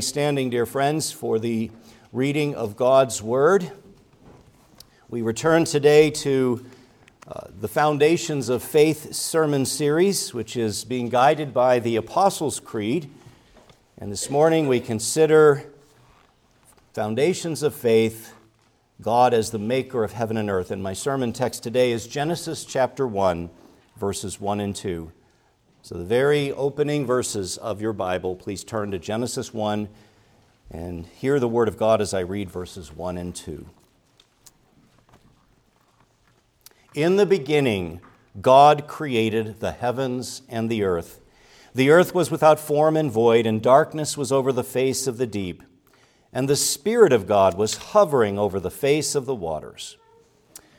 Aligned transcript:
Standing, 0.00 0.48
dear 0.48 0.64
friends, 0.64 1.12
for 1.12 1.38
the 1.38 1.70
reading 2.12 2.54
of 2.54 2.76
God's 2.76 3.20
Word. 3.20 3.70
We 5.10 5.20
return 5.20 5.64
today 5.64 6.10
to 6.10 6.64
uh, 7.28 7.48
the 7.60 7.68
Foundations 7.68 8.48
of 8.48 8.62
Faith 8.62 9.14
sermon 9.14 9.66
series, 9.66 10.32
which 10.32 10.56
is 10.56 10.84
being 10.84 11.08
guided 11.08 11.52
by 11.52 11.78
the 11.78 11.96
Apostles' 11.96 12.60
Creed. 12.60 13.10
And 13.98 14.10
this 14.10 14.30
morning 14.30 14.68
we 14.68 14.80
consider 14.80 15.64
Foundations 16.94 17.62
of 17.62 17.74
Faith, 17.74 18.32
God 19.02 19.34
as 19.34 19.50
the 19.50 19.58
maker 19.58 20.04
of 20.04 20.12
heaven 20.12 20.36
and 20.36 20.48
earth. 20.48 20.70
And 20.70 20.82
my 20.82 20.94
sermon 20.94 21.32
text 21.32 21.62
today 21.62 21.92
is 21.92 22.06
Genesis 22.06 22.64
chapter 22.64 23.06
1, 23.06 23.50
verses 23.96 24.40
1 24.40 24.60
and 24.60 24.74
2. 24.74 25.12
So, 25.84 25.96
the 25.96 26.04
very 26.04 26.52
opening 26.52 27.06
verses 27.06 27.58
of 27.58 27.82
your 27.82 27.92
Bible, 27.92 28.36
please 28.36 28.62
turn 28.62 28.92
to 28.92 29.00
Genesis 29.00 29.52
1 29.52 29.88
and 30.70 31.06
hear 31.06 31.40
the 31.40 31.48
Word 31.48 31.66
of 31.66 31.76
God 31.76 32.00
as 32.00 32.14
I 32.14 32.20
read 32.20 32.48
verses 32.48 32.94
1 32.94 33.18
and 33.18 33.34
2. 33.34 33.66
In 36.94 37.16
the 37.16 37.26
beginning, 37.26 38.00
God 38.40 38.86
created 38.86 39.58
the 39.58 39.72
heavens 39.72 40.42
and 40.48 40.70
the 40.70 40.84
earth. 40.84 41.20
The 41.74 41.90
earth 41.90 42.14
was 42.14 42.30
without 42.30 42.60
form 42.60 42.96
and 42.96 43.10
void, 43.10 43.44
and 43.44 43.60
darkness 43.60 44.16
was 44.16 44.30
over 44.30 44.52
the 44.52 44.62
face 44.62 45.08
of 45.08 45.18
the 45.18 45.26
deep. 45.26 45.64
And 46.32 46.48
the 46.48 46.54
Spirit 46.54 47.12
of 47.12 47.26
God 47.26 47.58
was 47.58 47.76
hovering 47.88 48.38
over 48.38 48.60
the 48.60 48.70
face 48.70 49.16
of 49.16 49.26
the 49.26 49.34
waters. 49.34 49.96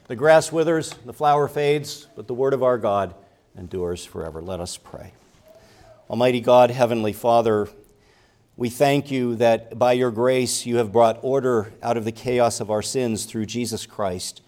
The 0.08 0.16
grass 0.16 0.50
withers, 0.50 0.94
the 1.06 1.12
flower 1.12 1.50
fades, 1.50 2.08
but 2.16 2.28
the 2.28 2.34
Word 2.34 2.54
of 2.54 2.64
our 2.64 2.78
God 2.78 3.16
endures 3.58 4.06
forever. 4.06 4.42
Let 4.42 4.60
us 4.60 4.78
pray. 4.78 5.14
Almighty 6.10 6.42
God, 6.42 6.72
Heavenly 6.72 7.14
Father, 7.14 7.70
we 8.56 8.70
thank 8.70 9.10
you 9.10 9.36
that 9.36 9.80
by 9.80 9.94
your 9.94 10.12
grace 10.12 10.66
you 10.66 10.78
have 10.78 10.92
brought 10.92 11.20
order 11.22 11.74
out 11.82 11.98
of 11.98 12.06
the 12.06 12.12
chaos 12.12 12.60
of 12.60 12.70
our 12.70 12.82
sins 12.82 13.26
through 13.26 13.48
Jesus 13.48 13.86
Christ. 13.86 14.42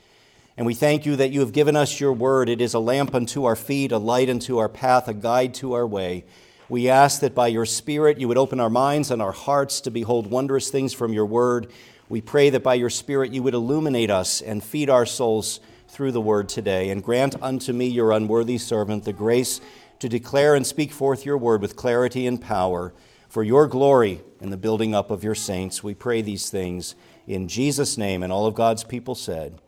And 0.57 0.65
we 0.65 0.73
thank 0.73 1.05
you 1.05 1.15
that 1.15 1.31
you 1.31 1.39
have 1.41 1.51
given 1.51 1.75
us 1.75 1.99
your 1.99 2.13
word. 2.13 2.47
It 2.47 2.61
is 2.61 2.73
a 2.73 2.79
lamp 2.79 3.13
unto 3.13 3.45
our 3.45 3.55
feet, 3.55 3.91
a 3.91 3.97
light 3.97 4.29
unto 4.29 4.57
our 4.57 4.69
path, 4.69 5.07
a 5.07 5.13
guide 5.13 5.53
to 5.55 5.73
our 5.73 5.87
way. 5.87 6.23
We 6.69 6.89
ask 6.89 7.19
that 7.21 7.35
by 7.35 7.47
your 7.47 7.65
Spirit 7.65 8.19
you 8.19 8.27
would 8.27 8.37
open 8.37 8.59
our 8.59 8.69
minds 8.69 9.11
and 9.11 9.21
our 9.21 9.31
hearts 9.31 9.81
to 9.81 9.91
behold 9.91 10.27
wondrous 10.27 10.69
things 10.69 10.93
from 10.93 11.13
your 11.13 11.25
word. 11.25 11.71
We 12.07 12.21
pray 12.21 12.49
that 12.51 12.63
by 12.63 12.75
your 12.75 12.89
Spirit 12.89 13.31
you 13.31 13.43
would 13.43 13.53
illuminate 13.53 14.09
us 14.09 14.41
and 14.41 14.63
feed 14.63 14.89
our 14.89 15.05
souls 15.05 15.59
through 15.87 16.11
the 16.11 16.21
word 16.21 16.49
today. 16.49 16.89
And 16.89 17.03
grant 17.03 17.35
unto 17.41 17.73
me, 17.73 17.87
your 17.87 18.11
unworthy 18.11 18.57
servant, 18.57 19.03
the 19.03 19.13
grace 19.13 19.61
to 19.99 20.09
declare 20.09 20.55
and 20.55 20.65
speak 20.65 20.91
forth 20.91 21.25
your 21.25 21.37
word 21.37 21.61
with 21.61 21.75
clarity 21.75 22.27
and 22.27 22.39
power 22.39 22.93
for 23.29 23.43
your 23.43 23.67
glory 23.67 24.21
and 24.39 24.51
the 24.51 24.57
building 24.57 24.95
up 24.95 25.11
of 25.11 25.23
your 25.23 25.35
saints. 25.35 25.83
We 25.83 25.93
pray 25.93 26.21
these 26.21 26.49
things 26.49 26.95
in 27.27 27.47
Jesus' 27.47 27.97
name. 27.97 28.23
And 28.23 28.31
all 28.31 28.45
of 28.45 28.55
God's 28.55 28.83
people 28.83 29.15
said, 29.15 29.59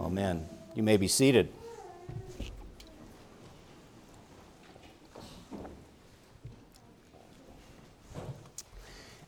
Amen. 0.00 0.48
You 0.74 0.82
may 0.82 0.96
be 0.96 1.08
seated. 1.08 1.52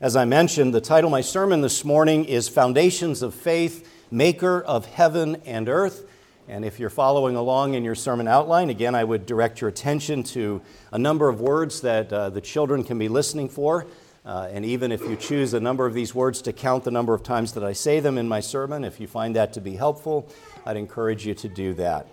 As 0.01 0.15
I 0.15 0.25
mentioned, 0.25 0.73
the 0.73 0.81
title 0.81 1.07
of 1.07 1.11
my 1.11 1.21
sermon 1.21 1.61
this 1.61 1.85
morning 1.85 2.25
is 2.25 2.49
Foundations 2.49 3.21
of 3.21 3.33
Faith 3.33 3.89
maker 4.11 4.61
of 4.61 4.85
heaven 4.85 5.41
and 5.45 5.69
earth. 5.69 6.05
And 6.47 6.63
if 6.63 6.79
you're 6.79 6.91
following 6.91 7.35
along 7.35 7.73
in 7.73 7.83
your 7.83 7.95
sermon 7.95 8.27
outline, 8.27 8.69
again, 8.69 8.93
I 8.93 9.03
would 9.03 9.25
direct 9.25 9.61
your 9.61 9.69
attention 9.69 10.21
to 10.23 10.61
a 10.91 10.99
number 10.99 11.27
of 11.27 11.41
words 11.41 11.81
that 11.81 12.13
uh, 12.13 12.29
the 12.29 12.41
children 12.41 12.83
can 12.83 12.99
be 12.99 13.07
listening 13.07 13.49
for. 13.49 13.87
Uh, 14.25 14.49
and 14.51 14.65
even 14.65 14.91
if 14.91 15.01
you 15.01 15.15
choose 15.15 15.53
a 15.53 15.59
number 15.59 15.85
of 15.85 15.93
these 15.93 16.15
words 16.15 16.41
to 16.43 16.53
count 16.53 16.83
the 16.83 16.91
number 16.91 17.13
of 17.13 17.23
times 17.23 17.53
that 17.53 17.63
I 17.63 17.73
say 17.73 17.99
them 17.99 18.17
in 18.17 18.27
my 18.27 18.39
sermon, 18.39 18.83
if 18.83 18.99
you 18.99 19.07
find 19.07 19.35
that 19.35 19.53
to 19.53 19.61
be 19.61 19.75
helpful, 19.75 20.27
I'd 20.65 20.77
encourage 20.77 21.25
you 21.25 21.33
to 21.35 21.47
do 21.47 21.73
that. 21.75 22.07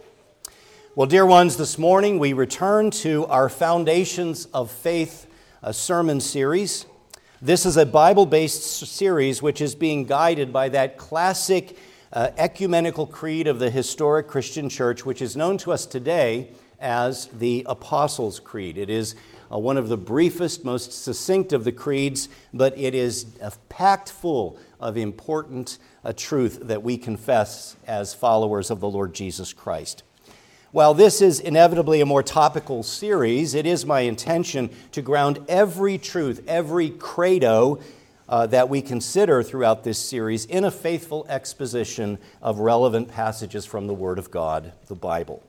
Well, 0.94 1.06
dear 1.06 1.24
ones, 1.24 1.56
this 1.56 1.78
morning 1.78 2.18
we 2.18 2.34
return 2.34 2.90
to 2.90 3.24
our 3.26 3.48
Foundations 3.48 4.44
of 4.46 4.70
Faith 4.70 5.26
uh, 5.62 5.72
sermon 5.72 6.20
series. 6.20 6.84
This 7.40 7.64
is 7.64 7.78
a 7.78 7.86
Bible 7.86 8.26
based 8.26 8.62
series 8.62 9.40
which 9.40 9.62
is 9.62 9.74
being 9.74 10.04
guided 10.04 10.52
by 10.52 10.68
that 10.68 10.98
classic 10.98 11.78
uh, 12.12 12.30
ecumenical 12.36 13.06
creed 13.06 13.46
of 13.46 13.58
the 13.58 13.70
historic 13.70 14.28
Christian 14.28 14.68
church, 14.68 15.06
which 15.06 15.22
is 15.22 15.36
known 15.36 15.58
to 15.58 15.72
us 15.72 15.86
today 15.86 16.50
as 16.78 17.26
the 17.28 17.64
Apostles' 17.66 18.40
Creed. 18.40 18.76
It 18.76 18.90
is 18.90 19.14
uh, 19.50 19.58
one 19.58 19.76
of 19.76 19.88
the 19.88 19.96
briefest, 19.96 20.64
most 20.64 20.92
succinct 20.92 21.52
of 21.52 21.64
the 21.64 21.72
creeds, 21.72 22.28
but 22.52 22.76
it 22.76 22.94
is 22.94 23.26
uh, 23.40 23.50
packed 23.68 24.10
full 24.10 24.58
of 24.80 24.96
important 24.96 25.78
uh, 26.04 26.12
truth 26.14 26.58
that 26.62 26.82
we 26.82 26.98
confess 26.98 27.76
as 27.86 28.14
followers 28.14 28.70
of 28.70 28.80
the 28.80 28.90
Lord 28.90 29.14
Jesus 29.14 29.52
Christ. 29.52 30.02
While 30.72 30.94
this 30.94 31.20
is 31.20 31.38
inevitably 31.38 32.00
a 32.00 32.06
more 32.06 32.22
topical 32.22 32.82
series, 32.82 33.54
it 33.54 33.66
is 33.66 33.84
my 33.84 34.00
intention 34.00 34.70
to 34.92 35.02
ground 35.02 35.44
every 35.46 35.98
truth, 35.98 36.42
every 36.48 36.88
credo 36.88 37.78
uh, 38.32 38.46
that 38.46 38.70
we 38.70 38.80
consider 38.80 39.42
throughout 39.42 39.84
this 39.84 39.98
series 39.98 40.46
in 40.46 40.64
a 40.64 40.70
faithful 40.70 41.26
exposition 41.28 42.18
of 42.40 42.60
relevant 42.60 43.06
passages 43.06 43.66
from 43.66 43.86
the 43.86 43.92
Word 43.92 44.18
of 44.18 44.30
God, 44.30 44.72
the 44.86 44.94
Bible. 44.94 45.42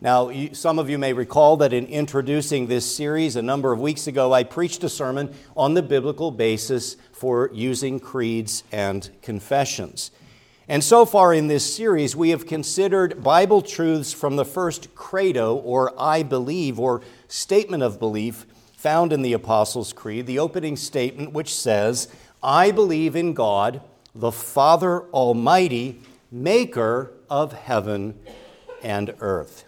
Now, 0.00 0.32
some 0.54 0.78
of 0.78 0.88
you 0.88 0.96
may 0.96 1.12
recall 1.12 1.58
that 1.58 1.74
in 1.74 1.84
introducing 1.84 2.66
this 2.66 2.90
series 2.90 3.36
a 3.36 3.42
number 3.42 3.72
of 3.72 3.80
weeks 3.80 4.06
ago, 4.06 4.32
I 4.32 4.42
preached 4.44 4.82
a 4.84 4.88
sermon 4.88 5.34
on 5.54 5.74
the 5.74 5.82
biblical 5.82 6.30
basis 6.30 6.96
for 7.12 7.50
using 7.52 8.00
creeds 8.00 8.64
and 8.72 9.10
confessions. 9.20 10.10
And 10.66 10.82
so 10.82 11.04
far 11.04 11.34
in 11.34 11.48
this 11.48 11.74
series, 11.74 12.16
we 12.16 12.30
have 12.30 12.46
considered 12.46 13.22
Bible 13.22 13.60
truths 13.60 14.14
from 14.14 14.36
the 14.36 14.46
first 14.46 14.94
credo, 14.94 15.56
or 15.56 15.92
I 16.00 16.22
believe, 16.22 16.80
or 16.80 17.02
statement 17.26 17.82
of 17.82 17.98
belief 17.98 18.46
found 18.78 19.12
in 19.12 19.22
the 19.22 19.32
Apostles' 19.32 19.92
Creed, 19.92 20.24
the 20.26 20.38
opening 20.38 20.76
statement 20.76 21.32
which 21.32 21.52
says, 21.52 22.06
I 22.40 22.70
believe 22.70 23.16
in 23.16 23.34
God, 23.34 23.80
the 24.14 24.30
Father 24.30 25.02
Almighty, 25.06 26.00
maker 26.30 27.10
of 27.28 27.52
heaven 27.52 28.16
and 28.80 29.16
earth. 29.18 29.64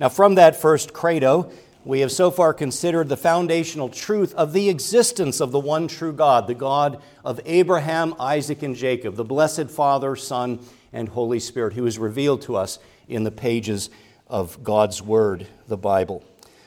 Now, 0.00 0.08
from 0.08 0.36
that 0.36 0.56
first 0.56 0.94
credo, 0.94 1.50
we 1.84 2.00
have 2.00 2.10
so 2.10 2.30
far 2.30 2.54
considered 2.54 3.10
the 3.10 3.16
foundational 3.18 3.90
truth 3.90 4.32
of 4.34 4.54
the 4.54 4.70
existence 4.70 5.38
of 5.40 5.52
the 5.52 5.60
one 5.60 5.86
true 5.86 6.14
God, 6.14 6.46
the 6.46 6.54
God 6.54 7.02
of 7.26 7.38
Abraham, 7.44 8.14
Isaac, 8.18 8.62
and 8.62 8.74
Jacob, 8.74 9.16
the 9.16 9.24
blessed 9.24 9.68
Father, 9.68 10.16
Son, 10.16 10.60
and 10.94 11.10
Holy 11.10 11.40
Spirit, 11.40 11.74
who 11.74 11.84
is 11.84 11.98
revealed 11.98 12.40
to 12.42 12.56
us 12.56 12.78
in 13.06 13.24
the 13.24 13.30
pages 13.30 13.90
of 14.28 14.64
God's 14.64 15.02
Word, 15.02 15.46
the 15.68 15.76
Bible. 15.76 16.24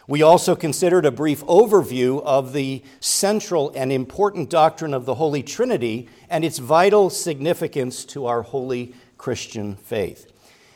We 0.09 0.23
also 0.23 0.55
considered 0.55 1.05
a 1.05 1.11
brief 1.11 1.45
overview 1.45 2.23
of 2.23 2.51
the 2.51 2.81
central 2.99 3.71
and 3.75 3.91
important 3.91 4.49
doctrine 4.49 4.95
of 4.95 5.05
the 5.05 5.13
Holy 5.13 5.43
Trinity 5.43 6.09
and 6.31 6.43
its 6.43 6.57
vital 6.57 7.11
significance 7.11 8.05
to 8.05 8.25
our 8.25 8.41
holy 8.41 8.95
Christian 9.19 9.75
faith. 9.75 10.25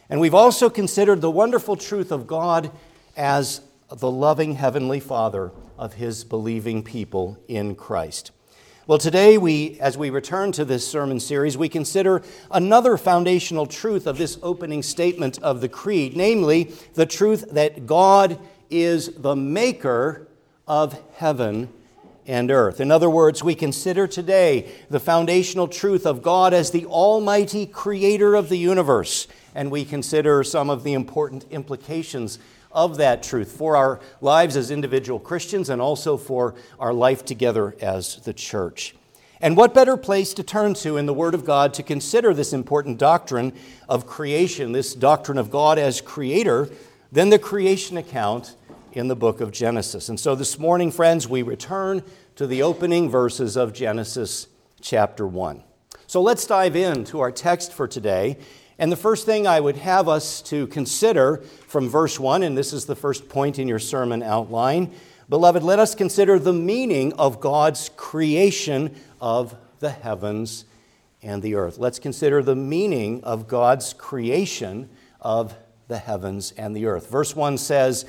And 0.07 0.19
we've 0.19 0.35
also 0.35 0.69
considered 0.69 1.21
the 1.21 1.31
wonderful 1.31 1.75
truth 1.75 2.11
of 2.11 2.27
God 2.27 2.69
as 3.17 3.61
the 3.89 4.11
loving 4.11 4.53
Heavenly 4.53 4.99
Father 4.99 5.51
of 5.79 5.95
His 5.95 6.23
believing 6.23 6.83
people 6.83 7.39
in 7.47 7.73
Christ. 7.73 8.29
Well, 8.85 9.00
today, 9.00 9.38
we, 9.39 9.79
as 9.79 9.97
we 9.97 10.11
return 10.11 10.51
to 10.51 10.65
this 10.65 10.85
sermon 10.88 11.19
series, 11.19 11.57
we 11.57 11.69
consider 11.69 12.21
another 12.51 12.97
foundational 12.97 13.65
truth 13.65 14.05
of 14.05 14.17
this 14.19 14.38
opening 14.44 14.83
statement 14.83 15.41
of 15.41 15.59
the 15.61 15.69
Creed, 15.69 16.17
namely 16.17 16.65
the 16.94 17.05
truth 17.05 17.45
that 17.51 17.88
God 17.88 18.38
is 18.73 19.13
the 19.17 19.35
maker 19.35 20.28
of 20.67 21.00
heaven 21.16 21.69
and 22.25 22.50
earth. 22.50 22.79
In 22.79 22.89
other 22.89 23.09
words, 23.09 23.44
we 23.44 23.53
consider 23.53 24.07
today 24.07 24.72
the 24.89 25.00
foundational 25.00 25.68
truth 25.68 26.06
of 26.06 26.24
God 26.24 26.53
as 26.53 26.71
the 26.71 26.86
almighty 26.86 27.65
creator 27.65 28.36
of 28.36 28.50
the 28.50 28.57
universe, 28.57 29.27
and 29.53 29.69
we 29.69 29.86
consider 29.86 30.44
some 30.44 30.69
of 30.69 30.83
the 30.83 30.94
important 30.94 31.45
implications 31.51 32.39
of 32.71 32.97
that 32.97 33.21
truth 33.21 33.51
for 33.51 33.75
our 33.75 34.00
lives 34.21 34.57
as 34.57 34.71
individual 34.71 35.19
Christians 35.19 35.69
and 35.69 35.81
also 35.81 36.18
for 36.18 36.56
our 36.80 36.94
life 36.94 37.24
together 37.24 37.75
as 37.80 38.15
the 38.18 38.33
church. 38.33 38.95
And 39.39 39.57
what 39.57 39.74
better 39.74 39.97
place 39.97 40.33
to 40.36 40.44
turn 40.44 40.74
to 40.75 40.97
in 40.97 41.06
the 41.06 41.13
Word 41.13 41.36
of 41.36 41.45
God 41.45 41.74
to 41.75 41.83
consider 41.83 42.33
this 42.33 42.53
important 42.53 42.97
doctrine 42.97 43.53
of 43.89 44.07
creation, 44.07 44.71
this 44.71 44.95
doctrine 44.95 45.38
of 45.38 45.51
God 45.51 45.77
as 45.77 46.01
creator, 46.01 46.69
than 47.12 47.30
the 47.30 47.38
creation 47.38 47.97
account 47.97 48.56
in 48.94 49.07
the 49.07 49.16
book 49.16 49.42
of 49.42 49.51
Genesis. 49.51 50.10
And 50.10 50.19
so 50.19 50.36
this 50.36 50.57
morning, 50.57 50.92
friends, 50.92 51.28
we 51.28 51.42
return 51.42 52.04
to 52.36 52.48
the 52.48 52.63
opening 52.63 53.10
verses 53.10 53.57
of 53.57 53.74
Genesis 53.74 54.48
chapter 54.81 55.28
1. 55.28 55.63
So 56.07 56.22
let's 56.22 56.45
dive 56.45 56.75
into 56.75 57.19
our 57.19 57.31
text 57.31 57.74
for 57.74 57.88
today 57.88 58.38
and 58.80 58.92
the 58.92 58.98
first 58.98 59.25
thing 59.25 59.45
I 59.45 59.60
would 59.60 59.78
have 59.78 60.10
us 60.10 60.42
to 60.44 60.68
consider 60.68 61.38
from 61.68 61.90
verse 61.90 62.19
1, 62.19 62.44
and 62.44 62.57
this 62.57 62.74
is 62.74 62.86
the 62.86 62.95
first 62.95 63.30
point 63.30 63.60
in 63.60 63.68
your 63.68 63.80
sermon 63.80 64.24
outline, 64.24 64.92
Beloved, 65.30 65.63
let 65.63 65.80
us 65.80 65.95
consider 65.95 66.38
the 66.38 66.54
meaning 66.54 67.13
of 67.13 67.40
God's 67.40 67.90
creation 67.95 68.94
of 69.22 69.56
the 69.80 69.90
heavens 69.90 70.66
and 71.22 71.42
the 71.42 71.56
earth. 71.56 71.78
Let's 71.78 71.98
consider 71.98 72.44
the 72.44 72.57
meaning 72.57 73.24
of 73.24 73.48
God's 73.48 73.94
creation 73.94 74.90
of 75.22 75.56
the 75.88 75.98
heavens 75.98 76.51
and 76.57 76.75
the 76.75 76.88
earth. 76.88 77.10
Verse 77.10 77.36
1 77.36 77.57
says, 77.57 78.06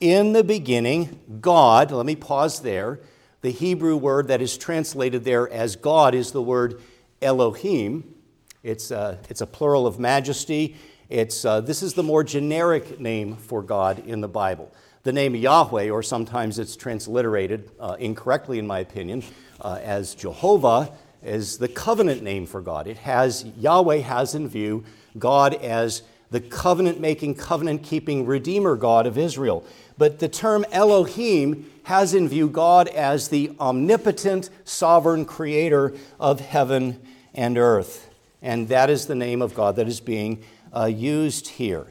In 0.00 0.34
the 0.34 0.44
beginning, 0.44 1.20
God, 1.40 1.90
let 1.90 2.04
me 2.04 2.16
pause 2.16 2.60
there. 2.60 3.00
The 3.40 3.50
Hebrew 3.50 3.96
word 3.96 4.28
that 4.28 4.42
is 4.42 4.58
translated 4.58 5.24
there 5.24 5.50
as 5.50 5.74
God 5.76 6.14
is 6.14 6.32
the 6.32 6.42
word 6.42 6.82
Elohim. 7.22 8.14
It's 8.62 8.90
a, 8.90 8.98
uh, 8.98 9.16
it's 9.30 9.40
a 9.40 9.46
plural 9.46 9.86
of 9.86 9.98
majesty. 9.98 10.76
It's, 11.08 11.46
uh, 11.46 11.62
this 11.62 11.82
is 11.82 11.94
the 11.94 12.02
more 12.02 12.22
generic 12.22 13.00
name 13.00 13.36
for 13.36 13.62
God 13.62 14.06
in 14.06 14.20
the 14.20 14.28
Bible. 14.28 14.70
The 15.04 15.12
name 15.12 15.34
Yahweh, 15.34 15.88
or 15.88 16.02
sometimes 16.02 16.58
it's 16.58 16.76
transliterated 16.76 17.70
uh, 17.80 17.96
incorrectly, 17.98 18.58
in 18.58 18.66
my 18.66 18.80
opinion, 18.80 19.22
uh, 19.62 19.78
as 19.82 20.14
Jehovah, 20.14 20.92
is 21.22 21.56
the 21.56 21.68
covenant 21.68 22.22
name 22.22 22.44
for 22.44 22.60
God. 22.60 22.86
It 22.86 22.98
has, 22.98 23.46
Yahweh 23.56 23.98
has 23.98 24.34
in 24.34 24.46
view 24.46 24.84
God 25.16 25.54
as 25.54 26.02
the 26.30 26.40
covenant 26.40 27.00
making, 27.00 27.36
covenant 27.36 27.82
keeping 27.82 28.26
Redeemer 28.26 28.76
God 28.76 29.06
of 29.06 29.16
Israel. 29.16 29.64
But 29.98 30.18
the 30.18 30.28
term 30.28 30.64
Elohim 30.70 31.70
has 31.84 32.14
in 32.14 32.28
view 32.28 32.48
God 32.48 32.88
as 32.88 33.28
the 33.28 33.52
omnipotent, 33.60 34.50
sovereign 34.64 35.24
creator 35.24 35.94
of 36.18 36.40
heaven 36.40 37.00
and 37.34 37.56
earth. 37.56 38.10
And 38.42 38.68
that 38.68 38.90
is 38.90 39.06
the 39.06 39.14
name 39.14 39.40
of 39.40 39.54
God 39.54 39.76
that 39.76 39.88
is 39.88 40.00
being 40.00 40.42
uh, 40.74 40.86
used 40.86 41.48
here. 41.48 41.86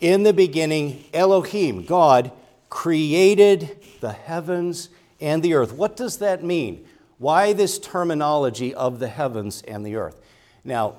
In 0.00 0.22
the 0.22 0.32
beginning, 0.32 1.04
Elohim, 1.12 1.84
God, 1.84 2.32
created 2.70 3.78
the 4.00 4.12
heavens 4.12 4.88
and 5.20 5.42
the 5.42 5.54
earth. 5.54 5.72
What 5.72 5.96
does 5.96 6.18
that 6.18 6.42
mean? 6.42 6.86
Why 7.18 7.52
this 7.52 7.78
terminology 7.78 8.74
of 8.74 8.98
the 8.98 9.08
heavens 9.08 9.62
and 9.68 9.84
the 9.84 9.96
earth? 9.96 10.20
Now, 10.64 10.94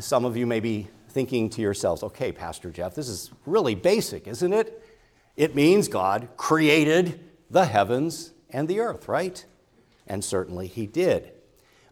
some 0.00 0.24
of 0.24 0.36
you 0.36 0.46
may 0.46 0.60
be 0.60 0.88
thinking 1.10 1.50
to 1.50 1.62
yourselves, 1.62 2.02
okay, 2.02 2.32
Pastor 2.32 2.70
Jeff, 2.70 2.94
this 2.94 3.08
is 3.08 3.30
really 3.46 3.74
basic, 3.74 4.26
isn't 4.26 4.52
it? 4.52 4.82
It 5.36 5.54
means 5.54 5.88
God 5.88 6.28
created 6.36 7.20
the 7.50 7.66
heavens 7.66 8.32
and 8.50 8.68
the 8.68 8.80
earth, 8.80 9.08
right? 9.08 9.44
And 10.06 10.24
certainly 10.24 10.66
He 10.66 10.86
did. 10.86 11.32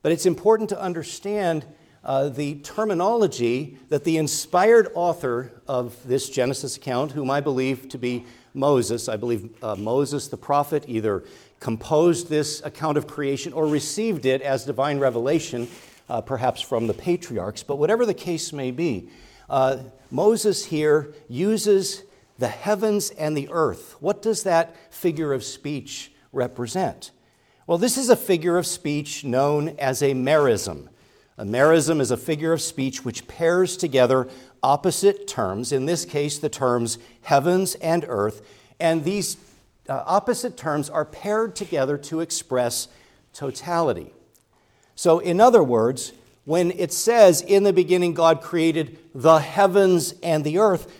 But 0.02 0.12
it's 0.12 0.26
important 0.26 0.69
to 0.70 0.81
understand 0.81 1.66
uh, 2.02 2.31
the 2.31 2.54
terminology 2.56 3.78
that 3.88 4.04
the 4.04 4.16
inspired 4.16 4.88
author 4.94 5.52
of 5.69 5.96
this 6.06 6.31
Genesis 6.31 6.76
account, 6.76 7.12
whom 7.12 7.31
I 7.31 7.40
believe 7.40 7.88
to 7.90 7.98
be 7.98 8.25
Moses, 8.54 9.08
I 9.08 9.16
believe 9.16 9.50
uh, 9.62 9.76
Moses 9.76 10.28
the 10.28 10.37
prophet 10.37 10.84
either 10.88 11.25
composed 11.60 12.28
this 12.28 12.62
account 12.64 12.96
of 12.96 13.06
creation 13.06 13.52
or 13.52 13.66
received 13.66 14.25
it 14.25 14.40
as 14.40 14.64
divine 14.64 14.98
revelation, 14.98 15.69
uh, 16.08 16.22
perhaps 16.22 16.60
from 16.62 16.87
the 16.87 16.94
patriarchs. 16.94 17.62
But 17.62 17.76
whatever 17.76 18.06
the 18.06 18.14
case 18.14 18.52
may 18.52 18.70
be, 18.70 19.10
uh, 19.50 19.78
Moses 20.10 20.64
here 20.64 21.12
uses 21.28 22.02
the 22.40 22.48
heavens 22.48 23.10
and 23.10 23.37
the 23.37 23.48
earth. 23.50 23.96
What 24.00 24.22
does 24.22 24.42
that 24.42 24.75
figure 24.92 25.32
of 25.32 25.44
speech 25.44 26.10
represent? 26.32 27.10
Well, 27.66 27.78
this 27.78 27.96
is 27.96 28.08
a 28.08 28.16
figure 28.16 28.56
of 28.56 28.66
speech 28.66 29.25
known 29.25 29.76
as 29.78 30.02
a 30.02 30.14
merism. 30.14 30.88
A 31.37 31.44
merism 31.44 32.00
is 32.00 32.10
a 32.10 32.16
figure 32.16 32.52
of 32.52 32.62
speech 32.62 33.04
which 33.04 33.28
pairs 33.28 33.76
together 33.76 34.26
opposite 34.62 35.26
terms, 35.28 35.70
in 35.70 35.87
this 35.87 36.04
case, 36.04 36.38
the 36.38 36.48
terms 36.48 36.98
heavens 37.22 37.75
and 37.76 38.04
earth, 38.08 38.46
and 38.81 39.04
these 39.04 39.37
uh, 39.88 40.02
opposite 40.06 40.56
terms 40.56 40.88
are 40.90 41.04
paired 41.04 41.54
together 41.54 41.96
to 41.98 42.20
express 42.20 42.88
totality. 43.32 44.12
So, 44.94 45.19
in 45.19 45.40
other 45.40 45.62
words, 45.62 46.12
when 46.44 46.70
it 46.72 46.92
says, 46.92 47.42
In 47.42 47.64
the 47.64 47.72
beginning, 47.72 48.14
God 48.14 48.40
created 48.40 48.98
the 49.14 49.38
heavens 49.38 50.14
and 50.22 50.44
the 50.44 50.58
earth, 50.58 50.92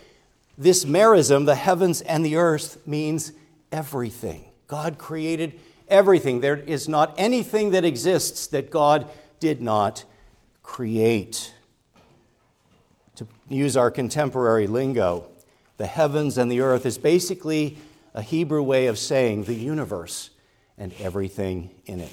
this 0.61 0.85
merism, 0.85 1.45
the 1.45 1.55
heavens 1.55 2.01
and 2.01 2.23
the 2.25 2.35
earth, 2.35 2.85
means 2.85 3.31
everything. 3.71 4.45
God 4.67 4.97
created 4.97 5.59
everything. 5.87 6.39
There 6.39 6.55
is 6.55 6.87
not 6.87 7.15
anything 7.17 7.71
that 7.71 7.83
exists 7.83 8.47
that 8.47 8.69
God 8.69 9.09
did 9.39 9.61
not 9.61 10.05
create. 10.61 11.53
To 13.15 13.27
use 13.49 13.75
our 13.75 13.89
contemporary 13.89 14.67
lingo, 14.67 15.27
the 15.77 15.87
heavens 15.87 16.37
and 16.37 16.51
the 16.51 16.61
earth 16.61 16.85
is 16.85 16.97
basically 16.97 17.77
a 18.13 18.21
Hebrew 18.21 18.61
way 18.61 18.85
of 18.85 18.99
saying 18.99 19.45
the 19.45 19.55
universe 19.55 20.29
and 20.77 20.93
everything 20.99 21.71
in 21.87 22.01
it. 22.01 22.11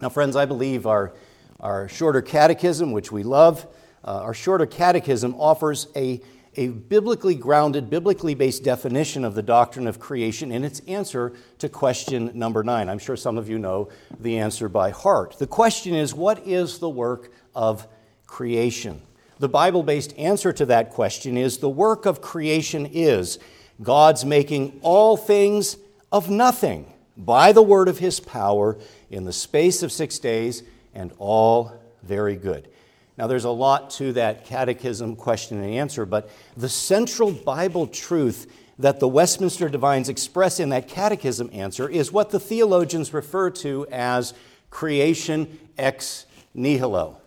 Now, 0.00 0.08
friends, 0.08 0.36
I 0.36 0.44
believe 0.44 0.86
our, 0.86 1.12
our 1.58 1.88
shorter 1.88 2.22
catechism, 2.22 2.92
which 2.92 3.10
we 3.10 3.24
love, 3.24 3.66
uh, 4.04 4.20
our 4.22 4.34
shorter 4.34 4.66
catechism 4.66 5.34
offers 5.34 5.88
a, 5.96 6.20
a 6.56 6.68
biblically 6.68 7.34
grounded, 7.34 7.90
biblically 7.90 8.34
based 8.34 8.64
definition 8.64 9.24
of 9.24 9.34
the 9.34 9.42
doctrine 9.42 9.86
of 9.86 9.98
creation 9.98 10.52
in 10.52 10.64
its 10.64 10.80
answer 10.86 11.32
to 11.58 11.68
question 11.68 12.30
number 12.34 12.62
nine. 12.62 12.88
I'm 12.88 12.98
sure 12.98 13.16
some 13.16 13.38
of 13.38 13.48
you 13.48 13.58
know 13.58 13.88
the 14.20 14.38
answer 14.38 14.68
by 14.68 14.90
heart. 14.90 15.38
The 15.38 15.46
question 15.46 15.94
is 15.94 16.14
what 16.14 16.46
is 16.46 16.78
the 16.78 16.88
work 16.88 17.32
of 17.54 17.86
creation? 18.26 19.02
The 19.38 19.48
Bible 19.48 19.82
based 19.82 20.16
answer 20.16 20.52
to 20.52 20.66
that 20.66 20.90
question 20.90 21.36
is 21.36 21.58
the 21.58 21.68
work 21.68 22.06
of 22.06 22.20
creation 22.20 22.86
is 22.86 23.38
God's 23.82 24.24
making 24.24 24.78
all 24.82 25.16
things 25.16 25.76
of 26.12 26.30
nothing 26.30 26.92
by 27.16 27.52
the 27.52 27.62
word 27.62 27.88
of 27.88 27.98
his 27.98 28.20
power 28.20 28.78
in 29.10 29.24
the 29.24 29.32
space 29.32 29.82
of 29.82 29.92
six 29.92 30.18
days, 30.18 30.62
and 30.94 31.12
all 31.18 31.72
very 32.02 32.36
good. 32.36 32.68
Now, 33.16 33.26
there's 33.26 33.44
a 33.44 33.50
lot 33.50 33.90
to 33.90 34.12
that 34.14 34.44
catechism 34.44 35.16
question 35.16 35.62
and 35.62 35.72
answer, 35.72 36.04
but 36.04 36.30
the 36.56 36.68
central 36.68 37.30
Bible 37.30 37.86
truth 37.86 38.52
that 38.78 38.98
the 38.98 39.06
Westminster 39.06 39.68
Divines 39.68 40.08
express 40.08 40.58
in 40.58 40.70
that 40.70 40.88
catechism 40.88 41.48
answer 41.52 41.88
is 41.88 42.10
what 42.10 42.30
the 42.30 42.40
theologians 42.40 43.14
refer 43.14 43.50
to 43.50 43.86
as 43.92 44.34
creation 44.70 45.60
ex 45.78 46.26
nihilo. 46.54 47.18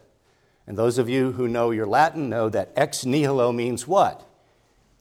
And 0.65 0.77
those 0.77 0.97
of 0.97 1.07
you 1.07 1.31
who 1.31 1.47
know 1.47 1.71
your 1.71 1.85
Latin 1.85 2.29
know 2.29 2.49
that 2.49 2.73
ex 2.75 3.05
nihilo 3.05 3.53
means 3.53 3.87
what? 3.87 4.27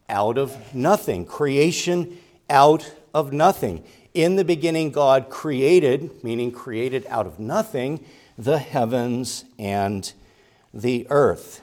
out 0.08 0.38
of 0.38 0.74
nothing. 0.74 1.24
Creation 1.24 2.18
out 2.48 2.92
of 3.14 3.32
nothing. 3.32 3.84
In 4.14 4.36
the 4.36 4.44
beginning, 4.44 4.90
God 4.90 5.28
created, 5.28 6.22
meaning 6.24 6.50
created 6.52 7.06
out 7.08 7.26
of 7.26 7.38
nothing, 7.38 8.04
the 8.38 8.58
heavens 8.58 9.44
and 9.58 10.10
the 10.80 11.06
earth. 11.10 11.62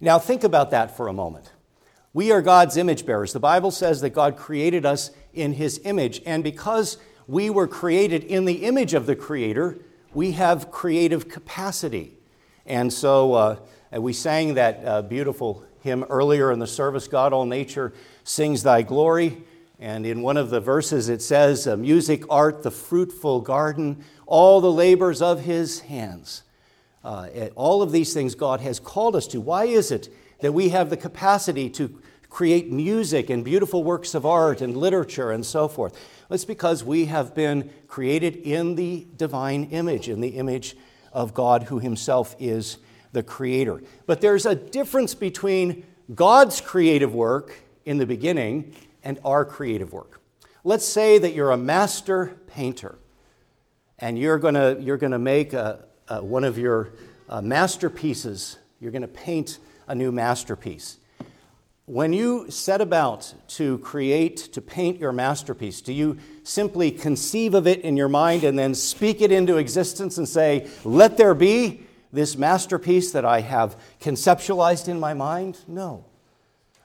Now, 0.00 0.18
think 0.18 0.44
about 0.44 0.70
that 0.70 0.96
for 0.96 1.08
a 1.08 1.12
moment. 1.12 1.52
We 2.12 2.32
are 2.32 2.40
God's 2.40 2.76
image 2.76 3.04
bearers. 3.04 3.32
The 3.32 3.40
Bible 3.40 3.70
says 3.70 4.00
that 4.00 4.10
God 4.10 4.36
created 4.36 4.86
us 4.86 5.10
in 5.34 5.52
His 5.52 5.80
image, 5.84 6.22
and 6.24 6.42
because 6.42 6.96
we 7.26 7.50
were 7.50 7.66
created 7.66 8.24
in 8.24 8.44
the 8.44 8.64
image 8.64 8.94
of 8.94 9.06
the 9.06 9.14
Creator, 9.14 9.78
we 10.14 10.32
have 10.32 10.70
creative 10.70 11.28
capacity. 11.28 12.14
And 12.64 12.92
so 12.92 13.34
uh, 13.34 13.56
we 13.92 14.12
sang 14.12 14.54
that 14.54 14.84
uh, 14.84 15.02
beautiful 15.02 15.64
hymn 15.80 16.04
earlier 16.04 16.50
in 16.50 16.58
the 16.58 16.66
service 16.66 17.06
God, 17.06 17.32
all 17.32 17.46
nature 17.46 17.92
sings 18.24 18.62
thy 18.62 18.82
glory. 18.82 19.42
And 19.78 20.04
in 20.06 20.22
one 20.22 20.36
of 20.36 20.50
the 20.50 20.60
verses 20.60 21.08
it 21.08 21.22
says, 21.22 21.66
Music, 21.66 22.24
art, 22.28 22.62
the 22.62 22.70
fruitful 22.70 23.42
garden, 23.42 24.04
all 24.26 24.60
the 24.60 24.72
labors 24.72 25.22
of 25.22 25.42
his 25.42 25.80
hands. 25.80 26.42
Uh, 27.04 27.48
all 27.54 27.82
of 27.82 27.92
these 27.92 28.12
things 28.12 28.34
God 28.34 28.60
has 28.60 28.80
called 28.80 29.16
us 29.16 29.26
to. 29.28 29.40
Why 29.40 29.64
is 29.64 29.90
it 29.90 30.08
that 30.40 30.52
we 30.52 30.70
have 30.70 30.90
the 30.90 30.96
capacity 30.96 31.70
to 31.70 32.00
create 32.28 32.70
music 32.70 33.30
and 33.30 33.44
beautiful 33.44 33.82
works 33.82 34.14
of 34.14 34.26
art 34.26 34.60
and 34.60 34.76
literature 34.76 35.30
and 35.30 35.44
so 35.44 35.68
forth? 35.68 35.98
It's 36.30 36.44
because 36.44 36.84
we 36.84 37.06
have 37.06 37.34
been 37.34 37.70
created 37.86 38.36
in 38.36 38.74
the 38.74 39.06
divine 39.16 39.64
image, 39.70 40.08
in 40.08 40.20
the 40.20 40.30
image 40.30 40.76
of 41.12 41.34
God 41.34 41.64
who 41.64 41.78
himself 41.78 42.36
is 42.38 42.78
the 43.12 43.22
creator. 43.22 43.82
But 44.06 44.20
there's 44.20 44.44
a 44.44 44.54
difference 44.54 45.14
between 45.14 45.84
God's 46.14 46.60
creative 46.60 47.14
work 47.14 47.62
in 47.84 47.98
the 47.98 48.06
beginning 48.06 48.74
and 49.02 49.18
our 49.24 49.44
creative 49.44 49.92
work. 49.92 50.20
Let's 50.64 50.84
say 50.84 51.18
that 51.18 51.32
you're 51.32 51.50
a 51.50 51.56
master 51.56 52.36
painter 52.46 52.98
and 53.98 54.18
you're 54.18 54.38
going 54.38 54.82
you're 54.82 54.98
gonna 54.98 55.18
make 55.18 55.52
a, 55.54 55.84
a, 56.08 56.22
one 56.22 56.44
of 56.44 56.58
your 56.58 56.90
uh, 57.28 57.40
masterpieces, 57.40 58.58
you're 58.80 58.92
going 58.92 59.02
to 59.02 59.08
paint 59.08 59.58
a 59.86 59.94
new 59.94 60.12
masterpiece. 60.12 60.98
When 61.86 62.12
you 62.12 62.50
set 62.50 62.80
about 62.80 63.32
to 63.48 63.78
create, 63.78 64.36
to 64.52 64.60
paint 64.60 65.00
your 65.00 65.12
masterpiece, 65.12 65.80
do 65.80 65.92
you 65.92 66.18
simply 66.42 66.90
conceive 66.90 67.54
of 67.54 67.66
it 67.66 67.80
in 67.80 67.96
your 67.96 68.08
mind 68.08 68.44
and 68.44 68.58
then 68.58 68.74
speak 68.74 69.22
it 69.22 69.32
into 69.32 69.56
existence 69.56 70.18
and 70.18 70.28
say, 70.28 70.68
let 70.84 71.16
there 71.16 71.34
be? 71.34 71.86
this 72.12 72.36
masterpiece 72.36 73.12
that 73.12 73.24
I 73.24 73.40
have 73.40 73.76
conceptualized 74.00 74.88
in 74.88 74.98
my 74.98 75.14
mind? 75.14 75.58
No. 75.66 76.04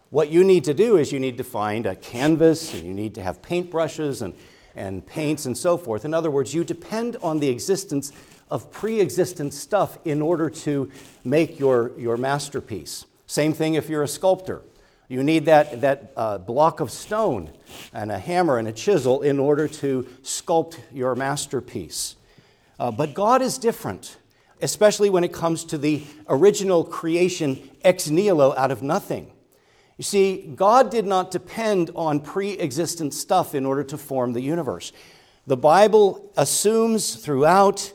What 0.09 0.29
you 0.29 0.43
need 0.43 0.65
to 0.65 0.73
do 0.73 0.97
is 0.97 1.11
you 1.11 1.19
need 1.19 1.37
to 1.37 1.43
find 1.43 1.85
a 1.85 1.95
canvas 1.95 2.73
and 2.73 2.83
you 2.83 2.93
need 2.93 3.15
to 3.15 3.23
have 3.23 3.41
paintbrushes 3.41 4.21
and, 4.21 4.33
and 4.75 5.05
paints 5.05 5.45
and 5.45 5.57
so 5.57 5.77
forth. 5.77 6.05
In 6.05 6.13
other 6.13 6.29
words, 6.29 6.53
you 6.53 6.63
depend 6.63 7.17
on 7.23 7.39
the 7.39 7.49
existence 7.49 8.11
of 8.49 8.71
pre 8.71 8.99
existent 8.99 9.53
stuff 9.53 9.97
in 10.05 10.21
order 10.21 10.49
to 10.49 10.91
make 11.23 11.59
your, 11.59 11.91
your 11.97 12.17
masterpiece. 12.17 13.05
Same 13.25 13.53
thing 13.53 13.75
if 13.75 13.89
you're 13.89 14.03
a 14.03 14.07
sculptor. 14.07 14.61
You 15.09 15.23
need 15.23 15.45
that, 15.45 15.81
that 15.81 16.13
uh, 16.15 16.37
block 16.39 16.79
of 16.79 16.89
stone 16.89 17.51
and 17.93 18.11
a 18.11 18.17
hammer 18.17 18.57
and 18.57 18.67
a 18.67 18.71
chisel 18.71 19.21
in 19.21 19.39
order 19.39 19.67
to 19.67 20.03
sculpt 20.23 20.79
your 20.91 21.15
masterpiece. 21.15 22.15
Uh, 22.79 22.89
but 22.89 23.13
God 23.13 23.41
is 23.41 23.57
different, 23.57 24.17
especially 24.61 25.09
when 25.09 25.23
it 25.23 25.31
comes 25.33 25.65
to 25.65 25.77
the 25.77 26.03
original 26.27 26.83
creation 26.83 27.69
ex 27.83 28.09
nihilo 28.09 28.55
out 28.57 28.71
of 28.71 28.81
nothing. 28.81 29.31
You 29.97 30.03
see, 30.03 30.51
God 30.55 30.89
did 30.89 31.05
not 31.05 31.31
depend 31.31 31.91
on 31.95 32.19
pre 32.19 32.57
existent 32.57 33.13
stuff 33.13 33.53
in 33.53 33.65
order 33.65 33.83
to 33.83 33.97
form 33.97 34.33
the 34.33 34.41
universe. 34.41 34.91
The 35.45 35.57
Bible 35.57 36.31
assumes 36.37 37.15
throughout, 37.15 37.93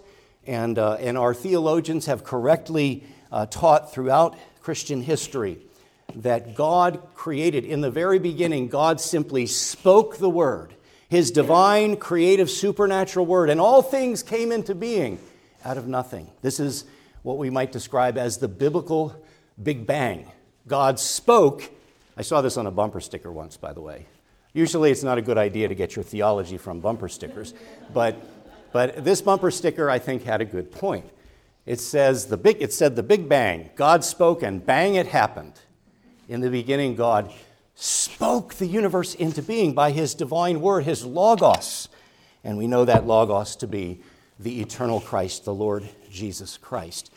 and, 0.49 0.79
uh, 0.79 0.95
and 0.95 1.17
our 1.17 1.33
theologians 1.33 2.07
have 2.07 2.25
correctly 2.25 3.05
uh, 3.31 3.47
taught 3.47 3.93
throughout 3.93 4.37
Christian 4.61 5.03
history, 5.03 5.59
that 6.17 6.57
God 6.57 7.01
created. 7.15 7.65
In 7.65 7.81
the 7.81 7.91
very 7.91 8.19
beginning, 8.19 8.69
God 8.69 9.01
simply 9.01 9.47
spoke 9.47 10.17
the 10.17 10.31
word, 10.31 10.75
his 11.09 11.31
divine, 11.31 11.97
creative, 11.97 12.51
supernatural 12.51 13.27
word, 13.27 13.51
and 13.51 13.61
all 13.61 13.83
things 13.83 14.25
came 14.25 14.51
into 14.51 14.75
being 14.75 15.21
out 15.65 15.79
of 15.79 15.87
nothing. 15.87 16.29
This 16.43 16.59
is 16.59 16.85
what 17.23 17.39
we 17.39 17.51
might 17.51 17.71
describe 17.71 18.19
as 18.19 18.39
the 18.39 18.49
biblical 18.49 19.15
Big 19.63 19.87
Bang. 19.87 20.27
God 20.67 20.99
spoke 20.99 21.71
I 22.19 22.23
saw 22.23 22.41
this 22.41 22.57
on 22.57 22.67
a 22.67 22.73
bumper 22.73 23.01
sticker 23.01 23.31
once, 23.31 23.57
by 23.57 23.73
the 23.73 23.81
way. 23.81 24.07
Usually 24.53 24.91
it's 24.91 25.05
not 25.05 25.19
a 25.19 25.23
good 25.23 25.39
idea 25.39 25.69
to 25.69 25.75
get 25.77 25.95
your 25.95 26.03
theology 26.03 26.57
from 26.57 26.81
bumper 26.81 27.09
stickers, 27.09 27.55
but, 27.95 28.38
but 28.73 29.05
this 29.05 29.21
bumper 29.21 29.51
sticker 29.51 29.91
I 29.91 29.99
think 29.99 30.25
had 30.25 30.41
a 30.41 30.45
good 30.45 30.71
point. 30.71 31.07
It 31.67 31.81
says 31.81 32.27
the 32.27 32.37
big, 32.37 32.63
it 32.63 32.73
said 32.73 32.97
the 32.97 33.03
Big 33.03 33.29
Bang. 33.29 33.71
God 33.77 34.03
spoke 34.03 34.43
and 34.43 34.65
bang 34.65 34.95
it 34.95 35.07
happened. 35.09 35.53
In 36.29 36.41
the 36.41 36.51
beginning, 36.51 36.95
God 36.97 37.33
spoke 37.75 38.55
the 38.55 38.67
universe 38.67 39.15
into 39.15 39.43
being 39.43 39.75
by 39.75 39.91
his 39.91 40.15
divine 40.15 40.61
word, 40.61 40.85
his 40.85 41.05
logos. 41.05 41.89
And 42.43 42.57
we 42.57 42.67
know 42.67 42.85
that 42.85 43.07
logos 43.07 43.55
to 43.57 43.67
be 43.67 44.01
the 44.39 44.61
eternal 44.61 45.01
Christ, 45.01 45.45
the 45.45 45.55
Lord 45.55 45.89
Jesus 46.11 46.57
Christ. 46.57 47.13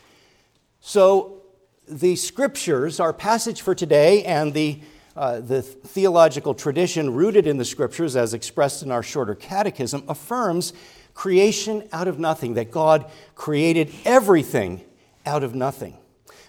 So 0.80 1.42
the 1.88 2.16
scriptures, 2.16 3.00
our 3.00 3.12
passage 3.12 3.62
for 3.62 3.74
today, 3.74 4.24
and 4.24 4.52
the, 4.52 4.80
uh, 5.16 5.40
the 5.40 5.62
theological 5.62 6.54
tradition 6.54 7.14
rooted 7.14 7.46
in 7.46 7.56
the 7.56 7.64
scriptures, 7.64 8.16
as 8.16 8.34
expressed 8.34 8.82
in 8.82 8.90
our 8.90 9.02
shorter 9.02 9.34
catechism, 9.34 10.04
affirms 10.08 10.72
creation 11.14 11.88
out 11.92 12.08
of 12.08 12.18
nothing, 12.18 12.54
that 12.54 12.70
God 12.70 13.10
created 13.34 13.92
everything 14.04 14.82
out 15.26 15.42
of 15.42 15.54
nothing. 15.54 15.96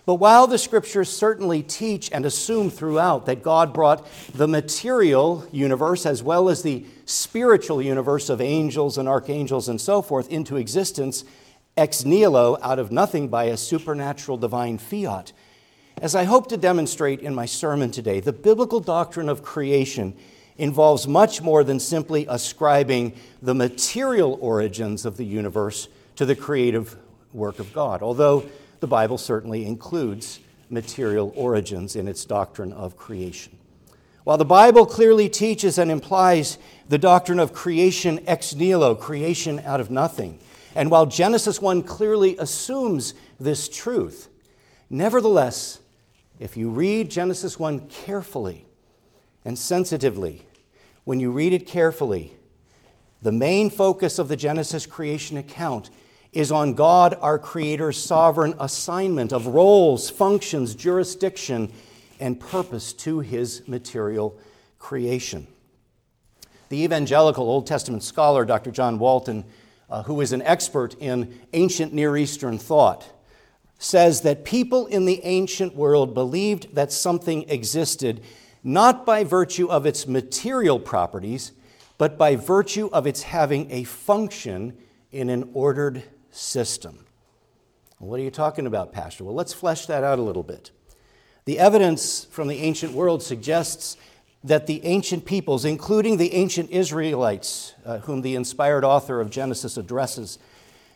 But 0.06 0.16
while 0.16 0.48
the 0.48 0.58
scriptures 0.58 1.10
certainly 1.10 1.64
teach 1.64 2.12
and 2.12 2.26
assume 2.26 2.70
throughout 2.70 3.26
that 3.26 3.42
God 3.42 3.74
brought 3.74 4.06
the 4.34 4.48
material 4.50 5.48
universe 5.52 6.06
as 6.06 6.22
well 6.22 6.50
as 6.50 6.62
the 6.62 6.86
spiritual 7.06 7.82
universe 7.82 8.30
of 8.30 8.42
angels 8.42 8.98
and 8.98 9.08
archangels 9.08 9.70
and 9.70 9.80
so 9.80 10.02
forth 10.02 10.30
into 10.30 10.58
existence, 10.58 11.24
ex 11.78 12.04
nihilo, 12.04 12.58
out 12.62 12.80
of 12.80 12.92
nothing 12.92 13.30
by 13.30 13.46
a 13.46 13.56
supernatural 13.56 14.38
divine 14.38 14.78
fiat. 14.78 15.32
As 16.02 16.16
I 16.16 16.26
hope 16.26 16.50
to 16.50 16.58
demonstrate 16.58 17.22
in 17.22 17.34
my 17.34 17.46
sermon 17.46 17.90
today, 17.90 18.20
the 18.20 18.34
biblical 18.34 18.82
doctrine 18.82 19.30
of 19.30 19.42
creation 19.42 20.18
involves 20.58 21.08
much 21.08 21.42
more 21.42 21.64
than 21.64 21.80
simply 21.80 22.26
ascribing 22.30 23.14
the 23.42 23.56
material 23.56 24.38
origins 24.42 25.06
of 25.06 25.18
the 25.18 25.26
universe 25.26 25.88
to 26.16 26.26
the 26.26 26.36
creative 26.36 26.96
work 27.34 27.60
of 27.60 27.74
God, 27.74 28.02
although 28.02 28.46
the 28.80 28.88
Bible 28.88 29.18
certainly 29.18 29.66
includes 29.66 30.40
material 30.70 31.32
origins 31.36 31.96
in 31.96 32.08
its 32.08 32.26
doctrine 32.26 32.74
of 32.74 32.98
creation. 32.98 33.58
While 34.24 34.38
the 34.38 34.46
Bible 34.46 34.86
clearly 34.86 35.28
teaches 35.28 35.78
and 35.78 35.92
implies 35.92 36.58
the 36.88 36.98
doctrine 36.98 37.40
of 37.40 37.54
creation 37.54 38.22
ex 38.26 38.56
nihilo, 38.56 38.96
creation 38.96 39.60
out 39.66 39.82
of 39.82 39.92
nothing, 39.92 40.40
and 40.76 40.90
while 40.90 41.06
Genesis 41.06 41.62
1 41.62 41.84
clearly 41.84 42.38
assumes 42.38 43.14
this 43.40 43.68
truth, 43.68 44.30
nevertheless, 44.90 45.80
if 46.40 46.58
you 46.58 46.70
read 46.70 47.12
Genesis 47.12 47.60
1 47.60 47.88
carefully 47.88 48.66
and 49.46 49.58
sensitively, 49.58 50.46
when 51.04 51.20
you 51.20 51.32
read 51.32 51.54
it 51.54 51.68
carefully, 51.68 52.34
the 53.22 53.32
main 53.32 53.70
focus 53.70 54.20
of 54.20 54.28
the 54.28 54.36
Genesis 54.36 54.86
creation 54.86 55.38
account 55.38 55.90
is 56.34 56.52
on 56.52 56.74
God, 56.74 57.18
our 57.22 57.38
Creator's 57.38 58.02
sovereign 58.02 58.56
assignment 58.60 59.32
of 59.32 59.48
roles, 59.48 60.10
functions, 60.10 60.76
jurisdiction, 60.76 61.72
and 62.20 62.40
purpose 62.40 62.92
to 62.94 63.20
his 63.20 63.68
material 63.68 64.38
creation. 64.80 65.48
The 66.70 66.84
evangelical 66.84 67.46
Old 67.46 67.68
Testament 67.68 68.04
scholar, 68.04 68.46
Dr. 68.46 68.72
John 68.72 68.98
Walton, 68.98 69.46
uh, 69.90 70.04
who 70.04 70.22
is 70.22 70.32
an 70.32 70.42
expert 70.42 70.96
in 70.96 71.40
ancient 71.54 71.94
Near 71.94 72.18
Eastern 72.18 72.58
thought, 72.58 73.08
says 73.78 74.22
that 74.22 74.44
people 74.44 74.88
in 74.88 75.06
the 75.06 75.24
ancient 75.24 75.76
world 75.76 76.14
believed 76.14 76.74
that 76.74 76.92
something 76.92 77.48
existed 77.50 78.24
not 78.64 79.06
by 79.06 79.24
virtue 79.24 79.68
of 79.68 79.86
its 79.86 80.08
material 80.08 80.80
properties, 80.80 81.52
but 81.98 82.18
by 82.18 82.36
virtue 82.36 82.90
of 82.94 83.06
its 83.06 83.24
having 83.24 83.70
a 83.72 83.84
function 83.84 84.78
in 85.12 85.30
an 85.30 85.50
ordered 85.54 86.04
system. 86.32 87.06
What 88.00 88.20
are 88.20 88.24
you 88.24 88.32
talking 88.32 88.66
about, 88.66 88.92
Pastor? 88.92 89.24
Well, 89.24 89.36
let's 89.36 89.54
flesh 89.54 89.86
that 89.86 90.04
out 90.04 90.20
a 90.20 90.22
little 90.22 90.44
bit. 90.44 90.72
The 91.46 91.60
evidence 91.60 92.26
from 92.26 92.48
the 92.48 92.58
ancient 92.58 92.94
world 92.94 93.22
suggests 93.24 93.98
that 94.44 94.68
the 94.68 94.84
ancient 94.86 95.26
peoples, 95.26 95.64
including 95.64 96.18
the 96.18 96.34
ancient 96.34 96.70
Israelites, 96.70 97.74
uh, 97.86 98.00
whom 98.00 98.22
the 98.22 98.36
inspired 98.36 98.84
author 98.84 99.22
of 99.22 99.30
Genesis 99.30 99.78
addresses, 99.78 100.38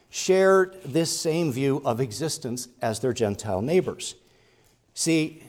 shared 0.09 0.77
this 0.83 1.17
same 1.17 1.51
view 1.51 1.81
of 1.85 2.01
existence 2.01 2.67
as 2.81 2.99
their 2.99 3.13
Gentile 3.13 3.61
neighbors. 3.61 4.15
See, 4.93 5.43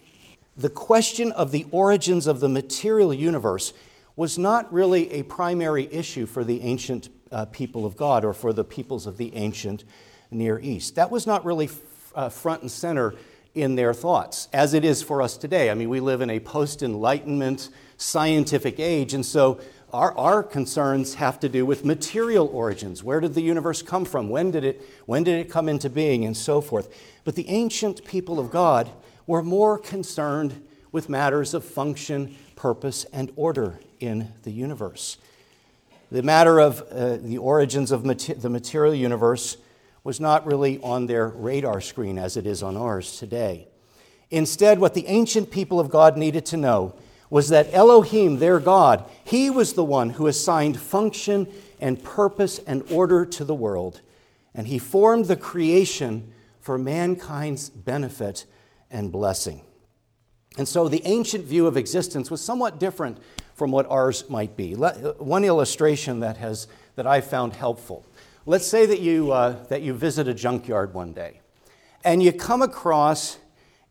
the 0.58 0.68
question 0.68 1.30
of 1.32 1.52
the 1.52 1.66
origins 1.70 2.26
of 2.26 2.40
the 2.40 2.48
material 2.48 3.14
universe 3.14 3.72
was 4.16 4.36
not 4.36 4.70
really 4.72 5.12
a 5.12 5.22
primary 5.22 5.88
issue 5.92 6.26
for 6.26 6.42
the 6.42 6.60
ancient 6.62 7.08
uh, 7.30 7.44
people 7.46 7.86
of 7.86 7.96
God 7.96 8.24
or 8.24 8.32
for 8.32 8.52
the 8.52 8.64
peoples 8.64 9.06
of 9.06 9.16
the 9.16 9.34
ancient 9.36 9.84
Near 10.32 10.58
East. 10.58 10.96
That 10.96 11.12
was 11.12 11.26
not 11.26 11.44
really 11.44 11.66
f- 11.66 11.80
uh, 12.14 12.28
front 12.28 12.62
and 12.62 12.70
center 12.70 13.14
in 13.54 13.76
their 13.76 13.94
thoughts, 13.94 14.48
as 14.52 14.74
it 14.74 14.84
is 14.84 15.00
for 15.02 15.22
us 15.22 15.36
today. 15.36 15.70
I 15.70 15.74
mean, 15.74 15.88
we 15.88 16.00
live 16.00 16.20
in 16.20 16.30
a 16.30 16.40
post 16.40 16.82
Enlightenment 16.82 17.70
scientific 17.96 18.80
age, 18.80 19.14
and 19.14 19.24
so 19.24 19.60
our, 19.92 20.16
our 20.18 20.42
concerns 20.42 21.14
have 21.14 21.38
to 21.40 21.48
do 21.48 21.64
with 21.64 21.84
material 21.84 22.48
origins. 22.48 23.04
Where 23.04 23.20
did 23.20 23.34
the 23.34 23.40
universe 23.40 23.80
come 23.80 24.04
from? 24.04 24.28
When 24.28 24.50
did, 24.50 24.64
it, 24.64 24.82
when 25.06 25.22
did 25.22 25.38
it 25.38 25.50
come 25.50 25.68
into 25.68 25.88
being? 25.88 26.24
And 26.24 26.36
so 26.36 26.60
forth. 26.60 26.92
But 27.24 27.36
the 27.36 27.48
ancient 27.48 28.04
people 28.04 28.38
of 28.38 28.50
God 28.50 28.90
were 29.28 29.42
more 29.42 29.78
concerned 29.78 30.66
with 30.90 31.08
matters 31.08 31.54
of 31.54 31.62
function, 31.62 32.34
purpose, 32.56 33.04
and 33.12 33.30
order 33.36 33.78
in 34.00 34.32
the 34.42 34.50
universe. 34.50 35.18
The 36.10 36.22
matter 36.22 36.58
of 36.58 36.80
uh, 36.90 37.18
the 37.18 37.36
origins 37.36 37.92
of 37.92 38.02
the 38.02 38.48
material 38.48 38.94
universe 38.94 39.58
was 40.02 40.18
not 40.18 40.46
really 40.46 40.80
on 40.80 41.06
their 41.06 41.28
radar 41.28 41.82
screen 41.82 42.18
as 42.18 42.38
it 42.38 42.46
is 42.46 42.62
on 42.62 42.76
ours 42.76 43.18
today. 43.18 43.68
Instead, 44.30 44.78
what 44.78 44.94
the 44.94 45.06
ancient 45.06 45.50
people 45.50 45.78
of 45.78 45.90
God 45.90 46.16
needed 46.16 46.46
to 46.46 46.56
know 46.56 46.94
was 47.28 47.50
that 47.50 47.68
Elohim, 47.74 48.38
their 48.38 48.58
God, 48.58 49.04
he 49.24 49.50
was 49.50 49.74
the 49.74 49.84
one 49.84 50.10
who 50.10 50.26
assigned 50.26 50.80
function 50.80 51.46
and 51.78 52.02
purpose 52.02 52.58
and 52.60 52.82
order 52.90 53.26
to 53.26 53.44
the 53.44 53.54
world. 53.54 54.00
And 54.54 54.66
he 54.66 54.78
formed 54.78 55.26
the 55.26 55.36
creation 55.36 56.32
for 56.62 56.78
mankind's 56.78 57.68
benefit 57.68 58.46
and 58.90 59.12
blessing. 59.12 59.62
And 60.56 60.66
so 60.66 60.88
the 60.88 61.02
ancient 61.04 61.44
view 61.44 61.66
of 61.66 61.76
existence 61.76 62.30
was 62.30 62.40
somewhat 62.40 62.80
different 62.80 63.18
from 63.54 63.70
what 63.70 63.86
ours 63.90 64.28
might 64.28 64.56
be. 64.56 64.72
One 64.74 65.44
illustration 65.44 66.20
that, 66.20 66.36
has, 66.38 66.68
that 66.96 67.06
I 67.06 67.20
found 67.20 67.52
helpful. 67.52 68.06
Let's 68.46 68.66
say 68.66 68.86
that 68.86 69.00
you, 69.00 69.32
uh, 69.32 69.64
that 69.66 69.82
you 69.82 69.92
visit 69.92 70.26
a 70.26 70.34
junkyard 70.34 70.94
one 70.94 71.12
day 71.12 71.40
and 72.04 72.22
you 72.22 72.32
come 72.32 72.62
across 72.62 73.38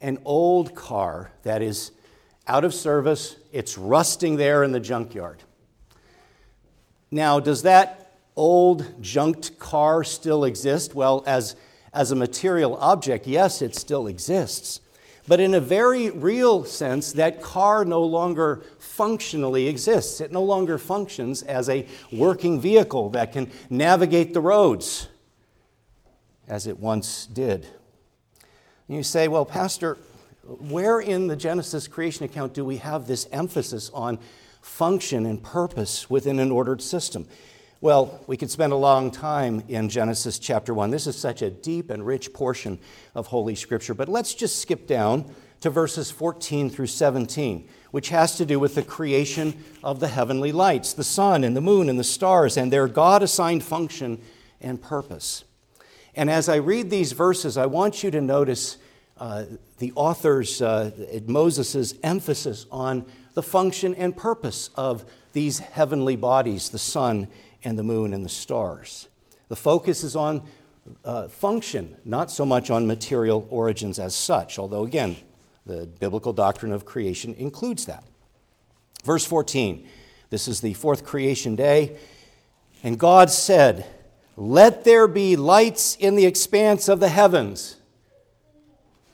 an 0.02 0.20
old 0.26 0.76
car 0.76 1.32
that 1.44 1.62
is 1.62 1.92
out 2.48 2.64
of 2.64 2.74
service, 2.74 3.36
it's 3.52 3.78
rusting 3.78 4.38
there 4.38 4.64
in 4.64 4.72
the 4.72 4.80
junkyard. 4.80 5.44
Now, 7.12 7.40
does 7.40 7.64
that 7.64 8.14
old 8.36 9.02
junked 9.02 9.60
car 9.60 10.04
still 10.04 10.44
exist? 10.44 10.96
Well, 10.96 11.24
as, 11.28 11.56
as 11.94 12.12
a 12.12 12.16
material 12.16 12.78
object, 12.78 13.28
yes, 13.28 13.62
it 13.62 13.76
still 13.76 14.08
exists. 14.08 14.82
But 15.28 15.42
in 15.42 15.54
a 15.54 15.60
very 15.60 16.10
real 16.10 16.64
sense, 16.64 17.12
that 17.14 17.42
car 17.42 17.84
no 17.84 18.02
longer 18.02 18.64
functionally 18.80 19.68
exists. 19.68 20.22
It 20.22 20.32
no 20.32 20.44
longer 20.44 20.78
functions 20.78 21.44
as 21.44 21.68
a 21.68 21.86
working 22.12 22.62
vehicle 22.62 23.10
that 23.10 23.34
can 23.34 23.52
navigate 23.70 24.34
the 24.34 24.40
roads 24.40 25.10
as 26.48 26.66
it 26.66 26.80
once 26.80 27.26
did. 27.26 27.68
And 28.88 28.96
you 28.96 29.04
say, 29.04 29.28
well, 29.28 29.46
Pastor, 29.46 29.98
where 30.44 31.02
in 31.02 31.28
the 31.28 31.36
Genesis 31.36 31.90
creation 31.90 32.24
account 32.24 32.54
do 32.54 32.64
we 32.64 32.78
have 32.78 33.06
this 33.06 33.28
emphasis 33.34 33.92
on 33.94 34.20
function 34.62 35.26
and 35.26 35.44
purpose 35.44 36.10
within 36.10 36.40
an 36.40 36.52
ordered 36.52 36.82
system? 36.82 37.28
Well, 37.80 38.24
we 38.26 38.38
could 38.38 38.50
spend 38.50 38.74
a 38.74 38.78
long 38.78 39.12
time 39.12 39.62
in 39.68 39.88
Genesis 39.88 40.40
chapter 40.40 40.74
1. 40.74 40.90
This 40.90 41.06
is 41.06 41.16
such 41.16 41.44
a 41.44 41.52
deep 41.52 41.92
and 41.92 42.04
rich 42.04 42.34
portion 42.34 42.80
of 43.14 43.28
Holy 43.28 43.54
Scripture. 43.54 43.94
But 43.94 44.10
let's 44.10 44.34
just 44.34 44.60
skip 44.60 44.88
down 44.88 45.32
to 45.62 45.70
verses 45.70 46.10
14 46.10 46.72
through 46.72 46.88
17, 46.88 47.70
which 47.92 48.10
has 48.10 48.36
to 48.38 48.48
do 48.48 48.60
with 48.60 48.74
the 48.74 48.82
creation 48.82 49.64
of 49.84 50.00
the 50.00 50.08
heavenly 50.08 50.52
lights, 50.52 50.94
the 50.94 51.04
sun 51.04 51.44
and 51.44 51.56
the 51.56 51.62
moon 51.62 51.88
and 51.88 52.00
the 52.00 52.04
stars, 52.04 52.58
and 52.58 52.74
their 52.74 52.88
God 52.88 53.22
assigned 53.22 53.64
function 53.64 54.20
and 54.60 54.82
purpose. 54.82 55.44
And 56.16 56.32
as 56.32 56.50
I 56.50 56.56
read 56.56 56.90
these 56.90 57.12
verses, 57.12 57.58
I 57.58 57.68
want 57.68 58.04
you 58.04 58.10
to 58.10 58.22
notice 58.22 58.78
uh, 59.20 59.46
the 59.78 59.94
author's, 59.96 60.64
uh, 60.64 61.22
Moses' 61.28 61.94
emphasis 62.02 62.66
on 62.72 63.06
the 63.36 63.44
function 63.44 63.94
and 63.94 64.18
purpose 64.18 64.72
of 64.74 65.06
these 65.34 65.60
heavenly 65.60 66.16
bodies, 66.16 66.70
the 66.70 66.80
sun 66.80 67.28
and 67.64 67.78
the 67.78 67.84
moon 67.84 68.14
and 68.14 68.24
the 68.24 68.30
stars. 68.30 69.08
The 69.50 69.56
focus 69.56 70.04
is 70.04 70.16
on 70.16 70.44
uh, 71.04 71.28
function, 71.28 71.96
not 72.06 72.32
so 72.32 72.46
much 72.46 72.70
on 72.70 72.88
material 72.88 73.48
origins 73.50 74.00
as 74.00 74.16
such, 74.16 74.58
although, 74.58 74.86
again, 74.86 75.18
the 75.66 75.86
biblical 75.86 76.34
doctrine 76.34 76.72
of 76.72 76.86
creation 76.86 77.34
includes 77.36 77.86
that. 77.86 78.04
Verse 79.04 79.26
14 79.26 79.88
this 80.30 80.48
is 80.48 80.62
the 80.62 80.74
fourth 80.74 81.06
creation 81.06 81.56
day. 81.56 81.98
And 82.84 83.00
God 83.00 83.30
said, 83.30 83.86
Let 84.36 84.84
there 84.84 85.08
be 85.08 85.36
lights 85.36 85.96
in 85.96 86.16
the 86.16 86.26
expanse 86.26 86.90
of 86.90 87.00
the 87.00 87.10
heavens. 87.10 87.78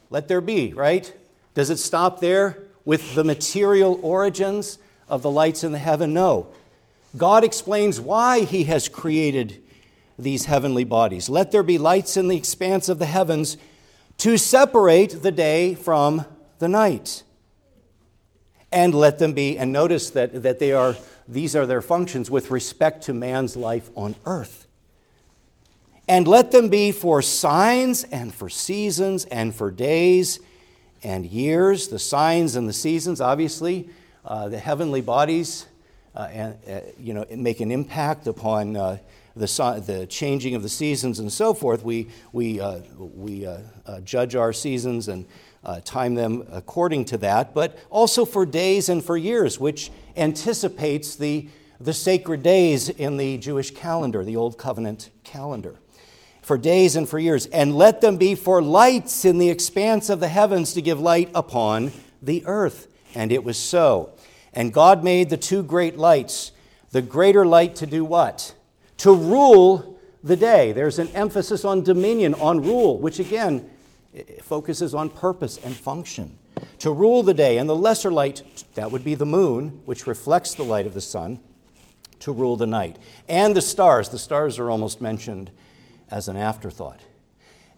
Let 0.09 0.27
there 0.27 0.41
be, 0.41 0.73
right? 0.73 1.13
Does 1.53 1.69
it 1.69 1.77
stop 1.77 2.19
there 2.19 2.63
with 2.85 3.15
the 3.15 3.23
material 3.23 4.00
origins 4.01 4.79
of 5.07 5.21
the 5.21 5.31
lights 5.31 5.63
in 5.63 5.71
the 5.71 5.77
heaven? 5.77 6.13
No. 6.13 6.47
God 7.15 7.43
explains 7.43 8.00
why 8.00 8.41
He 8.41 8.63
has 8.65 8.89
created 8.89 9.62
these 10.17 10.46
heavenly 10.46 10.84
bodies. 10.84 11.29
Let 11.29 11.51
there 11.51 11.63
be 11.63 11.77
lights 11.77 12.17
in 12.17 12.27
the 12.27 12.38
expanse 12.38 12.89
of 12.89 13.00
the 13.00 13.05
heavens 13.05 13.58
to 14.20 14.38
separate 14.38 15.22
the 15.22 15.32
day 15.32 15.75
from 15.75 16.25
the 16.60 16.67
night. 16.67 17.24
And 18.72 18.96
let 18.96 19.20
them 19.20 19.34
be, 19.34 19.58
and 19.58 19.72
notice 19.72 20.10
that, 20.12 20.43
that 20.43 20.60
they 20.60 20.72
are, 20.72 20.96
these 21.27 21.55
are 21.55 21.65
their 21.65 21.82
functions 21.82 22.32
with 22.32 22.50
respect 22.50 23.03
to 23.03 23.13
man's 23.13 23.55
life 23.55 23.89
on 23.96 24.15
earth. 24.25 24.67
And 26.08 26.27
let 26.27 26.51
them 26.51 26.70
be 26.70 26.91
for 26.91 27.22
signs 27.22 28.03
and 28.05 28.34
for 28.34 28.50
seasons 28.50 29.25
and 29.25 29.53
for 29.53 29.72
days 29.72 30.39
and 31.03 31.25
years. 31.25 31.88
The 31.88 32.00
signs 32.00 32.55
and 32.55 32.67
the 32.67 32.74
seasons, 32.74 33.22
obviously, 33.22 33.89
uh, 34.25 34.50
the 34.50 34.60
heavenly 34.60 35.01
bodies 35.01 35.67
and, 36.20 36.58
uh, 36.70 36.82
you 36.98 37.13
know, 37.13 37.25
make 37.36 37.60
an 37.60 37.72
impact 37.72 38.27
upon 38.27 38.75
uh, 38.75 38.98
the, 39.36 39.84
the 39.86 40.05
changing 40.08 40.55
of 40.55 40.62
the 40.62 40.70
seasons 40.70 41.20
and 41.20 41.32
so 41.32 41.53
forth. 41.53 41.84
We, 41.84 42.10
we, 42.32 42.60
uh, 42.60 42.82
we 42.98 43.46
uh, 43.46 43.60
uh, 43.86 44.00
judge 44.01 44.36
our 44.36 44.53
seasons 44.53 45.08
and 45.08 45.25
time 45.86 46.13
them 46.13 46.46
according 46.51 47.05
to 47.05 47.17
that, 47.20 47.53
but 47.53 47.77
also 47.89 48.25
for 48.25 48.46
days 48.46 48.89
and 48.89 49.03
for 49.03 49.17
years, 49.17 49.60
which 49.60 49.91
anticipates 50.15 51.15
the, 51.15 51.48
the 51.79 51.93
sacred 51.93 52.43
days 52.43 52.89
in 52.89 53.17
the 53.17 53.38
Jewish 53.38 53.72
calendar, 53.72 54.24
the 54.24 54.36
Old 54.36 54.58
Covenant 54.58 55.10
calendar. 55.24 55.75
For 56.41 56.58
days 56.58 56.98
and 56.98 57.08
for 57.08 57.17
years, 57.17 57.46
and 57.46 57.74
let 57.74 58.01
them 58.01 58.17
be 58.17 58.36
for 58.36 58.62
lights 58.62 59.24
in 59.24 59.38
the 59.38 59.50
expanse 59.50 60.10
of 60.10 60.20
the 60.20 60.27
heavens 60.27 60.74
to 60.74 60.82
give 60.82 61.00
light 61.00 61.29
upon 61.34 61.93
the 62.21 62.43
earth. 62.45 62.88
And 63.15 63.32
it 63.32 63.45
was 63.45 63.58
so. 63.58 64.12
And 64.54 64.74
God 64.74 65.04
made 65.04 65.30
the 65.30 65.38
two 65.38 65.63
great 65.63 65.98
lights, 65.98 66.52
the 66.92 67.02
greater 67.02 67.46
light 67.46 67.76
to 67.78 67.88
do 67.88 68.06
what? 68.06 68.54
To 68.98 69.13
rule 69.13 70.00
the 70.24 70.36
day. 70.36 70.72
There's 70.72 71.00
an 71.00 71.10
emphasis 71.10 71.66
on 71.66 71.84
dominion, 71.84 72.34
on 72.36 72.62
rule, 72.62 73.00
which 73.00 73.20
again 73.20 73.70
focuses 74.42 74.94
on 74.94 75.10
purpose 75.10 75.58
and 75.63 75.76
function. 75.76 76.38
To 76.80 76.92
rule 76.92 77.24
the 77.24 77.34
day, 77.34 77.58
and 77.58 77.68
the 77.68 77.76
lesser 77.76 78.12
light, 78.12 78.44
that 78.76 78.92
would 78.92 79.04
be 79.04 79.16
the 79.16 79.26
moon, 79.26 79.82
which 79.86 80.06
reflects 80.06 80.54
the 80.54 80.63
light 80.63 80.86
of 80.86 80.94
the 80.94 81.02
sun, 81.02 81.39
to 82.20 82.32
rule 82.32 82.56
the 82.56 82.68
night. 82.68 82.98
And 83.28 83.56
the 83.56 83.62
stars, 83.62 84.10
the 84.10 84.20
stars 84.20 84.60
are 84.60 84.70
almost 84.70 85.02
mentioned 85.02 85.52
as 86.12 86.28
an 86.28 86.38
afterthought. 86.38 87.02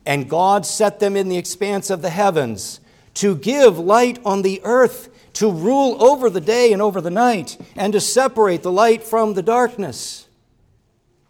And 0.05 0.29
God 0.29 0.65
set 0.65 0.99
them 0.99 1.15
in 1.15 1.29
the 1.29 1.37
expanse 1.37 1.89
of 1.89 2.01
the 2.01 2.09
heavens 2.09 2.79
to 3.15 3.35
give 3.35 3.79
light 3.79 4.19
on 4.25 4.41
the 4.41 4.61
earth 4.63 5.09
to 5.35 5.51
rule 5.51 6.03
over 6.03 6.29
the 6.29 6.41
day 6.41 6.73
and 6.73 6.81
over 6.81 6.99
the 7.01 7.11
night, 7.11 7.57
and 7.75 7.93
to 7.93 7.99
separate 7.99 8.63
the 8.63 8.71
light 8.71 9.03
from 9.03 9.33
the 9.33 9.43
darkness. 9.43 10.27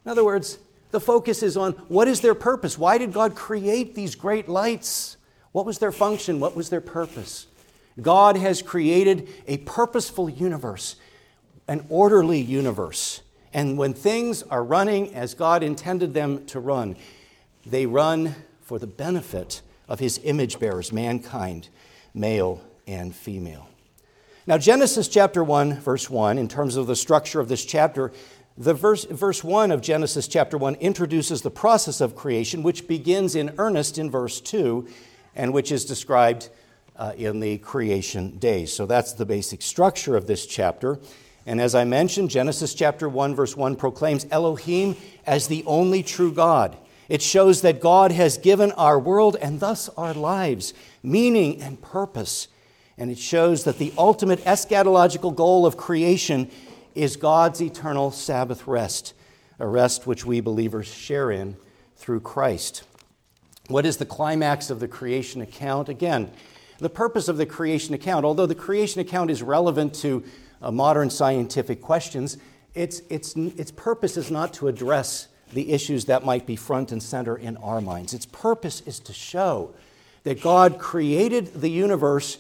In 0.06 0.12
other 0.12 0.24
words, 0.24 0.60
the 0.92 1.00
focus 1.00 1.44
is 1.44 1.58
on 1.58 1.74
what 1.88 2.08
is 2.08 2.22
their 2.22 2.36
purpose? 2.36 2.78
Why 2.78 2.98
did 2.98 3.12
God 3.12 3.36
create 3.36 3.96
these 3.96 4.16
great 4.16 4.48
lights? 4.48 5.18
What 5.52 5.66
was 5.66 5.80
their 5.80 5.92
function? 5.92 6.40
What 6.40 6.56
was 6.56 6.70
their 6.70 6.82
purpose? 6.82 7.48
God 8.02 8.38
has 8.38 8.62
created 8.62 9.28
a 9.48 9.58
purposeful 9.58 10.30
universe, 10.30 10.96
an 11.68 11.86
orderly 11.90 12.40
universe. 12.40 13.22
And 13.54 13.78
when 13.78 13.94
things 13.94 14.44
are 14.44 14.64
running 14.64 15.16
as 15.16 15.34
God 15.34 15.64
intended 15.64 16.14
them 16.14 16.46
to 16.48 16.60
run, 16.60 16.96
they 17.66 17.86
run 17.86 18.36
for 18.62 18.78
the 18.78 18.88
benefit 18.88 19.62
of 19.88 20.00
his 20.00 20.20
image 20.24 20.60
bearers, 20.60 20.92
mankind, 20.92 21.70
male 22.14 22.62
and 22.86 23.16
female. 23.16 23.68
Now, 24.48 24.60
Genesis 24.60 25.08
chapter 25.08 25.44
1, 25.44 25.80
verse 25.80 26.08
1, 26.08 26.38
in 26.38 26.48
terms 26.48 26.76
of 26.76 26.86
the 26.86 26.96
structure 26.96 27.40
of 27.40 27.48
this 27.48 27.66
chapter, 27.66 28.12
the 28.56 28.76
verse, 28.76 29.04
verse 29.06 29.44
1 29.44 29.72
of 29.72 29.82
Genesis 29.82 30.28
chapter 30.28 30.56
1 30.56 30.76
introduces 30.76 31.42
the 31.42 31.50
process 31.50 32.00
of 32.00 32.16
creation, 32.16 32.62
which 32.62 32.88
begins 32.88 33.34
in 33.34 33.56
earnest 33.58 33.98
in 33.98 34.12
verse 34.12 34.40
2 34.40 34.88
and 35.36 35.52
which 35.52 35.72
is 35.72 35.84
described 35.84 36.50
uh, 36.96 37.14
in 37.18 37.40
the 37.40 37.58
creation 37.58 38.38
days. 38.38 38.72
So 38.72 38.86
that's 38.86 39.14
the 39.14 39.26
basic 39.26 39.64
structure 39.64 40.16
of 40.16 40.28
this 40.28 40.46
chapter. 40.46 41.00
And 41.48 41.60
as 41.60 41.74
I 41.74 41.84
mentioned, 41.84 42.30
Genesis 42.30 42.76
chapter 42.76 43.10
1, 43.10 43.34
verse 43.34 43.58
1 43.58 43.76
proclaims 43.76 44.28
Elohim 44.30 44.96
as 45.26 45.48
the 45.48 45.64
only 45.66 46.04
true 46.04 46.32
God. 46.32 46.78
It 47.10 47.24
shows 47.24 47.62
that 47.62 47.82
God 47.82 48.12
has 48.12 48.38
given 48.38 48.72
our 48.74 49.00
world 49.00 49.38
and 49.42 49.60
thus 49.60 49.90
our 49.98 50.14
lives 50.14 50.76
meaning 51.02 51.64
and 51.64 51.82
purpose 51.82 52.48
and 52.98 53.12
it 53.12 53.20
shows 53.20 53.64
that 53.66 53.78
the 53.78 53.94
ultimate 53.98 54.40
eschatological 54.46 55.36
goal 55.36 55.66
of 55.66 55.78
creation 55.78 56.50
is 56.94 57.18
God's 57.18 57.62
eternal 57.62 58.12
Sabbath 58.12 58.68
rest, 58.68 59.14
a 59.60 59.68
rest 59.68 60.08
which 60.08 60.26
we 60.26 60.40
believers 60.40 60.88
share 60.88 61.30
in 61.32 61.58
through 61.98 62.22
Christ. 62.22 62.84
What 63.68 63.86
is 63.86 63.98
the 63.98 64.06
climax 64.06 64.70
of 64.70 64.80
the 64.80 64.88
creation 64.88 65.42
account? 65.42 65.90
Again, 65.90 66.32
the 66.78 66.90
purpose 66.90 67.28
of 67.28 67.38
the 67.38 67.46
creation 67.46 67.94
account, 67.94 68.26
although 68.26 68.46
the 68.46 68.56
creation 68.56 69.02
account 69.02 69.32
is 69.32 69.42
relevant 69.42 69.94
to 69.96 70.24
uh, 70.62 70.72
modern 70.72 71.10
scientific 71.10 71.82
questions, 71.82 72.38
its, 72.74 73.02
its, 73.10 73.36
its 73.36 73.72
purpose 73.72 74.18
is 74.18 74.30
not 74.30 74.54
to 74.54 74.68
address 74.68 75.28
the 75.54 75.72
issues 75.72 76.06
that 76.06 76.26
might 76.26 76.46
be 76.46 76.56
front 76.56 76.92
and 76.92 77.02
center 77.02 77.38
in 77.38 77.56
our 77.58 77.80
minds. 77.82 78.14
Its 78.14 78.26
purpose 78.26 78.82
is 78.82 79.00
to 79.00 79.14
show 79.14 79.74
that 80.24 80.42
God 80.42 80.80
created 80.80 81.62
the 81.62 81.70
universe 81.70 82.38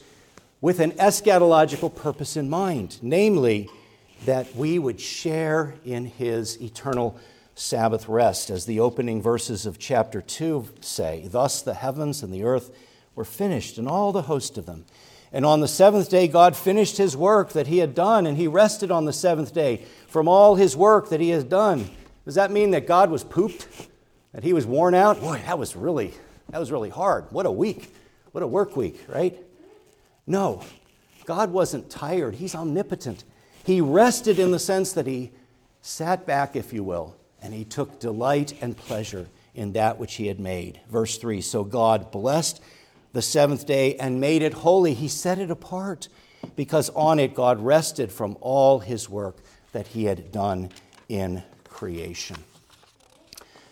with 0.65 0.79
an 0.79 0.93
eschatological 0.93 1.93
purpose 1.93 2.35
in 2.35 2.49
mind, 2.49 2.97
namely, 3.03 3.69
that 4.25 4.55
we 4.55 4.79
would 4.79 4.99
share 4.99 5.75
in 5.85 6.05
his 6.05 6.59
eternal 6.59 7.15
Sabbath 7.53 8.09
rest, 8.09 8.49
as 8.49 8.65
the 8.65 8.79
opening 8.79 9.21
verses 9.21 9.67
of 9.67 9.77
chapter 9.77 10.23
2 10.23 10.67
say. 10.81 11.27
Thus 11.27 11.61
the 11.61 11.75
heavens 11.75 12.23
and 12.23 12.33
the 12.33 12.45
earth 12.45 12.75
were 13.13 13.23
finished, 13.23 13.77
and 13.77 13.87
all 13.87 14.11
the 14.11 14.23
host 14.23 14.57
of 14.57 14.65
them. 14.65 14.85
And 15.31 15.45
on 15.45 15.59
the 15.59 15.67
seventh 15.67 16.09
day, 16.09 16.27
God 16.27 16.55
finished 16.55 16.97
his 16.97 17.15
work 17.15 17.51
that 17.51 17.67
he 17.67 17.77
had 17.77 17.93
done, 17.93 18.25
and 18.25 18.35
he 18.35 18.47
rested 18.47 18.89
on 18.89 19.05
the 19.05 19.13
seventh 19.13 19.53
day 19.53 19.85
from 20.07 20.27
all 20.27 20.55
his 20.55 20.75
work 20.75 21.09
that 21.09 21.21
he 21.21 21.29
has 21.29 21.43
done. 21.43 21.87
Does 22.25 22.33
that 22.33 22.49
mean 22.49 22.71
that 22.71 22.87
God 22.87 23.11
was 23.11 23.23
pooped? 23.23 23.67
That 24.33 24.43
he 24.43 24.51
was 24.51 24.65
worn 24.65 24.95
out? 24.95 25.21
Boy, 25.21 25.43
that 25.45 25.59
was 25.59 25.75
really, 25.75 26.11
that 26.49 26.57
was 26.57 26.71
really 26.71 26.89
hard. 26.89 27.25
What 27.29 27.45
a 27.45 27.51
week. 27.51 27.93
What 28.31 28.43
a 28.43 28.47
work 28.47 28.75
week, 28.75 28.99
right? 29.07 29.44
No, 30.27 30.61
God 31.25 31.51
wasn't 31.51 31.89
tired. 31.89 32.35
He's 32.35 32.55
omnipotent. 32.55 33.23
He 33.63 33.81
rested 33.81 34.39
in 34.39 34.51
the 34.51 34.59
sense 34.59 34.93
that 34.93 35.07
he 35.07 35.31
sat 35.81 36.25
back, 36.25 36.55
if 36.55 36.73
you 36.73 36.83
will, 36.83 37.15
and 37.41 37.53
he 37.53 37.63
took 37.65 37.99
delight 37.99 38.53
and 38.61 38.75
pleasure 38.75 39.27
in 39.53 39.73
that 39.73 39.97
which 39.97 40.15
he 40.15 40.27
had 40.27 40.39
made. 40.39 40.79
Verse 40.89 41.17
3 41.17 41.41
So 41.41 41.63
God 41.63 42.11
blessed 42.11 42.61
the 43.13 43.21
seventh 43.21 43.65
day 43.65 43.95
and 43.95 44.19
made 44.19 44.41
it 44.41 44.53
holy. 44.53 44.93
He 44.93 45.07
set 45.07 45.39
it 45.39 45.49
apart 45.49 46.07
because 46.55 46.89
on 46.91 47.19
it 47.19 47.33
God 47.33 47.59
rested 47.59 48.11
from 48.11 48.37
all 48.41 48.79
his 48.79 49.09
work 49.09 49.37
that 49.71 49.87
he 49.87 50.05
had 50.05 50.31
done 50.31 50.69
in 51.09 51.43
creation. 51.67 52.37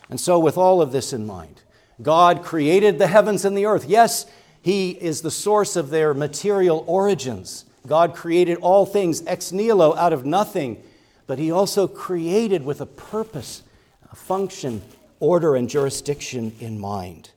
And 0.10 0.20
so, 0.20 0.38
with 0.38 0.58
all 0.58 0.82
of 0.82 0.92
this 0.92 1.14
in 1.14 1.26
mind, 1.26 1.62
God 2.02 2.44
created 2.44 3.00
the 3.00 3.08
heavens 3.08 3.46
and 3.46 3.58
the 3.58 3.66
earth. 3.66 3.86
Yes, 3.86 4.26
he 4.64 4.92
is 4.92 5.22
the 5.22 5.30
source 5.30 5.76
of 5.76 5.90
their 5.90 6.14
material 6.14 6.86
origins. 6.88 7.66
God 7.86 8.16
created 8.16 8.58
all 8.60 8.86
things 8.86 9.22
ex 9.28 9.52
nihilo 9.52 9.94
out 9.98 10.14
of 10.14 10.26
nothing, 10.26 10.82
but 11.28 11.38
He 11.38 11.52
also 11.52 11.86
created 11.86 12.64
with 12.64 12.80
a 12.80 12.86
purpose, 12.86 13.64
a 14.10 14.16
function, 14.16 14.82
order, 15.20 15.58
and 15.58 15.70
jurisdiction 15.70 16.56
in 16.62 16.80
mind. 16.80 17.32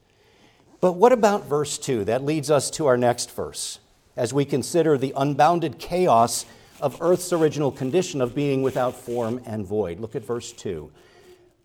But 0.81 0.93
what 0.93 1.12
about 1.12 1.47
verse 1.47 1.79
2? 1.79 2.05
That 2.05 2.25
leads 2.25 2.49
us 2.49 2.71
to 2.73 2.87
our 2.87 2.97
next 2.97 3.33
verse 3.33 3.81
as 4.17 4.33
we 4.33 4.45
consider 4.45 4.97
the 4.97 5.12
unbounded 5.17 5.81
chaos 5.81 6.47
of 6.81 7.03
earth's 7.03 7.33
original 7.33 7.73
condition 7.73 8.21
of 8.21 8.37
being 8.37 8.62
without 8.62 8.95
form 8.95 9.41
and 9.45 9.67
void. 9.67 9.99
Look 9.99 10.15
at 10.15 10.25
verse 10.25 10.53
2. 10.53 10.93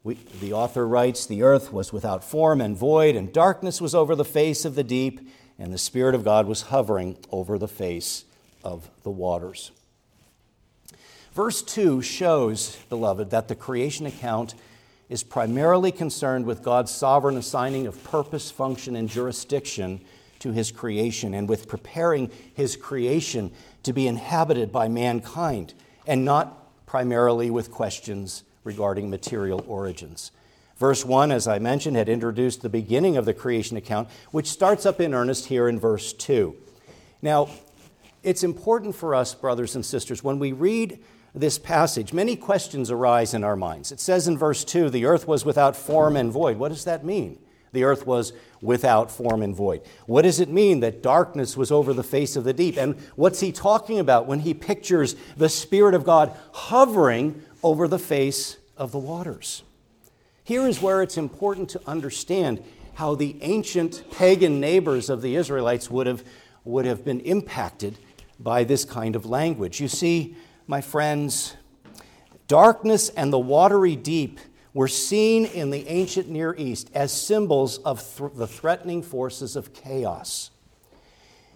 We, 0.03 0.15
the 0.39 0.53
author 0.53 0.87
writes, 0.87 1.27
The 1.27 1.43
earth 1.43 1.71
was 1.71 1.93
without 1.93 2.23
form 2.23 2.61
and 2.61 2.75
void, 2.75 3.15
and 3.15 3.31
darkness 3.31 3.79
was 3.79 3.93
over 3.93 4.15
the 4.15 4.25
face 4.25 4.65
of 4.65 4.73
the 4.73 4.83
deep, 4.83 5.29
and 5.61 5.71
the 5.71 5.77
Spirit 5.77 6.15
of 6.15 6.23
God 6.23 6.47
was 6.47 6.63
hovering 6.63 7.17
over 7.31 7.59
the 7.59 7.67
face 7.67 8.25
of 8.63 8.89
the 9.03 9.11
waters. 9.11 9.69
Verse 11.33 11.61
2 11.61 12.01
shows, 12.01 12.77
beloved, 12.89 13.29
that 13.29 13.47
the 13.47 13.53
creation 13.53 14.07
account 14.07 14.55
is 15.07 15.21
primarily 15.21 15.91
concerned 15.91 16.47
with 16.47 16.63
God's 16.63 16.89
sovereign 16.89 17.37
assigning 17.37 17.85
of 17.85 18.03
purpose, 18.03 18.49
function, 18.49 18.95
and 18.95 19.07
jurisdiction 19.07 20.01
to 20.39 20.51
his 20.51 20.71
creation 20.71 21.35
and 21.35 21.47
with 21.47 21.67
preparing 21.67 22.31
his 22.55 22.75
creation 22.75 23.51
to 23.83 23.93
be 23.93 24.07
inhabited 24.07 24.71
by 24.71 24.87
mankind, 24.87 25.75
and 26.07 26.25
not 26.25 26.85
primarily 26.87 27.51
with 27.51 27.69
questions 27.69 28.43
regarding 28.63 29.11
material 29.11 29.63
origins. 29.67 30.31
Verse 30.81 31.05
1, 31.05 31.31
as 31.31 31.47
I 31.47 31.59
mentioned, 31.59 31.95
had 31.95 32.09
introduced 32.09 32.63
the 32.63 32.67
beginning 32.67 33.15
of 33.15 33.25
the 33.25 33.35
creation 33.35 33.77
account, 33.77 34.09
which 34.31 34.47
starts 34.47 34.83
up 34.83 34.99
in 34.99 35.13
earnest 35.13 35.45
here 35.45 35.69
in 35.69 35.79
verse 35.79 36.11
2. 36.11 36.55
Now, 37.21 37.49
it's 38.23 38.43
important 38.43 38.95
for 38.95 39.13
us, 39.13 39.35
brothers 39.35 39.75
and 39.75 39.85
sisters, 39.85 40.23
when 40.23 40.39
we 40.39 40.53
read 40.53 40.97
this 41.35 41.59
passage, 41.59 42.13
many 42.13 42.35
questions 42.35 42.89
arise 42.89 43.35
in 43.35 43.43
our 43.43 43.55
minds. 43.55 43.91
It 43.91 43.99
says 43.99 44.27
in 44.27 44.39
verse 44.39 44.65
2 44.65 44.89
the 44.89 45.05
earth 45.05 45.27
was 45.27 45.45
without 45.45 45.75
form 45.75 46.15
and 46.17 46.31
void. 46.31 46.57
What 46.57 46.69
does 46.69 46.85
that 46.85 47.05
mean? 47.05 47.37
The 47.73 47.83
earth 47.83 48.07
was 48.07 48.33
without 48.59 49.11
form 49.11 49.43
and 49.43 49.55
void. 49.55 49.83
What 50.07 50.23
does 50.23 50.39
it 50.39 50.49
mean 50.49 50.79
that 50.79 51.03
darkness 51.03 51.55
was 51.55 51.71
over 51.71 51.93
the 51.93 52.01
face 52.01 52.35
of 52.35 52.43
the 52.43 52.53
deep? 52.53 52.75
And 52.75 52.95
what's 53.15 53.41
he 53.41 53.51
talking 53.51 53.99
about 53.99 54.25
when 54.25 54.39
he 54.39 54.55
pictures 54.55 55.15
the 55.37 55.47
Spirit 55.47 55.93
of 55.93 56.05
God 56.05 56.35
hovering 56.53 57.43
over 57.61 57.87
the 57.87 57.99
face 57.99 58.57
of 58.77 58.91
the 58.91 58.97
waters? 58.97 59.61
Here 60.43 60.67
is 60.67 60.81
where 60.81 61.01
it's 61.01 61.17
important 61.17 61.69
to 61.69 61.81
understand 61.87 62.63
how 62.95 63.15
the 63.15 63.37
ancient 63.41 64.03
pagan 64.11 64.59
neighbors 64.59 65.09
of 65.09 65.21
the 65.21 65.35
Israelites 65.35 65.89
would 65.89 66.07
have, 66.07 66.23
would 66.63 66.85
have 66.85 67.05
been 67.05 67.19
impacted 67.21 67.97
by 68.39 68.63
this 68.63 68.83
kind 68.85 69.15
of 69.15 69.25
language. 69.25 69.79
You 69.79 69.87
see, 69.87 70.35
my 70.67 70.81
friends, 70.81 71.55
darkness 72.47 73.09
and 73.09 73.31
the 73.31 73.39
watery 73.39 73.95
deep 73.95 74.39
were 74.73 74.87
seen 74.87 75.45
in 75.45 75.69
the 75.69 75.87
ancient 75.87 76.29
Near 76.29 76.55
East 76.57 76.89
as 76.93 77.11
symbols 77.11 77.77
of 77.79 78.01
th- 78.17 78.31
the 78.35 78.47
threatening 78.47 79.03
forces 79.03 79.55
of 79.55 79.73
chaos. 79.73 80.49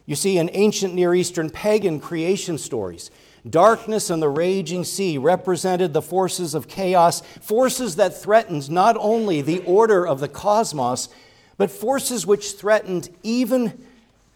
You 0.05 0.15
see, 0.15 0.37
in 0.37 0.49
ancient 0.53 0.93
Near 0.93 1.15
Eastern 1.15 1.49
pagan 1.49 1.99
creation 1.99 2.57
stories, 2.57 3.09
Darkness 3.47 4.09
and 4.09 4.21
the 4.21 4.29
raging 4.29 4.83
sea 4.83 5.17
represented 5.19 5.93
the 5.93 6.01
forces 6.01 6.55
of 6.55 6.67
chaos, 6.67 7.21
forces 7.41 7.97
that 7.97 8.19
threatened 8.19 8.71
not 8.71 8.97
only 8.99 9.41
the 9.41 9.59
order 9.59 10.05
of 10.05 10.19
the 10.19 10.27
cosmos, 10.27 11.09
but 11.57 11.69
forces 11.69 12.25
which 12.25 12.53
threatened 12.53 13.09
even 13.21 13.85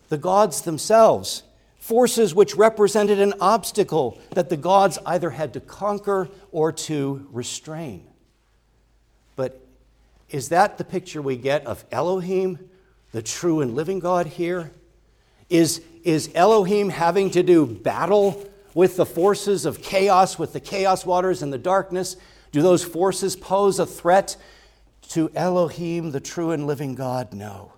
the 0.10 0.18
gods 0.18 0.62
themselves, 0.62 1.44
forces 1.80 2.36
which 2.36 2.56
represented 2.56 3.20
an 3.20 3.34
obstacle 3.42 4.20
that 4.32 4.50
the 4.50 4.58
gods 4.58 5.00
either 5.08 5.32
had 5.32 5.54
to 5.54 5.60
conquer 5.60 6.30
or 6.52 6.72
to 6.72 7.28
restrain. 7.32 8.06
But 9.36 9.60
is 10.30 10.50
that 10.50 10.78
the 10.78 10.84
picture 10.84 11.22
we 11.22 11.36
get 11.36 11.66
of 11.66 11.84
Elohim, 11.92 12.60
the 13.12 13.24
true 13.24 13.62
and 13.62 13.74
living 13.74 14.00
God 14.00 14.28
here? 14.28 14.72
Is, 15.50 15.82
is 16.04 16.30
Elohim 16.36 16.90
having 16.90 17.32
to 17.32 17.42
do 17.42 17.66
battle 17.66 18.46
with 18.74 18.96
the 18.96 19.06
forces 19.06 19.66
of 19.66 19.82
chaos, 19.82 20.38
with 20.38 20.54
the 20.54 20.60
chaos 20.60 21.06
waters 21.06 21.42
and 21.42 21.52
the 21.52 21.58
darkness? 21.58 22.16
Do 22.52 22.62
those 22.62 22.84
forces 22.84 23.36
pose 23.36 23.80
a 23.80 23.86
threat 23.86 24.36
to 25.10 25.32
Elohim, 25.36 26.12
the 26.12 26.20
true 26.20 26.52
and 26.52 26.68
living 26.68 26.96
God? 26.96 27.34
No. 27.34 27.74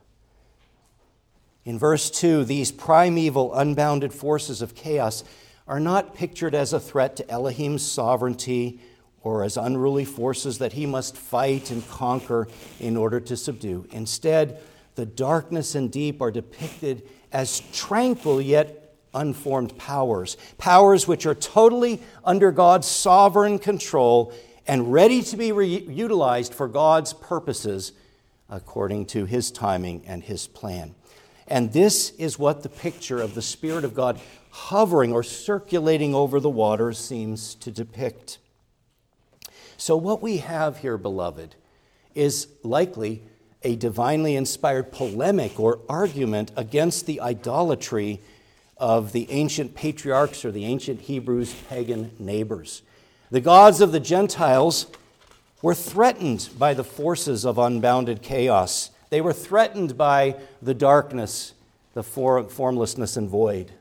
In 1.63 1.77
verse 1.77 2.10
2, 2.10 2.43
these 2.45 2.71
primeval, 2.71 3.54
unbounded 3.54 4.13
forces 4.13 4.62
of 4.62 4.75
chaos 4.75 5.23
are 5.67 5.80
not 5.80 6.15
pictured 6.15 6.56
as 6.56 6.73
a 6.73 6.80
threat 6.80 7.15
to 7.17 7.30
Elohim's 7.30 7.89
sovereignty 7.89 8.80
or 9.23 9.43
as 9.43 9.58
unruly 9.58 10.06
forces 10.06 10.58
that 10.58 10.73
he 10.73 10.86
must 10.86 11.15
fight 11.15 11.69
and 11.69 11.88
conquer 11.88 12.47
in 12.80 12.97
order 12.97 13.19
to 13.19 13.38
subdue. 13.38 13.86
Instead, 13.91 14.60
the 14.95 15.06
darkness 15.06 15.75
and 15.75 15.91
deep 15.91 16.21
are 16.21 16.32
depicted 16.32 17.08
as 17.32 17.62
tranquil 17.71 18.41
yet 18.41 18.80
unformed 19.13 19.78
powers, 19.78 20.38
powers 20.58 21.08
which 21.08 21.26
are 21.26 21.36
totally 21.36 22.02
under 22.24 22.52
God's 22.52 22.88
sovereign 22.88 23.60
control 23.60 24.34
and 24.67 24.93
ready 24.93 25.21
to 25.24 25.38
be 25.38 25.52
re- 25.52 25.82
utilized 25.82 26.54
for 26.54 26.67
God's 26.67 27.13
purposes 27.13 27.91
according 28.50 29.06
to 29.08 29.26
his 29.26 29.52
timing 29.52 30.04
and 30.06 30.24
his 30.24 30.47
plan. 30.47 30.95
And 31.47 31.74
this 31.74 32.12
is 32.12 32.39
what 32.39 32.63
the 32.63 32.69
picture 32.69 33.21
of 33.21 33.36
the 33.36 33.41
Spirit 33.41 33.84
of 33.84 33.93
God 33.93 34.19
hovering 34.52 35.13
or 35.13 35.24
circulating 35.24 36.13
over 36.13 36.39
the 36.39 36.50
waters 36.50 36.97
seems 36.97 37.56
to 37.56 37.71
depict. 37.71 38.38
So, 39.78 39.97
what 39.97 40.21
we 40.21 40.38
have 40.38 40.78
here, 40.78 40.97
beloved, 40.97 41.56
is 42.13 42.47
likely 42.63 43.24
a 43.63 43.76
divinely 43.76 44.36
inspired 44.36 44.91
polemic 44.91 45.60
or 45.60 45.80
argument 45.88 46.52
against 46.56 47.06
the 47.06 47.21
idolatry 47.21 48.19
of 48.81 49.11
the 49.11 49.29
ancient 49.29 49.75
patriarchs 49.75 50.43
or 50.43 50.51
the 50.51 50.65
ancient 50.65 51.01
Hebrews' 51.01 51.53
pagan 51.69 52.11
neighbors. 52.17 52.81
The 53.29 53.39
gods 53.39 53.79
of 53.79 53.91
the 53.91 53.99
Gentiles 53.99 54.87
were 55.61 55.75
threatened 55.75 56.49
by 56.57 56.73
the 56.73 56.83
forces 56.83 57.45
of 57.45 57.59
unbounded 57.59 58.23
chaos. 58.23 58.89
They 59.11 59.21
were 59.21 59.33
threatened 59.33 59.97
by 59.97 60.35
the 60.63 60.73
darkness, 60.73 61.53
the 61.93 62.01
formlessness, 62.01 63.15
and 63.15 63.29
void. 63.29 63.71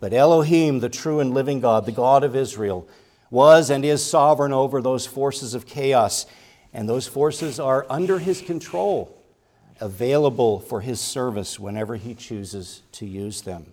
But 0.00 0.12
Elohim, 0.12 0.80
the 0.80 0.88
true 0.88 1.20
and 1.20 1.32
living 1.32 1.60
God, 1.60 1.86
the 1.86 1.92
God 1.92 2.24
of 2.24 2.34
Israel, 2.34 2.88
was 3.30 3.70
and 3.70 3.84
is 3.84 4.04
sovereign 4.04 4.52
over 4.52 4.82
those 4.82 5.06
forces 5.06 5.54
of 5.54 5.64
chaos, 5.64 6.26
and 6.72 6.88
those 6.88 7.06
forces 7.06 7.60
are 7.60 7.86
under 7.88 8.18
his 8.18 8.40
control, 8.40 9.16
available 9.80 10.58
for 10.58 10.80
his 10.80 11.00
service 11.00 11.60
whenever 11.60 11.94
he 11.94 12.14
chooses 12.14 12.82
to 12.92 13.06
use 13.06 13.42
them. 13.42 13.66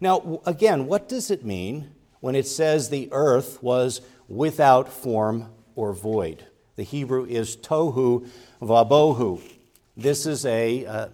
Now, 0.00 0.40
again, 0.46 0.86
what 0.86 1.08
does 1.08 1.30
it 1.30 1.44
mean 1.44 1.90
when 2.20 2.34
it 2.34 2.46
says 2.46 2.88
the 2.88 3.08
earth 3.12 3.62
was 3.62 4.00
without 4.28 4.88
form 4.88 5.50
or 5.74 5.92
void? 5.92 6.46
The 6.76 6.82
Hebrew 6.84 7.26
is 7.26 7.56
tohu 7.56 8.26
vabohu. 8.62 9.42
This 9.96 10.24
is 10.24 10.46
a, 10.46 10.86
uh, 10.86 11.08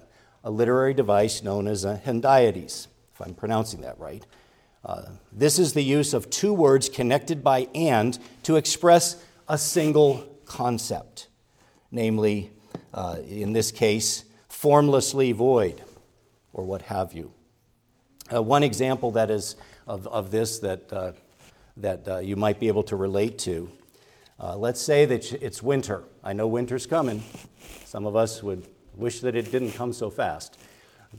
a 0.45 0.51
literary 0.51 0.95
device 0.95 1.43
known 1.43 1.67
as 1.67 1.85
a 1.85 2.01
hendiadys, 2.05 2.87
if 3.13 3.21
I'm 3.21 3.35
pronouncing 3.35 3.81
that 3.81 3.99
right. 3.99 4.25
Uh, 4.85 5.03
this 5.33 5.59
is 5.59 5.73
the 5.73 5.83
use 5.83 6.15
of 6.15 6.31
two 6.31 6.55
words 6.55 6.89
connected 6.89 7.43
by 7.43 7.67
and 7.75 8.17
to 8.45 8.55
express 8.55 9.21
a 9.49 9.59
single 9.59 10.25
concept, 10.45 11.27
namely, 11.91 12.53
uh, 12.95 13.17
in 13.27 13.53
this 13.53 13.73
case, 13.73 14.25
formlessly 14.49 15.33
void, 15.33 15.83
or 16.53 16.65
what 16.65 16.83
have 16.83 17.13
you. 17.13 17.33
Uh, 18.33 18.43
one 18.43 18.65
example 18.65 19.13
that 19.13 19.31
is 19.31 19.55
of, 19.87 20.09
of 20.09 20.33
this 20.33 20.59
that, 20.59 20.93
uh, 20.93 21.13
that 21.77 22.09
uh, 22.09 22.19
you 22.19 22.35
might 22.35 22.59
be 22.59 22.67
able 22.67 22.83
to 22.83 22.97
relate 22.97 23.39
to. 23.39 23.71
Uh, 24.41 24.57
let's 24.57 24.81
say 24.81 25.05
that 25.05 25.33
it's 25.35 25.63
winter. 25.63 26.03
I 26.25 26.33
know 26.33 26.49
winter's 26.49 26.87
coming. 26.87 27.23
Some 27.85 28.05
of 28.05 28.17
us 28.17 28.43
would 28.43 28.67
wish 28.97 29.21
that 29.21 29.37
it 29.37 29.53
didn't 29.53 29.73
come 29.73 29.93
so 29.93 30.11
fast. 30.11 30.59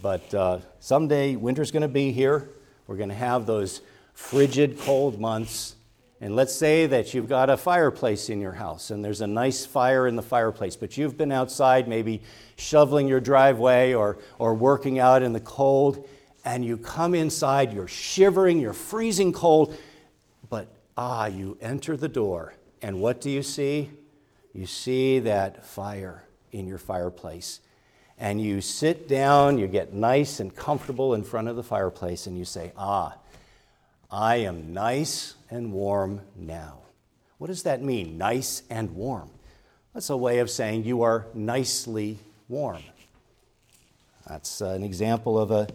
But 0.01 0.33
uh, 0.33 0.59
someday 0.81 1.37
winter's 1.37 1.71
going 1.71 1.81
to 1.81 1.87
be 1.87 2.11
here. 2.11 2.49
We're 2.87 2.97
going 2.97 3.09
to 3.09 3.15
have 3.15 3.45
those 3.45 3.81
frigid, 4.13 4.77
cold 4.79 5.17
months. 5.17 5.75
And 6.19 6.35
let's 6.35 6.53
say 6.53 6.87
that 6.87 7.13
you've 7.13 7.29
got 7.29 7.49
a 7.49 7.55
fireplace 7.55 8.29
in 8.29 8.41
your 8.41 8.51
house 8.51 8.89
and 8.91 9.05
there's 9.05 9.21
a 9.21 9.27
nice 9.27 9.65
fire 9.65 10.07
in 10.07 10.15
the 10.15 10.23
fireplace, 10.23 10.75
but 10.75 10.97
you've 10.97 11.15
been 11.15 11.31
outside 11.31 11.87
maybe 11.87 12.21
shoveling 12.57 13.07
your 13.07 13.19
driveway 13.19 13.93
or, 13.93 14.17
or 14.39 14.55
working 14.55 14.99
out 14.99 15.21
in 15.21 15.31
the 15.31 15.39
cold, 15.39 16.07
and 16.47 16.63
you 16.63 16.77
come 16.77 17.13
inside, 17.13 17.73
you're 17.73 17.89
shivering, 17.89 18.57
you're 18.57 18.71
freezing 18.71 19.33
cold, 19.33 19.77
but 20.49 20.69
ah, 20.95 21.25
you 21.25 21.57
enter 21.60 21.97
the 21.97 22.07
door, 22.07 22.53
and 22.81 23.01
what 23.01 23.19
do 23.19 23.29
you 23.29 23.43
see? 23.43 23.91
You 24.53 24.65
see 24.65 25.19
that 25.19 25.65
fire 25.65 26.23
in 26.53 26.65
your 26.65 26.77
fireplace. 26.77 27.60
And 28.17 28.41
you 28.41 28.62
sit 28.62 29.10
down, 29.10 29.57
you 29.57 29.67
get 29.67 29.93
nice 29.93 30.39
and 30.39 30.55
comfortable 30.55 31.13
in 31.15 31.23
front 31.25 31.49
of 31.49 31.57
the 31.57 31.63
fireplace, 31.63 32.27
and 32.27 32.38
you 32.38 32.45
say, 32.45 32.71
Ah, 32.77 33.17
I 34.10 34.38
am 34.38 34.73
nice 34.73 35.36
and 35.51 35.73
warm 35.73 36.21
now. 36.33 36.79
What 37.39 37.47
does 37.47 37.63
that 37.63 37.83
mean, 37.83 38.17
nice 38.17 38.63
and 38.69 38.95
warm? 38.95 39.29
That's 39.93 40.10
a 40.10 40.17
way 40.17 40.39
of 40.39 40.49
saying 40.49 40.86
you 40.86 41.01
are 41.01 41.27
nicely 41.33 42.19
warm. 42.47 42.83
That's 44.25 44.62
an 44.62 44.83
example 44.83 45.38
of 45.38 45.51
a 45.51 45.67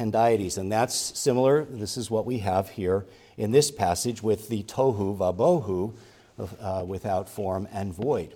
hendiadys, 0.00 0.56
and 0.56 0.72
that's 0.72 0.94
similar. 1.18 1.64
This 1.64 1.96
is 1.96 2.10
what 2.10 2.24
we 2.24 2.38
have 2.38 2.70
here 2.70 3.06
in 3.36 3.50
this 3.50 3.70
passage 3.70 4.22
with 4.22 4.48
the 4.48 4.62
tohu 4.62 5.16
vabohu, 5.16 5.92
uh, 6.60 6.84
without 6.86 7.28
form 7.28 7.68
and 7.72 7.92
void. 7.92 8.34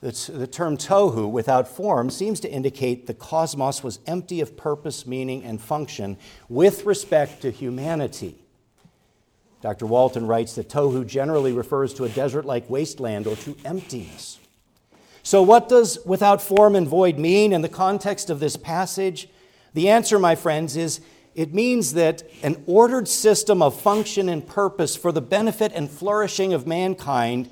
The, 0.00 0.32
the 0.32 0.46
term 0.46 0.76
tohu, 0.76 1.30
without 1.30 1.66
form, 1.66 2.10
seems 2.10 2.38
to 2.40 2.50
indicate 2.50 3.06
the 3.06 3.14
cosmos 3.14 3.82
was 3.82 4.00
empty 4.06 4.42
of 4.42 4.56
purpose, 4.56 5.06
meaning, 5.06 5.42
and 5.42 5.60
function 5.60 6.18
with 6.48 6.84
respect 6.84 7.40
to 7.42 7.50
humanity. 7.50 8.36
Dr. 9.62 9.86
Walton 9.86 10.26
writes 10.26 10.54
that 10.56 10.68
tohu 10.68 11.06
generally 11.06 11.52
refers 11.52 11.94
to 11.94 12.04
a 12.04 12.08
desert 12.10 12.44
like 12.44 12.68
wasteland 12.68 13.26
or 13.26 13.36
to 13.36 13.56
emptiness. 13.64 14.38
So, 15.22 15.42
what 15.42 15.70
does 15.70 15.98
without 16.04 16.42
form 16.42 16.76
and 16.76 16.86
void 16.86 17.18
mean 17.18 17.54
in 17.54 17.62
the 17.62 17.68
context 17.70 18.28
of 18.28 18.40
this 18.40 18.58
passage? 18.58 19.26
The 19.74 19.88
answer, 19.90 20.18
my 20.18 20.34
friends, 20.34 20.76
is 20.76 21.00
it 21.34 21.52
means 21.52 21.94
that 21.94 22.22
an 22.42 22.62
ordered 22.66 23.08
system 23.08 23.60
of 23.60 23.78
function 23.78 24.28
and 24.28 24.46
purpose 24.46 24.96
for 24.96 25.12
the 25.12 25.20
benefit 25.20 25.72
and 25.74 25.90
flourishing 25.90 26.52
of 26.52 26.66
mankind 26.66 27.50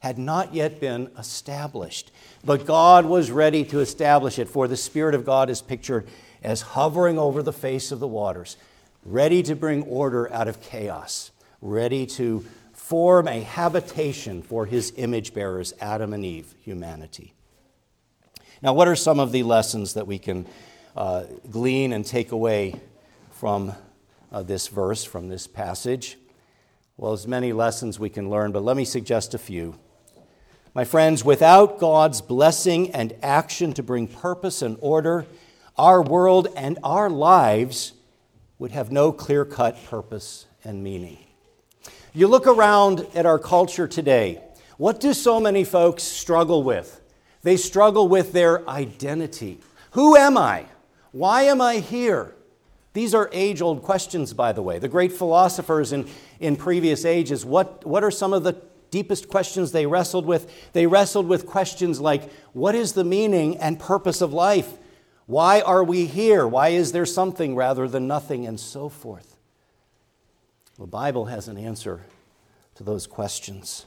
had 0.00 0.18
not 0.18 0.54
yet 0.54 0.80
been 0.80 1.10
established. 1.18 2.10
But 2.44 2.66
God 2.66 3.06
was 3.06 3.30
ready 3.30 3.64
to 3.66 3.80
establish 3.80 4.38
it, 4.38 4.48
for 4.48 4.68
the 4.68 4.76
Spirit 4.76 5.14
of 5.14 5.24
God 5.24 5.48
is 5.48 5.62
pictured 5.62 6.06
as 6.42 6.60
hovering 6.60 7.18
over 7.18 7.42
the 7.42 7.52
face 7.52 7.92
of 7.92 8.00
the 8.00 8.08
waters, 8.08 8.56
ready 9.04 9.42
to 9.44 9.54
bring 9.54 9.82
order 9.84 10.30
out 10.32 10.48
of 10.48 10.60
chaos 10.60 11.30
ready 11.62 12.04
to 12.04 12.44
form 12.72 13.28
a 13.28 13.40
habitation 13.40 14.42
for 14.42 14.66
his 14.66 14.92
image 14.96 15.32
bearers, 15.32 15.72
Adam 15.80 16.12
and 16.12 16.24
Eve, 16.24 16.54
humanity. 16.60 17.32
Now, 18.60 18.74
what 18.74 18.88
are 18.88 18.96
some 18.96 19.18
of 19.18 19.32
the 19.32 19.44
lessons 19.44 19.94
that 19.94 20.06
we 20.06 20.18
can 20.18 20.46
uh, 20.96 21.24
glean 21.50 21.92
and 21.92 22.04
take 22.04 22.32
away 22.32 22.80
from 23.30 23.72
uh, 24.30 24.42
this 24.42 24.68
verse, 24.68 25.04
from 25.04 25.28
this 25.28 25.46
passage? 25.46 26.18
Well, 26.96 27.12
as 27.12 27.26
many 27.26 27.52
lessons 27.52 27.98
we 27.98 28.10
can 28.10 28.30
learn, 28.30 28.52
but 28.52 28.62
let 28.62 28.76
me 28.76 28.84
suggest 28.84 29.34
a 29.34 29.38
few. 29.38 29.78
My 30.74 30.84
friends, 30.84 31.24
without 31.24 31.78
God's 31.78 32.20
blessing 32.20 32.92
and 32.92 33.14
action 33.22 33.72
to 33.74 33.82
bring 33.82 34.06
purpose 34.06 34.62
and 34.62 34.78
order, 34.80 35.26
our 35.76 36.02
world 36.02 36.48
and 36.56 36.78
our 36.82 37.10
lives 37.10 37.92
would 38.58 38.70
have 38.70 38.92
no 38.92 39.12
clear 39.12 39.44
cut 39.44 39.82
purpose 39.84 40.46
and 40.64 40.82
meaning. 40.82 41.18
You 42.14 42.28
look 42.28 42.46
around 42.46 43.06
at 43.14 43.26
our 43.26 43.38
culture 43.38 43.88
today, 43.88 44.42
what 44.76 45.00
do 45.00 45.12
so 45.12 45.40
many 45.40 45.64
folks 45.64 46.02
struggle 46.02 46.62
with? 46.62 47.00
They 47.42 47.56
struggle 47.56 48.08
with 48.08 48.32
their 48.32 48.68
identity. 48.68 49.60
Who 49.92 50.16
am 50.16 50.38
I? 50.38 50.66
Why 51.12 51.42
am 51.42 51.60
I 51.60 51.76
here? 51.76 52.34
These 52.94 53.14
are 53.14 53.30
age 53.32 53.62
old 53.62 53.82
questions, 53.82 54.34
by 54.34 54.52
the 54.52 54.62
way. 54.62 54.78
The 54.78 54.88
great 54.88 55.12
philosophers 55.12 55.92
in, 55.92 56.08
in 56.40 56.56
previous 56.56 57.04
ages, 57.04 57.44
what, 57.44 57.86
what 57.86 58.04
are 58.04 58.10
some 58.10 58.32
of 58.32 58.42
the 58.42 58.56
deepest 58.90 59.28
questions 59.28 59.72
they 59.72 59.86
wrestled 59.86 60.26
with? 60.26 60.70
They 60.72 60.86
wrestled 60.86 61.26
with 61.26 61.46
questions 61.46 62.00
like 62.00 62.30
what 62.52 62.74
is 62.74 62.92
the 62.92 63.04
meaning 63.04 63.56
and 63.58 63.78
purpose 63.78 64.20
of 64.20 64.32
life? 64.32 64.74
Why 65.26 65.60
are 65.60 65.82
we 65.84 66.06
here? 66.06 66.46
Why 66.46 66.68
is 66.68 66.92
there 66.92 67.06
something 67.06 67.56
rather 67.56 67.88
than 67.88 68.06
nothing? 68.06 68.46
And 68.46 68.60
so 68.60 68.88
forth. 68.88 69.38
The 70.78 70.86
Bible 70.86 71.26
has 71.26 71.48
an 71.48 71.56
answer 71.56 72.02
to 72.74 72.82
those 72.82 73.06
questions. 73.06 73.86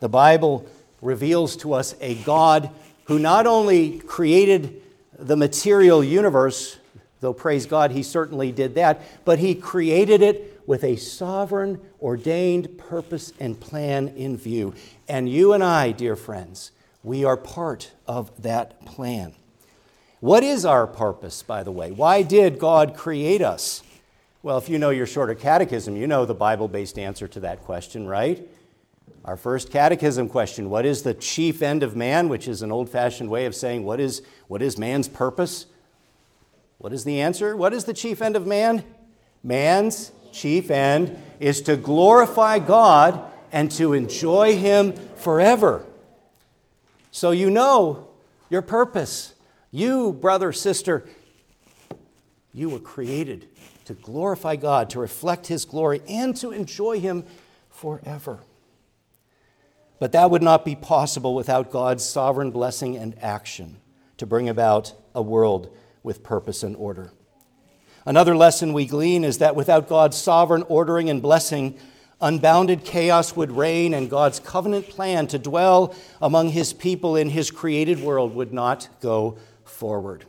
The 0.00 0.08
Bible 0.08 0.66
reveals 1.00 1.56
to 1.56 1.72
us 1.72 1.96
a 2.00 2.14
God 2.16 2.70
who 3.04 3.18
not 3.18 3.46
only 3.46 3.98
created 4.00 4.82
the 5.18 5.36
material 5.36 6.02
universe, 6.02 6.78
though 7.20 7.32
praise 7.32 7.66
God, 7.66 7.90
he 7.90 8.02
certainly 8.02 8.52
did 8.52 8.74
that, 8.74 9.02
but 9.24 9.38
he 9.38 9.54
created 9.54 10.22
it 10.22 10.62
with 10.66 10.84
a 10.84 10.96
sovereign, 10.96 11.80
ordained 12.00 12.78
purpose 12.78 13.32
and 13.38 13.58
plan 13.58 14.08
in 14.08 14.36
view. 14.36 14.74
And 15.08 15.28
you 15.28 15.52
and 15.52 15.62
I, 15.62 15.92
dear 15.92 16.16
friends, 16.16 16.70
we 17.02 17.24
are 17.24 17.36
part 17.36 17.92
of 18.06 18.42
that 18.42 18.84
plan. 18.86 19.34
What 20.20 20.42
is 20.42 20.64
our 20.64 20.86
purpose, 20.86 21.42
by 21.42 21.62
the 21.62 21.72
way? 21.72 21.90
Why 21.90 22.22
did 22.22 22.58
God 22.58 22.96
create 22.96 23.42
us? 23.42 23.82
Well, 24.42 24.56
if 24.58 24.68
you 24.68 24.78
know 24.78 24.90
your 24.90 25.06
shorter 25.06 25.34
catechism, 25.34 25.96
you 25.96 26.06
know 26.06 26.24
the 26.24 26.34
Bible 26.34 26.68
based 26.68 26.98
answer 26.98 27.28
to 27.28 27.40
that 27.40 27.62
question, 27.62 28.06
right? 28.06 28.48
Our 29.24 29.38
first 29.38 29.70
catechism 29.70 30.28
question 30.28 30.68
What 30.68 30.84
is 30.84 31.02
the 31.02 31.14
chief 31.14 31.62
end 31.62 31.82
of 31.82 31.96
man? 31.96 32.28
which 32.28 32.46
is 32.46 32.62
an 32.62 32.70
old 32.70 32.90
fashioned 32.90 33.30
way 33.30 33.46
of 33.46 33.54
saying, 33.54 33.84
what 33.84 34.00
is, 34.00 34.22
what 34.48 34.62
is 34.62 34.78
man's 34.78 35.08
purpose? 35.08 35.66
What 36.78 36.92
is 36.92 37.04
the 37.04 37.20
answer? 37.20 37.56
What 37.56 37.72
is 37.72 37.84
the 37.84 37.94
chief 37.94 38.20
end 38.20 38.36
of 38.36 38.46
man? 38.46 38.84
Man's 39.42 40.12
chief 40.32 40.70
end 40.70 41.16
is 41.40 41.62
to 41.62 41.76
glorify 41.76 42.58
God 42.58 43.22
and 43.52 43.70
to 43.72 43.94
enjoy 43.94 44.56
Him 44.56 44.92
forever. 45.16 45.86
So 47.10 47.30
you 47.30 47.48
know 47.48 48.08
your 48.50 48.62
purpose. 48.62 49.34
You, 49.70 50.12
brother, 50.12 50.52
sister, 50.52 51.08
you 52.52 52.68
were 52.68 52.78
created 52.78 53.48
to 53.86 53.94
glorify 53.94 54.56
God, 54.56 54.90
to 54.90 55.00
reflect 55.00 55.46
His 55.46 55.64
glory, 55.64 56.02
and 56.08 56.36
to 56.36 56.50
enjoy 56.50 57.00
Him 57.00 57.24
forever. 57.70 58.40
But 59.98 60.12
that 60.12 60.30
would 60.30 60.42
not 60.42 60.64
be 60.64 60.74
possible 60.74 61.34
without 61.34 61.70
God's 61.70 62.04
sovereign 62.04 62.50
blessing 62.50 62.96
and 62.96 63.16
action 63.22 63.78
to 64.16 64.26
bring 64.26 64.48
about 64.48 64.92
a 65.14 65.22
world 65.22 65.74
with 66.02 66.22
purpose 66.22 66.62
and 66.62 66.76
order. 66.76 67.12
Another 68.06 68.36
lesson 68.36 68.72
we 68.72 68.86
glean 68.86 69.24
is 69.24 69.38
that 69.38 69.56
without 69.56 69.88
God's 69.88 70.16
sovereign 70.16 70.64
ordering 70.68 71.08
and 71.08 71.22
blessing, 71.22 71.78
unbounded 72.20 72.84
chaos 72.84 73.34
would 73.34 73.52
reign, 73.52 73.94
and 73.94 74.10
God's 74.10 74.40
covenant 74.40 74.88
plan 74.88 75.26
to 75.28 75.38
dwell 75.38 75.94
among 76.20 76.50
His 76.50 76.72
people 76.72 77.16
in 77.16 77.30
His 77.30 77.50
created 77.50 78.00
world 78.00 78.34
would 78.34 78.52
not 78.52 78.88
go 79.00 79.38
forward. 79.64 80.24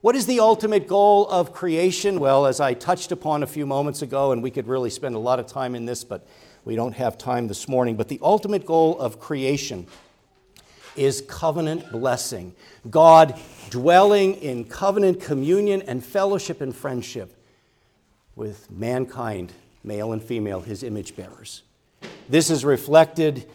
What 0.00 0.16
is 0.16 0.26
the 0.26 0.40
ultimate 0.40 0.86
goal 0.86 1.28
of 1.28 1.52
creation? 1.52 2.20
Well, 2.20 2.46
as 2.46 2.60
I 2.60 2.74
touched 2.74 3.12
upon 3.12 3.42
a 3.42 3.46
few 3.46 3.66
moments 3.66 4.02
ago, 4.02 4.32
and 4.32 4.42
we 4.42 4.50
could 4.50 4.68
really 4.68 4.90
spend 4.90 5.14
a 5.14 5.20
lot 5.20 5.40
of 5.40 5.46
time 5.46 5.74
in 5.74 5.84
this, 5.84 6.04
but 6.04 6.26
we 6.66 6.74
don't 6.74 6.96
have 6.96 7.16
time 7.16 7.48
this 7.48 7.68
morning. 7.68 7.96
But 7.96 8.08
the 8.08 8.18
ultimate 8.20 8.66
goal 8.66 8.98
of 8.98 9.20
creation 9.20 9.86
is 10.96 11.22
covenant 11.22 11.90
blessing. 11.92 12.54
God 12.90 13.38
dwelling 13.70 14.34
in 14.34 14.64
covenant 14.64 15.20
communion 15.20 15.80
and 15.82 16.04
fellowship 16.04 16.60
and 16.60 16.74
friendship 16.74 17.32
with 18.34 18.70
mankind, 18.70 19.52
male 19.84 20.12
and 20.12 20.22
female, 20.22 20.60
his 20.60 20.82
image 20.82 21.14
bearers. 21.14 21.62
This 22.28 22.50
is 22.50 22.64
reflected 22.64 23.48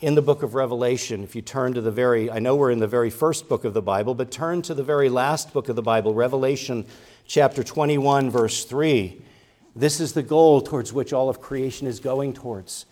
in 0.00 0.14
the 0.14 0.22
book 0.22 0.42
of 0.42 0.54
Revelation, 0.54 1.24
if 1.24 1.34
you 1.34 1.40
turn 1.40 1.72
to 1.74 1.80
the 1.80 1.90
very, 1.90 2.30
I 2.30 2.38
know 2.38 2.56
we're 2.56 2.70
in 2.70 2.78
the 2.78 2.86
very 2.86 3.10
first 3.10 3.48
book 3.48 3.64
of 3.64 3.72
the 3.72 3.80
Bible, 3.80 4.14
but 4.14 4.30
turn 4.30 4.60
to 4.62 4.74
the 4.74 4.82
very 4.82 5.08
last 5.08 5.52
book 5.52 5.68
of 5.68 5.76
the 5.76 5.82
Bible, 5.82 6.12
Revelation 6.12 6.84
chapter 7.26 7.64
21, 7.64 8.28
verse 8.30 8.64
3. 8.64 9.22
This 9.76 10.00
is 10.00 10.12
the 10.12 10.22
goal 10.22 10.60
towards 10.60 10.92
which 10.92 11.12
all 11.12 11.28
of 11.28 11.40
creation 11.40 11.86
is 11.86 12.00
going 12.00 12.32
towards. 12.32 12.86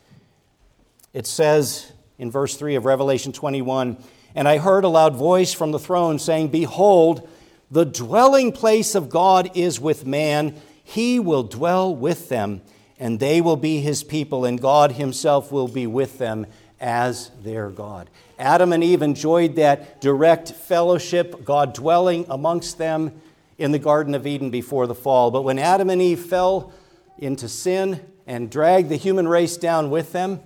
It 1.12 1.26
says 1.26 1.92
in 2.18 2.30
verse 2.30 2.56
3 2.56 2.74
of 2.74 2.84
Revelation 2.84 3.32
21 3.32 3.96
And 4.34 4.48
I 4.48 4.58
heard 4.58 4.84
a 4.84 4.88
loud 4.88 5.14
voice 5.14 5.52
from 5.52 5.70
the 5.70 5.78
throne 5.78 6.18
saying, 6.18 6.48
Behold, 6.48 7.28
the 7.70 7.84
dwelling 7.84 8.52
place 8.52 8.94
of 8.94 9.10
God 9.10 9.50
is 9.54 9.80
with 9.80 10.04
man. 10.04 10.60
He 10.82 11.20
will 11.20 11.44
dwell 11.44 11.94
with 11.94 12.28
them, 12.28 12.62
and 12.98 13.20
they 13.20 13.40
will 13.40 13.56
be 13.56 13.80
his 13.80 14.02
people, 14.02 14.44
and 14.44 14.60
God 14.60 14.92
himself 14.92 15.52
will 15.52 15.68
be 15.68 15.86
with 15.86 16.18
them 16.18 16.46
as 16.80 17.30
their 17.42 17.70
God. 17.70 18.10
Adam 18.38 18.72
and 18.72 18.82
Eve 18.82 19.02
enjoyed 19.02 19.54
that 19.54 20.00
direct 20.00 20.50
fellowship, 20.52 21.44
God 21.44 21.74
dwelling 21.74 22.26
amongst 22.28 22.76
them 22.76 23.20
in 23.58 23.72
the 23.72 23.78
Garden 23.78 24.14
of 24.14 24.26
Eden 24.26 24.50
before 24.50 24.86
the 24.86 24.94
fall. 24.94 25.30
But 25.30 25.42
when 25.42 25.58
Adam 25.58 25.90
and 25.90 26.00
Eve 26.02 26.20
fell 26.20 26.72
into 27.18 27.48
sin, 27.48 28.00
and 28.26 28.50
dragged 28.50 28.88
the 28.88 28.96
human 28.96 29.28
race 29.28 29.56
down 29.56 29.90
with 29.90 30.12
them, 30.12 30.40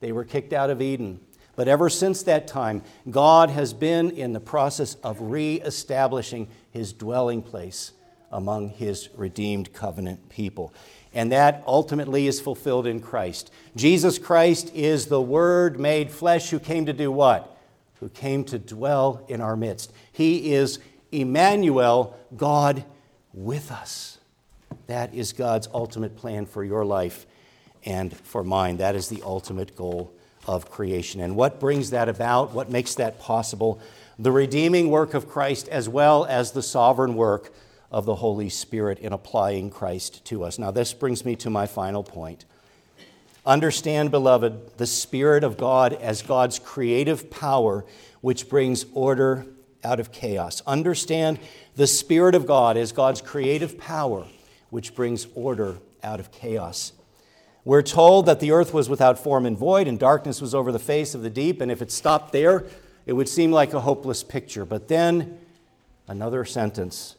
they 0.00 0.12
were 0.12 0.24
kicked 0.24 0.52
out 0.52 0.70
of 0.70 0.80
Eden. 0.80 1.20
But 1.56 1.68
ever 1.68 1.90
since 1.90 2.22
that 2.22 2.46
time, 2.46 2.82
God 3.10 3.50
has 3.50 3.74
been 3.74 4.10
in 4.10 4.32
the 4.32 4.40
process 4.40 4.94
of 5.02 5.20
reestablishing 5.20 6.48
his 6.70 6.92
dwelling 6.92 7.42
place 7.42 7.92
among 8.32 8.70
his 8.70 9.08
redeemed 9.14 9.72
covenant 9.72 10.28
people. 10.28 10.72
And 11.12 11.32
that 11.32 11.64
ultimately 11.66 12.28
is 12.28 12.40
fulfilled 12.40 12.86
in 12.86 13.00
Christ. 13.00 13.50
Jesus 13.74 14.18
Christ 14.18 14.72
is 14.74 15.06
the 15.06 15.20
Word 15.20 15.80
made 15.80 16.10
flesh 16.10 16.50
who 16.50 16.60
came 16.60 16.86
to 16.86 16.92
do 16.92 17.10
what? 17.10 17.58
Who 17.98 18.08
came 18.08 18.44
to 18.44 18.58
dwell 18.58 19.24
in 19.28 19.40
our 19.40 19.56
midst. 19.56 19.92
He 20.12 20.54
is 20.54 20.78
Emmanuel, 21.12 22.16
God 22.36 22.84
with 23.32 23.70
us. 23.70 24.18
That 24.86 25.14
is 25.14 25.32
God's 25.32 25.68
ultimate 25.72 26.16
plan 26.16 26.46
for 26.46 26.64
your 26.64 26.84
life 26.84 27.26
and 27.84 28.16
for 28.16 28.44
mine. 28.44 28.78
That 28.78 28.94
is 28.94 29.08
the 29.08 29.22
ultimate 29.24 29.76
goal 29.76 30.12
of 30.46 30.70
creation. 30.70 31.20
And 31.20 31.36
what 31.36 31.60
brings 31.60 31.90
that 31.90 32.08
about? 32.08 32.52
What 32.52 32.70
makes 32.70 32.94
that 32.96 33.20
possible? 33.20 33.80
The 34.18 34.32
redeeming 34.32 34.90
work 34.90 35.14
of 35.14 35.28
Christ 35.28 35.68
as 35.68 35.88
well 35.88 36.24
as 36.24 36.52
the 36.52 36.62
sovereign 36.62 37.14
work 37.14 37.52
of 37.90 38.04
the 38.04 38.16
Holy 38.16 38.48
Spirit 38.48 38.98
in 38.98 39.12
applying 39.12 39.70
Christ 39.70 40.24
to 40.26 40.44
us. 40.44 40.58
Now, 40.58 40.70
this 40.70 40.92
brings 40.92 41.24
me 41.24 41.36
to 41.36 41.50
my 41.50 41.66
final 41.66 42.02
point. 42.02 42.44
Understand, 43.44 44.10
beloved, 44.10 44.76
the 44.76 44.86
Spirit 44.86 45.42
of 45.42 45.56
God 45.56 45.92
as 45.94 46.22
God's 46.22 46.58
creative 46.58 47.30
power 47.30 47.84
which 48.20 48.48
brings 48.48 48.84
order 48.92 49.46
out 49.84 50.00
of 50.00 50.12
chaos. 50.12 50.62
Understand 50.66 51.38
the 51.76 51.86
Spirit 51.86 52.34
of 52.34 52.46
God 52.46 52.76
as 52.76 52.92
God's 52.92 53.20
creative 53.20 53.78
power 53.78 54.26
which 54.70 54.94
brings 54.94 55.26
order 55.34 55.78
out 56.02 56.20
of 56.20 56.32
chaos. 56.32 56.92
We're 57.64 57.82
told 57.82 58.26
that 58.26 58.40
the 58.40 58.52
earth 58.52 58.72
was 58.72 58.88
without 58.88 59.18
form 59.18 59.44
and 59.44 59.58
void, 59.58 59.86
and 59.86 59.98
darkness 59.98 60.40
was 60.40 60.54
over 60.54 60.72
the 60.72 60.78
face 60.78 61.14
of 61.14 61.22
the 61.22 61.30
deep, 61.30 61.60
and 61.60 61.70
if 61.70 61.82
it 61.82 61.92
stopped 61.92 62.32
there, 62.32 62.64
it 63.04 63.12
would 63.12 63.28
seem 63.28 63.52
like 63.52 63.74
a 63.74 63.80
hopeless 63.80 64.22
picture. 64.22 64.64
But 64.64 64.88
then, 64.88 65.38
another 66.08 66.44
sentence 66.44 67.16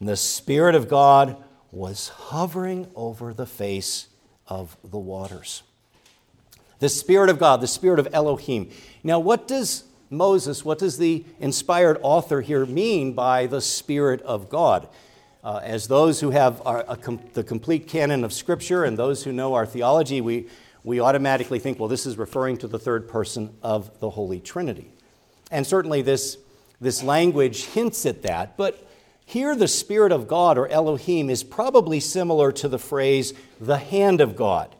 the 0.00 0.16
Spirit 0.16 0.74
of 0.74 0.88
God 0.88 1.36
was 1.70 2.08
hovering 2.08 2.88
over 2.96 3.34
the 3.34 3.46
face 3.46 4.08
of 4.48 4.76
the 4.82 4.98
waters. 4.98 5.62
The 6.78 6.88
Spirit 6.88 7.28
of 7.28 7.38
God, 7.38 7.60
the 7.60 7.68
Spirit 7.68 7.98
of 7.98 8.08
Elohim. 8.12 8.70
Now, 9.04 9.20
what 9.20 9.46
does 9.46 9.84
Moses, 10.10 10.64
what 10.64 10.80
does 10.80 10.98
the 10.98 11.24
inspired 11.38 11.98
author 12.02 12.40
here 12.40 12.66
mean 12.66 13.12
by 13.12 13.46
the 13.46 13.60
Spirit 13.60 14.20
of 14.22 14.50
God? 14.50 14.88
Uh, 15.42 15.60
as 15.62 15.86
those 15.86 16.20
who 16.20 16.30
have 16.30 16.60
our, 16.66 16.82
com- 16.96 17.20
the 17.32 17.44
complete 17.44 17.86
canon 17.86 18.24
of 18.24 18.32
Scripture 18.32 18.84
and 18.84 18.98
those 18.98 19.22
who 19.22 19.32
know 19.32 19.54
our 19.54 19.64
theology, 19.64 20.20
we, 20.20 20.48
we 20.82 21.00
automatically 21.00 21.60
think, 21.60 21.78
well, 21.78 21.88
this 21.88 22.06
is 22.06 22.18
referring 22.18 22.58
to 22.58 22.66
the 22.66 22.78
third 22.78 23.08
person 23.08 23.54
of 23.62 24.00
the 24.00 24.10
Holy 24.10 24.40
Trinity. 24.40 24.90
And 25.50 25.66
certainly 25.66 26.02
this, 26.02 26.36
this 26.80 27.02
language 27.02 27.66
hints 27.66 28.04
at 28.04 28.22
that, 28.22 28.56
but 28.56 28.86
here 29.24 29.54
the 29.54 29.68
Spirit 29.68 30.10
of 30.10 30.26
God 30.26 30.58
or 30.58 30.66
Elohim 30.66 31.30
is 31.30 31.44
probably 31.44 32.00
similar 32.00 32.50
to 32.52 32.68
the 32.68 32.80
phrase 32.80 33.32
the 33.60 33.78
hand 33.78 34.20
of 34.20 34.34
God. 34.34 34.74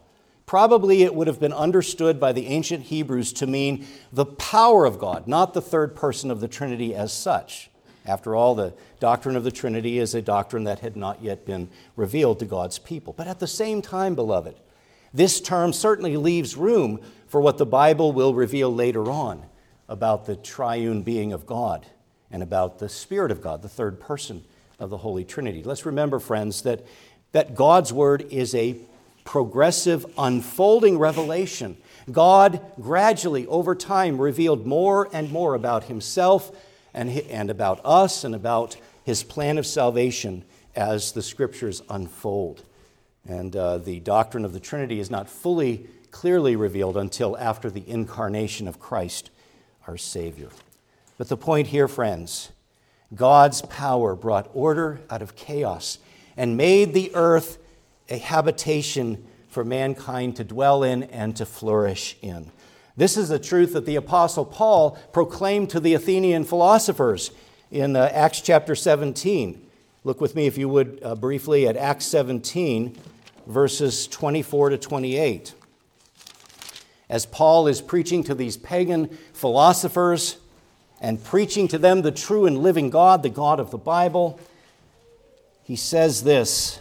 Probably 0.50 1.04
it 1.04 1.14
would 1.14 1.28
have 1.28 1.38
been 1.38 1.52
understood 1.52 2.18
by 2.18 2.32
the 2.32 2.48
ancient 2.48 2.86
Hebrews 2.86 3.32
to 3.34 3.46
mean 3.46 3.86
the 4.12 4.26
power 4.26 4.84
of 4.84 4.98
God, 4.98 5.28
not 5.28 5.54
the 5.54 5.62
third 5.62 5.94
person 5.94 6.28
of 6.28 6.40
the 6.40 6.48
Trinity 6.48 6.92
as 6.92 7.12
such. 7.12 7.70
After 8.04 8.34
all, 8.34 8.56
the 8.56 8.74
doctrine 8.98 9.36
of 9.36 9.44
the 9.44 9.52
Trinity 9.52 10.00
is 10.00 10.12
a 10.12 10.20
doctrine 10.20 10.64
that 10.64 10.80
had 10.80 10.96
not 10.96 11.22
yet 11.22 11.46
been 11.46 11.68
revealed 11.94 12.40
to 12.40 12.46
God's 12.46 12.80
people. 12.80 13.12
But 13.12 13.28
at 13.28 13.38
the 13.38 13.46
same 13.46 13.80
time, 13.80 14.16
beloved, 14.16 14.56
this 15.14 15.40
term 15.40 15.72
certainly 15.72 16.16
leaves 16.16 16.56
room 16.56 16.98
for 17.28 17.40
what 17.40 17.56
the 17.56 17.64
Bible 17.64 18.10
will 18.10 18.34
reveal 18.34 18.74
later 18.74 19.08
on 19.08 19.44
about 19.88 20.26
the 20.26 20.34
triune 20.34 21.02
being 21.02 21.32
of 21.32 21.46
God 21.46 21.86
and 22.28 22.42
about 22.42 22.80
the 22.80 22.88
Spirit 22.88 23.30
of 23.30 23.40
God, 23.40 23.62
the 23.62 23.68
third 23.68 24.00
person 24.00 24.42
of 24.80 24.90
the 24.90 24.98
Holy 24.98 25.24
Trinity. 25.24 25.62
Let's 25.62 25.86
remember, 25.86 26.18
friends, 26.18 26.62
that, 26.62 26.84
that 27.30 27.54
God's 27.54 27.92
Word 27.92 28.26
is 28.30 28.52
a 28.56 28.80
progressive, 29.30 30.04
unfolding 30.18 30.98
revelation. 30.98 31.76
God 32.10 32.60
gradually, 32.80 33.46
over 33.46 33.76
time, 33.76 34.20
revealed 34.20 34.66
more 34.66 35.08
and 35.12 35.30
more 35.30 35.54
about 35.54 35.84
Himself 35.84 36.50
and, 36.92 37.08
and 37.08 37.48
about 37.48 37.80
us 37.84 38.24
and 38.24 38.34
about 38.34 38.76
his 39.04 39.22
plan 39.22 39.56
of 39.56 39.66
salvation 39.66 40.44
as 40.74 41.12
the 41.12 41.22
scriptures 41.22 41.80
unfold. 41.88 42.64
And 43.28 43.54
uh, 43.54 43.78
the 43.78 44.00
doctrine 44.00 44.44
of 44.44 44.52
the 44.52 44.60
Trinity 44.60 44.98
is 44.98 45.10
not 45.10 45.28
fully 45.28 45.86
clearly 46.10 46.56
revealed 46.56 46.96
until 46.96 47.38
after 47.38 47.70
the 47.70 47.88
incarnation 47.88 48.66
of 48.66 48.80
Christ, 48.80 49.30
our 49.86 49.96
Savior. 49.96 50.48
But 51.18 51.28
the 51.28 51.36
point 51.36 51.68
here, 51.68 51.86
friends, 51.86 52.50
God's 53.14 53.62
power 53.62 54.16
brought 54.16 54.50
order 54.54 55.00
out 55.08 55.22
of 55.22 55.36
chaos 55.36 55.98
and 56.36 56.56
made 56.56 56.94
the 56.94 57.12
earth 57.14 57.58
a 58.10 58.18
habitation 58.18 59.24
for 59.48 59.64
mankind 59.64 60.36
to 60.36 60.44
dwell 60.44 60.82
in 60.82 61.04
and 61.04 61.36
to 61.36 61.46
flourish 61.46 62.16
in. 62.22 62.50
This 62.96 63.16
is 63.16 63.28
the 63.28 63.38
truth 63.38 63.72
that 63.72 63.86
the 63.86 63.96
Apostle 63.96 64.44
Paul 64.44 64.98
proclaimed 65.12 65.70
to 65.70 65.80
the 65.80 65.94
Athenian 65.94 66.44
philosophers 66.44 67.30
in 67.70 67.96
uh, 67.96 68.10
Acts 68.12 68.40
chapter 68.40 68.74
17. 68.74 69.66
Look 70.04 70.20
with 70.20 70.34
me, 70.34 70.46
if 70.46 70.58
you 70.58 70.68
would, 70.68 71.00
uh, 71.02 71.14
briefly 71.14 71.68
at 71.68 71.76
Acts 71.76 72.06
17, 72.06 72.96
verses 73.46 74.06
24 74.08 74.70
to 74.70 74.78
28. 74.78 75.54
As 77.08 77.26
Paul 77.26 77.66
is 77.66 77.80
preaching 77.80 78.22
to 78.24 78.34
these 78.34 78.56
pagan 78.56 79.08
philosophers 79.32 80.36
and 81.00 81.22
preaching 81.22 81.66
to 81.68 81.78
them 81.78 82.02
the 82.02 82.12
true 82.12 82.46
and 82.46 82.58
living 82.58 82.90
God, 82.90 83.22
the 83.22 83.30
God 83.30 83.58
of 83.58 83.70
the 83.70 83.78
Bible, 83.78 84.38
he 85.64 85.76
says 85.76 86.22
this, 86.22 86.80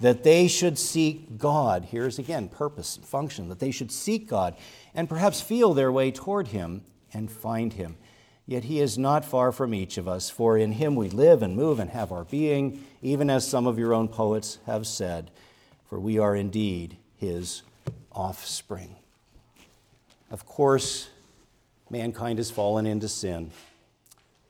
that 0.00 0.22
they 0.22 0.48
should 0.48 0.78
seek 0.78 1.38
God. 1.38 1.86
Here's 1.90 2.18
again 2.18 2.48
purpose 2.48 2.96
and 2.96 3.04
function, 3.04 3.48
that 3.48 3.58
they 3.58 3.70
should 3.70 3.90
seek 3.90 4.28
God 4.28 4.56
and 4.94 5.08
perhaps 5.08 5.40
feel 5.40 5.74
their 5.74 5.90
way 5.90 6.10
toward 6.10 6.48
him 6.48 6.82
and 7.12 7.30
find 7.30 7.72
him. 7.72 7.96
Yet 8.46 8.64
he 8.64 8.80
is 8.80 8.96
not 8.96 9.26
far 9.26 9.52
from 9.52 9.74
each 9.74 9.98
of 9.98 10.08
us, 10.08 10.30
for 10.30 10.56
in 10.56 10.72
him 10.72 10.96
we 10.96 11.10
live 11.10 11.42
and 11.42 11.54
move 11.54 11.78
and 11.78 11.90
have 11.90 12.10
our 12.10 12.24
being, 12.24 12.82
even 13.02 13.28
as 13.28 13.46
some 13.46 13.66
of 13.66 13.78
your 13.78 13.92
own 13.92 14.08
poets 14.08 14.58
have 14.64 14.86
said, 14.86 15.30
for 15.86 16.00
we 16.00 16.18
are 16.18 16.34
indeed 16.34 16.96
his 17.16 17.62
offspring. 18.10 18.96
Of 20.30 20.46
course, 20.46 21.10
mankind 21.90 22.38
has 22.38 22.50
fallen 22.50 22.86
into 22.86 23.08
sin, 23.08 23.50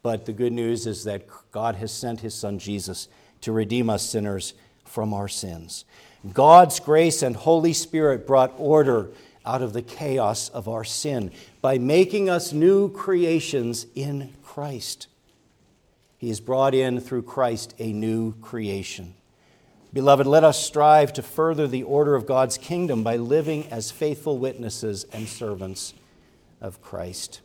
but 0.03 0.27
the 0.27 0.33
good 0.33 0.53
news 0.53 0.87
is 0.87 1.03
that 1.05 1.27
God 1.51 1.75
has 1.77 1.93
sent 1.93 2.21
his 2.21 2.35
son 2.35 2.61
Jesus 2.61 3.09
to 3.41 3.53
redeem 3.53 3.91
us 3.91 4.09
sinners 4.09 4.55
from 4.89 5.15
our 5.15 5.29
sins. 5.29 5.85
God's 6.33 6.81
grace 6.81 7.23
and 7.23 7.37
Holy 7.37 7.73
Spirit 7.73 8.27
brought 8.27 8.53
order 8.59 9.11
out 9.47 9.63
of 9.63 9.73
the 9.73 9.83
chaos 9.83 10.49
of 10.49 10.69
our 10.69 10.85
sin 10.85 11.31
by 11.63 11.79
making 11.79 12.29
us 12.29 12.53
new 12.53 12.91
creations 12.91 13.87
in 13.95 14.35
Christ. 14.43 15.07
He 16.19 16.29
has 16.29 16.41
brought 16.41 16.75
in 16.75 17.01
through 17.01 17.23
Christ 17.23 17.75
a 17.79 17.93
new 17.93 18.33
creation. 18.41 19.15
Beloved, 19.93 20.27
let 20.27 20.45
us 20.45 20.63
strive 20.63 21.13
to 21.15 21.23
further 21.23 21.67
the 21.67 21.85
order 21.85 22.15
of 22.15 22.27
God's 22.27 22.59
kingdom 22.59 23.03
by 23.03 23.17
living 23.17 23.67
as 23.69 23.91
faithful 23.91 24.37
witnesses 24.37 25.07
and 25.13 25.27
servants 25.27 25.95
of 26.61 26.83
Christ. 26.83 27.41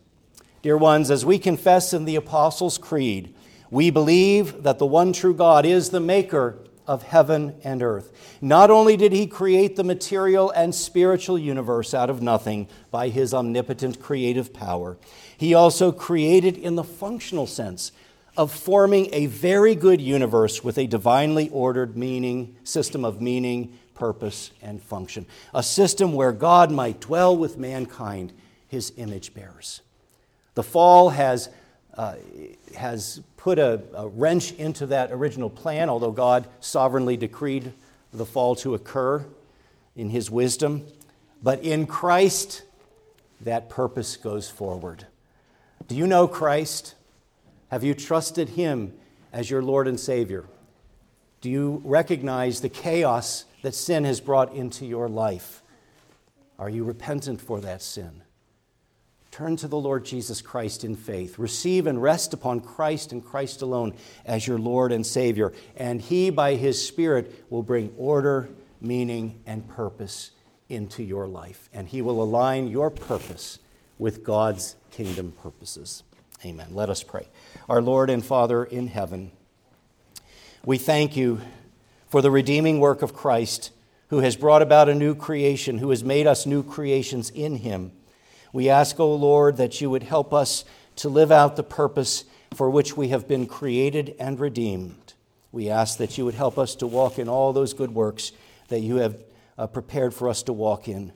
Dear 0.61 0.75
ones, 0.77 1.09
as 1.11 1.25
we 1.25 1.39
confess 1.39 1.93
in 1.93 2.05
the 2.05 2.15
Apostles' 2.15 2.77
Creed, 2.77 3.33
we 3.69 3.89
believe 3.89 4.63
that 4.63 4.77
the 4.77 4.85
one 4.85 5.13
true 5.13 5.33
God 5.33 5.65
is 5.65 5.89
the 5.89 5.99
maker 5.99 6.57
of 6.87 7.03
heaven 7.03 7.55
and 7.63 7.81
earth. 7.81 8.37
Not 8.41 8.69
only 8.69 8.97
did 8.97 9.11
he 9.11 9.27
create 9.27 9.75
the 9.75 9.83
material 9.83 10.51
and 10.51 10.73
spiritual 10.73 11.37
universe 11.37 11.93
out 11.93 12.09
of 12.09 12.21
nothing 12.21 12.67
by 12.91 13.09
his 13.09 13.33
omnipotent 13.33 14.01
creative 14.01 14.53
power, 14.53 14.97
he 15.37 15.53
also 15.53 15.91
created 15.91 16.57
in 16.57 16.75
the 16.75 16.83
functional 16.83 17.47
sense 17.47 17.91
of 18.35 18.51
forming 18.51 19.09
a 19.13 19.27
very 19.27 19.75
good 19.75 20.01
universe 20.01 20.63
with 20.63 20.77
a 20.77 20.87
divinely 20.87 21.49
ordered 21.49 21.95
meaning, 21.95 22.55
system 22.63 23.05
of 23.05 23.21
meaning, 23.21 23.77
purpose, 23.93 24.51
and 24.61 24.81
function. 24.81 25.25
A 25.53 25.61
system 25.61 26.13
where 26.13 26.31
God 26.31 26.71
might 26.71 26.99
dwell 26.99 27.37
with 27.37 27.57
mankind, 27.57 28.33
his 28.67 28.91
image 28.97 29.33
bearers. 29.33 29.81
The 30.55 30.63
fall 30.63 31.09
has, 31.09 31.49
uh, 31.95 32.15
has 32.75 33.21
put 33.43 33.59
a, 33.59 33.81
a 33.93 34.07
wrench 34.07 34.53
into 34.53 34.85
that 34.85 35.11
original 35.11 35.49
plan, 35.49 35.89
although 35.89 36.13
God 36.13 36.47
sovereignly 36.61 37.17
decreed 37.17 37.73
the 38.13 38.25
fall 38.25 38.55
to 38.55 38.73
occur 38.73 39.25
in 39.97 40.09
his 40.09 40.31
wisdom. 40.31 40.85
But 41.43 41.59
in 41.61 41.85
Christ, 41.85 42.63
that 43.41 43.67
purpose 43.69 44.15
goes 44.15 44.49
forward. 44.49 45.07
Do 45.89 45.95
you 45.95 46.07
know 46.07 46.25
Christ? 46.25 46.95
Have 47.69 47.83
you 47.83 47.93
trusted 47.93 48.47
him 48.47 48.93
as 49.33 49.49
your 49.49 49.61
Lord 49.61 49.89
and 49.89 49.99
Savior? 49.99 50.45
Do 51.41 51.49
you 51.49 51.81
recognize 51.83 52.61
the 52.61 52.69
chaos 52.69 53.43
that 53.61 53.75
sin 53.75 54.05
has 54.05 54.21
brought 54.21 54.53
into 54.53 54.85
your 54.85 55.09
life? 55.09 55.61
Are 56.57 56.69
you 56.69 56.85
repentant 56.85 57.41
for 57.41 57.59
that 57.59 57.81
sin? 57.81 58.21
Turn 59.33 59.55
to 59.55 59.67
the 59.67 59.79
Lord 59.79 60.05
Jesus 60.05 60.43
Christ 60.43 60.83
in 60.83 60.95
faith. 60.95 61.39
Receive 61.39 61.87
and 61.87 61.99
rest 61.99 62.35
upon 62.35 62.59
Christ 62.59 63.11
and 63.11 63.25
Christ 63.25 63.63
alone 63.63 63.95
as 64.27 64.45
your 64.45 64.59
Lord 64.59 64.91
and 64.91 65.03
Savior. 65.03 65.53
And 65.75 65.99
He, 65.99 66.29
by 66.29 66.53
His 66.53 66.87
Spirit, 66.87 67.43
will 67.49 67.63
bring 67.63 67.91
order, 67.97 68.47
meaning, 68.79 69.41
and 69.47 69.67
purpose 69.67 70.29
into 70.69 71.01
your 71.01 71.25
life. 71.25 71.67
And 71.73 71.87
He 71.87 71.99
will 71.99 72.21
align 72.21 72.67
your 72.67 72.91
purpose 72.91 73.57
with 73.97 74.23
God's 74.23 74.75
kingdom 74.91 75.33
purposes. 75.41 76.03
Amen. 76.45 76.67
Let 76.69 76.91
us 76.91 77.01
pray. 77.01 77.27
Our 77.67 77.81
Lord 77.81 78.11
and 78.11 78.23
Father 78.23 78.63
in 78.63 78.85
heaven, 78.85 79.31
we 80.63 80.77
thank 80.77 81.17
you 81.17 81.41
for 82.07 82.21
the 82.21 82.29
redeeming 82.29 82.79
work 82.79 83.01
of 83.01 83.15
Christ, 83.15 83.71
who 84.09 84.19
has 84.19 84.35
brought 84.35 84.61
about 84.61 84.89
a 84.89 84.93
new 84.93 85.15
creation, 85.15 85.79
who 85.79 85.89
has 85.89 86.03
made 86.03 86.27
us 86.27 86.45
new 86.45 86.61
creations 86.61 87.31
in 87.31 87.55
Him. 87.55 87.93
We 88.53 88.69
ask, 88.69 88.99
O 88.99 89.13
Lord, 89.13 89.57
that 89.57 89.81
you 89.81 89.89
would 89.89 90.03
help 90.03 90.33
us 90.33 90.63
to 90.97 91.09
live 91.09 91.31
out 91.31 91.55
the 91.57 91.63
purpose 91.63 92.23
for 92.53 92.69
which 92.69 92.95
we 92.95 93.09
have 93.09 93.27
been 93.27 93.47
created 93.47 94.15
and 94.19 94.39
redeemed. 94.39 95.13
We 95.51 95.69
ask 95.69 95.97
that 95.97 96.17
you 96.17 96.25
would 96.25 96.35
help 96.35 96.57
us 96.57 96.75
to 96.75 96.87
walk 96.87 97.19
in 97.19 97.27
all 97.27 97.51
those 97.51 97.73
good 97.73 97.93
works 97.93 98.31
that 98.69 98.79
you 98.79 98.97
have 98.97 99.17
uh, 99.57 99.67
prepared 99.67 100.13
for 100.13 100.29
us 100.29 100.43
to 100.43 100.53
walk 100.53 100.87
in 100.87 101.11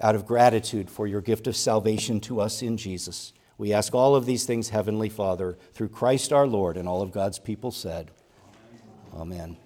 out 0.00 0.14
of 0.14 0.26
gratitude 0.26 0.90
for 0.90 1.06
your 1.06 1.20
gift 1.20 1.46
of 1.46 1.56
salvation 1.56 2.20
to 2.20 2.40
us 2.40 2.62
in 2.62 2.76
Jesus. 2.76 3.32
We 3.58 3.72
ask 3.72 3.94
all 3.94 4.16
of 4.16 4.26
these 4.26 4.44
things, 4.44 4.70
Heavenly 4.70 5.08
Father, 5.08 5.56
through 5.74 5.90
Christ 5.90 6.32
our 6.32 6.46
Lord, 6.46 6.76
and 6.76 6.88
all 6.88 7.02
of 7.02 7.12
God's 7.12 7.38
people 7.38 7.70
said, 7.70 8.10
Amen. 9.14 9.56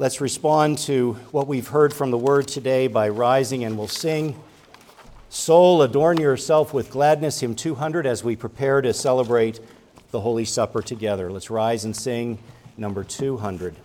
Let's 0.00 0.22
respond 0.22 0.78
to 0.78 1.12
what 1.30 1.46
we've 1.46 1.68
heard 1.68 1.92
from 1.92 2.10
the 2.10 2.16
Word 2.16 2.48
today 2.48 2.86
by 2.86 3.10
rising 3.10 3.64
and 3.64 3.76
we'll 3.76 3.86
sing. 3.86 4.34
Soul, 5.28 5.82
adorn 5.82 6.18
yourself 6.18 6.72
with 6.72 6.90
gladness, 6.90 7.40
hymn 7.40 7.54
200, 7.54 8.06
as 8.06 8.24
we 8.24 8.34
prepare 8.34 8.80
to 8.80 8.94
celebrate 8.94 9.60
the 10.10 10.20
Holy 10.20 10.46
Supper 10.46 10.80
together. 10.80 11.30
Let's 11.30 11.50
rise 11.50 11.84
and 11.84 11.94
sing 11.94 12.38
number 12.78 13.04
200. 13.04 13.76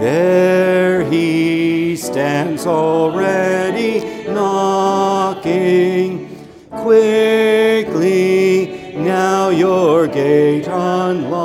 There 0.00 1.04
he 1.04 1.96
stands 1.96 2.66
already 2.66 4.00
knocking. 4.28 6.28
Quickly, 6.70 8.66
now 8.96 9.48
your 9.48 10.06
gate 10.06 10.68
unlocking. 10.68 11.38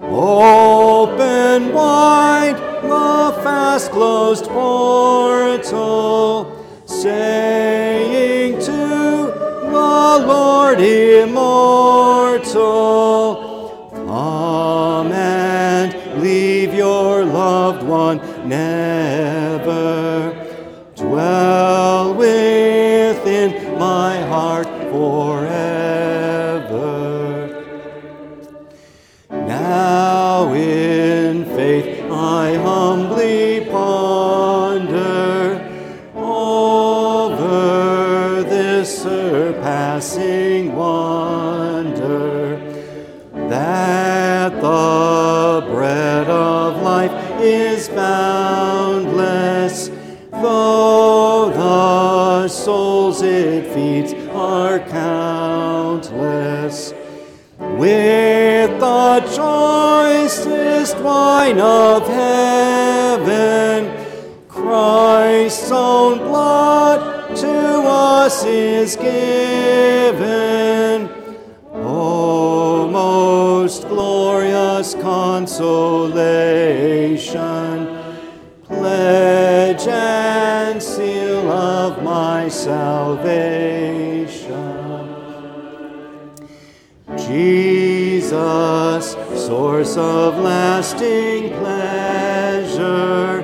Open 0.00 1.72
wide 1.72 2.56
the 2.82 3.32
fast 3.42 3.90
closed 3.90 4.46
portal, 4.46 6.62
saying 6.86 8.58
to 8.60 9.32
the 9.70 10.24
Lord 10.26 10.80
immortal. 10.80 11.34
Given. 68.96 71.08
O 71.72 72.88
most 72.88 73.88
glorious 73.88 74.94
consolation, 74.94 75.58
pledge 78.64 79.86
and 79.88 80.82
seal 80.82 81.50
of 81.50 82.02
my 82.02 82.48
salvation. 82.48 83.24
Jesus, 87.16 88.83
source 89.46 89.96
of 89.98 90.38
lasting 90.38 91.50
pleasure, 91.58 93.42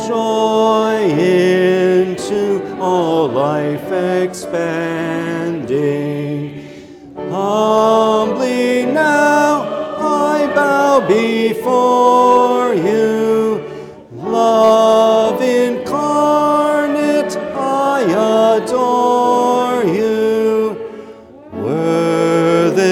joy 0.08 1.04
into 1.10 2.78
all 2.80 3.28
life 3.28 3.92
expanding. 3.92 4.95
Before 11.08 12.74
you, 12.74 13.64
love 14.12 15.42
incarnate, 15.42 17.36
I 17.56 18.02
adore 18.58 19.84
you. 19.86 20.78
Worthily 21.54 22.86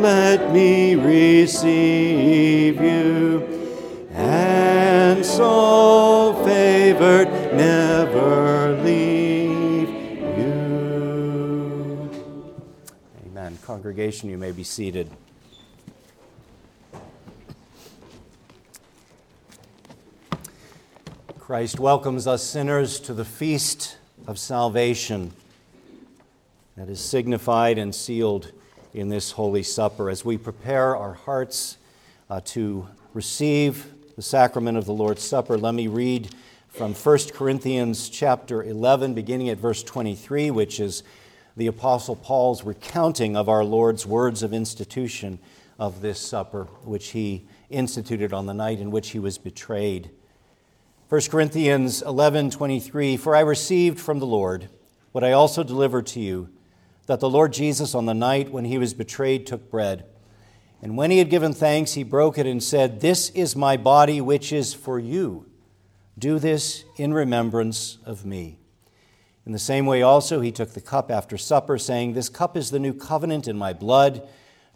let 0.00 0.52
me 0.52 0.94
receive 0.94 2.80
you, 2.80 3.42
and 4.12 5.24
so 5.24 6.42
favored 6.44 7.28
never 7.54 8.80
leave 8.82 9.88
you. 10.38 12.10
Amen. 13.26 13.58
Congregation, 13.62 14.30
you 14.30 14.38
may 14.38 14.52
be 14.52 14.64
seated. 14.64 15.10
Christ 21.60 21.78
welcomes 21.78 22.26
us 22.26 22.42
sinners 22.42 22.98
to 23.00 23.12
the 23.12 23.22
feast 23.22 23.98
of 24.26 24.38
salvation 24.38 25.30
that 26.74 26.88
is 26.88 26.98
signified 27.02 27.76
and 27.76 27.94
sealed 27.94 28.50
in 28.94 29.10
this 29.10 29.32
Holy 29.32 29.62
Supper. 29.62 30.08
As 30.08 30.24
we 30.24 30.38
prepare 30.38 30.96
our 30.96 31.12
hearts 31.12 31.76
uh, 32.30 32.40
to 32.46 32.88
receive 33.12 33.92
the 34.16 34.22
sacrament 34.22 34.78
of 34.78 34.86
the 34.86 34.94
Lord's 34.94 35.22
Supper, 35.22 35.58
let 35.58 35.74
me 35.74 35.86
read 35.86 36.34
from 36.70 36.94
1 36.94 37.18
Corinthians 37.34 38.08
chapter 38.08 38.62
11, 38.62 39.12
beginning 39.12 39.50
at 39.50 39.58
verse 39.58 39.82
23, 39.82 40.50
which 40.50 40.80
is 40.80 41.02
the 41.58 41.66
Apostle 41.66 42.16
Paul's 42.16 42.64
recounting 42.64 43.36
of 43.36 43.50
our 43.50 43.64
Lord's 43.64 44.06
words 44.06 44.42
of 44.42 44.54
institution 44.54 45.38
of 45.78 46.00
this 46.00 46.20
supper, 46.20 46.64
which 46.84 47.08
he 47.08 47.44
instituted 47.68 48.32
on 48.32 48.46
the 48.46 48.54
night 48.54 48.80
in 48.80 48.90
which 48.90 49.10
he 49.10 49.18
was 49.18 49.36
betrayed. 49.36 50.08
1 51.10 51.22
Corinthians 51.28 52.04
11:23 52.04 53.16
For 53.18 53.34
I 53.34 53.40
received 53.40 53.98
from 53.98 54.20
the 54.20 54.26
Lord 54.26 54.68
what 55.10 55.24
I 55.24 55.32
also 55.32 55.64
delivered 55.64 56.06
to 56.06 56.20
you 56.20 56.50
that 57.06 57.18
the 57.18 57.28
Lord 57.28 57.52
Jesus 57.52 57.96
on 57.96 58.06
the 58.06 58.14
night 58.14 58.52
when 58.52 58.64
he 58.64 58.78
was 58.78 58.94
betrayed 58.94 59.44
took 59.44 59.68
bread. 59.72 60.04
And 60.80 60.96
when 60.96 61.10
he 61.10 61.18
had 61.18 61.28
given 61.28 61.52
thanks 61.52 61.94
he 61.94 62.04
broke 62.04 62.38
it 62.38 62.46
and 62.46 62.62
said 62.62 63.00
this 63.00 63.30
is 63.30 63.56
my 63.56 63.76
body 63.76 64.20
which 64.20 64.52
is 64.52 64.72
for 64.72 65.00
you. 65.00 65.46
Do 66.16 66.38
this 66.38 66.84
in 66.96 67.12
remembrance 67.12 67.98
of 68.06 68.24
me 68.24 68.60
In 69.44 69.50
the 69.50 69.58
same 69.58 69.86
way 69.86 70.02
also 70.02 70.40
he 70.40 70.52
took 70.52 70.74
the 70.74 70.80
cup 70.80 71.10
after 71.10 71.36
supper 71.36 71.76
saying 71.76 72.12
this 72.12 72.28
cup 72.28 72.56
is 72.56 72.70
the 72.70 72.78
new 72.78 72.94
covenant 72.94 73.48
in 73.48 73.58
my 73.58 73.72
blood. 73.72 74.28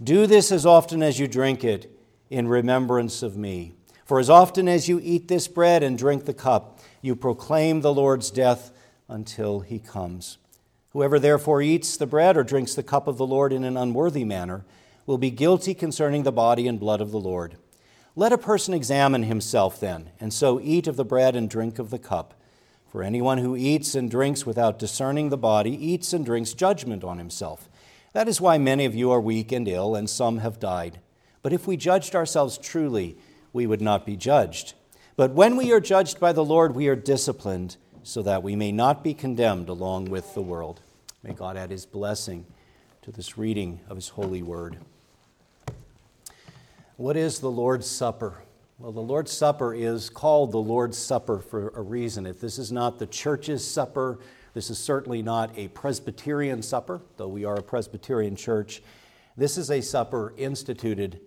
Do 0.02 0.26
this 0.26 0.50
as 0.50 0.66
often 0.66 1.00
as 1.00 1.20
you 1.20 1.28
drink 1.28 1.62
it 1.62 1.96
in 2.28 2.48
remembrance 2.48 3.22
of 3.22 3.36
me 3.36 3.76
for 4.04 4.20
as 4.20 4.28
often 4.28 4.68
as 4.68 4.88
you 4.88 5.00
eat 5.02 5.28
this 5.28 5.48
bread 5.48 5.82
and 5.82 5.96
drink 5.96 6.24
the 6.24 6.34
cup, 6.34 6.80
you 7.00 7.16
proclaim 7.16 7.80
the 7.80 7.92
Lord's 7.92 8.30
death 8.30 8.70
until 9.08 9.60
he 9.60 9.78
comes. 9.78 10.38
Whoever 10.90 11.18
therefore 11.18 11.62
eats 11.62 11.96
the 11.96 12.06
bread 12.06 12.36
or 12.36 12.44
drinks 12.44 12.74
the 12.74 12.82
cup 12.82 13.08
of 13.08 13.16
the 13.18 13.26
Lord 13.26 13.52
in 13.52 13.64
an 13.64 13.76
unworthy 13.76 14.24
manner 14.24 14.64
will 15.06 15.18
be 15.18 15.30
guilty 15.30 15.74
concerning 15.74 16.22
the 16.22 16.32
body 16.32 16.68
and 16.68 16.78
blood 16.78 17.00
of 17.00 17.10
the 17.10 17.20
Lord. 17.20 17.56
Let 18.16 18.32
a 18.32 18.38
person 18.38 18.74
examine 18.74 19.24
himself 19.24 19.80
then, 19.80 20.10
and 20.20 20.32
so 20.32 20.60
eat 20.60 20.86
of 20.86 20.96
the 20.96 21.04
bread 21.04 21.34
and 21.34 21.50
drink 21.50 21.78
of 21.78 21.90
the 21.90 21.98
cup. 21.98 22.34
For 22.86 23.02
anyone 23.02 23.38
who 23.38 23.56
eats 23.56 23.96
and 23.96 24.08
drinks 24.08 24.46
without 24.46 24.78
discerning 24.78 25.30
the 25.30 25.36
body 25.36 25.72
eats 25.72 26.12
and 26.12 26.24
drinks 26.24 26.52
judgment 26.52 27.02
on 27.02 27.18
himself. 27.18 27.68
That 28.12 28.28
is 28.28 28.40
why 28.40 28.56
many 28.56 28.84
of 28.84 28.94
you 28.94 29.10
are 29.10 29.20
weak 29.20 29.50
and 29.50 29.66
ill, 29.66 29.96
and 29.96 30.08
some 30.08 30.38
have 30.38 30.60
died. 30.60 31.00
But 31.42 31.52
if 31.52 31.66
we 31.66 31.76
judged 31.76 32.14
ourselves 32.14 32.56
truly, 32.56 33.18
we 33.54 33.66
would 33.66 33.80
not 33.80 34.04
be 34.04 34.16
judged. 34.16 34.74
But 35.16 35.30
when 35.30 35.56
we 35.56 35.72
are 35.72 35.80
judged 35.80 36.20
by 36.20 36.32
the 36.32 36.44
Lord, 36.44 36.74
we 36.74 36.88
are 36.88 36.96
disciplined 36.96 37.78
so 38.02 38.20
that 38.22 38.42
we 38.42 38.56
may 38.56 38.72
not 38.72 39.02
be 39.02 39.14
condemned 39.14 39.70
along 39.70 40.10
with 40.10 40.34
the 40.34 40.42
world. 40.42 40.82
May 41.22 41.32
God 41.32 41.56
add 41.56 41.70
his 41.70 41.86
blessing 41.86 42.44
to 43.02 43.12
this 43.12 43.38
reading 43.38 43.80
of 43.88 43.96
his 43.96 44.08
holy 44.08 44.42
word. 44.42 44.78
What 46.96 47.16
is 47.16 47.38
the 47.38 47.50
Lord's 47.50 47.88
Supper? 47.88 48.42
Well, 48.78 48.92
the 48.92 49.00
Lord's 49.00 49.32
Supper 49.32 49.72
is 49.72 50.10
called 50.10 50.50
the 50.50 50.58
Lord's 50.58 50.98
Supper 50.98 51.38
for 51.38 51.68
a 51.70 51.80
reason. 51.80 52.26
If 52.26 52.40
this 52.40 52.58
is 52.58 52.72
not 52.72 52.98
the 52.98 53.06
church's 53.06 53.66
supper, 53.66 54.18
this 54.52 54.68
is 54.68 54.78
certainly 54.78 55.22
not 55.22 55.56
a 55.56 55.68
Presbyterian 55.68 56.60
supper, 56.60 57.00
though 57.16 57.28
we 57.28 57.44
are 57.44 57.54
a 57.54 57.62
Presbyterian 57.62 58.34
church. 58.34 58.82
This 59.36 59.56
is 59.56 59.70
a 59.70 59.80
supper 59.80 60.34
instituted 60.36 61.20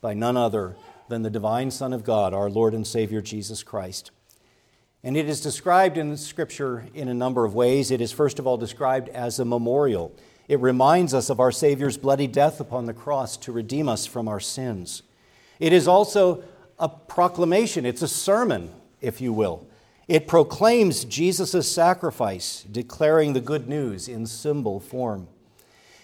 by 0.00 0.14
none 0.14 0.36
other 0.36 0.76
than 1.10 1.22
the 1.22 1.28
divine 1.28 1.70
Son 1.70 1.92
of 1.92 2.04
God, 2.04 2.32
our 2.32 2.48
Lord 2.48 2.72
and 2.72 2.86
Savior 2.86 3.20
Jesus 3.20 3.62
Christ. 3.62 4.10
And 5.02 5.16
it 5.16 5.28
is 5.28 5.40
described 5.40 5.98
in 5.98 6.16
Scripture 6.16 6.86
in 6.94 7.08
a 7.08 7.14
number 7.14 7.44
of 7.44 7.54
ways. 7.54 7.90
It 7.90 8.00
is, 8.00 8.12
first 8.12 8.38
of 8.38 8.46
all, 8.46 8.56
described 8.56 9.08
as 9.10 9.38
a 9.38 9.44
memorial. 9.44 10.14
It 10.46 10.60
reminds 10.60 11.12
us 11.12 11.28
of 11.28 11.40
our 11.40 11.52
Savior's 11.52 11.98
bloody 11.98 12.26
death 12.26 12.60
upon 12.60 12.86
the 12.86 12.94
cross 12.94 13.36
to 13.38 13.52
redeem 13.52 13.88
us 13.88 14.06
from 14.06 14.28
our 14.28 14.40
sins. 14.40 15.02
It 15.58 15.72
is 15.72 15.88
also 15.88 16.44
a 16.78 16.88
proclamation, 16.88 17.84
it's 17.84 18.02
a 18.02 18.08
sermon, 18.08 18.70
if 19.00 19.20
you 19.20 19.32
will. 19.32 19.66
It 20.06 20.26
proclaims 20.26 21.04
Jesus' 21.04 21.70
sacrifice, 21.70 22.64
declaring 22.70 23.32
the 23.32 23.40
good 23.40 23.68
news 23.68 24.08
in 24.08 24.26
symbol 24.26 24.80
form. 24.80 25.28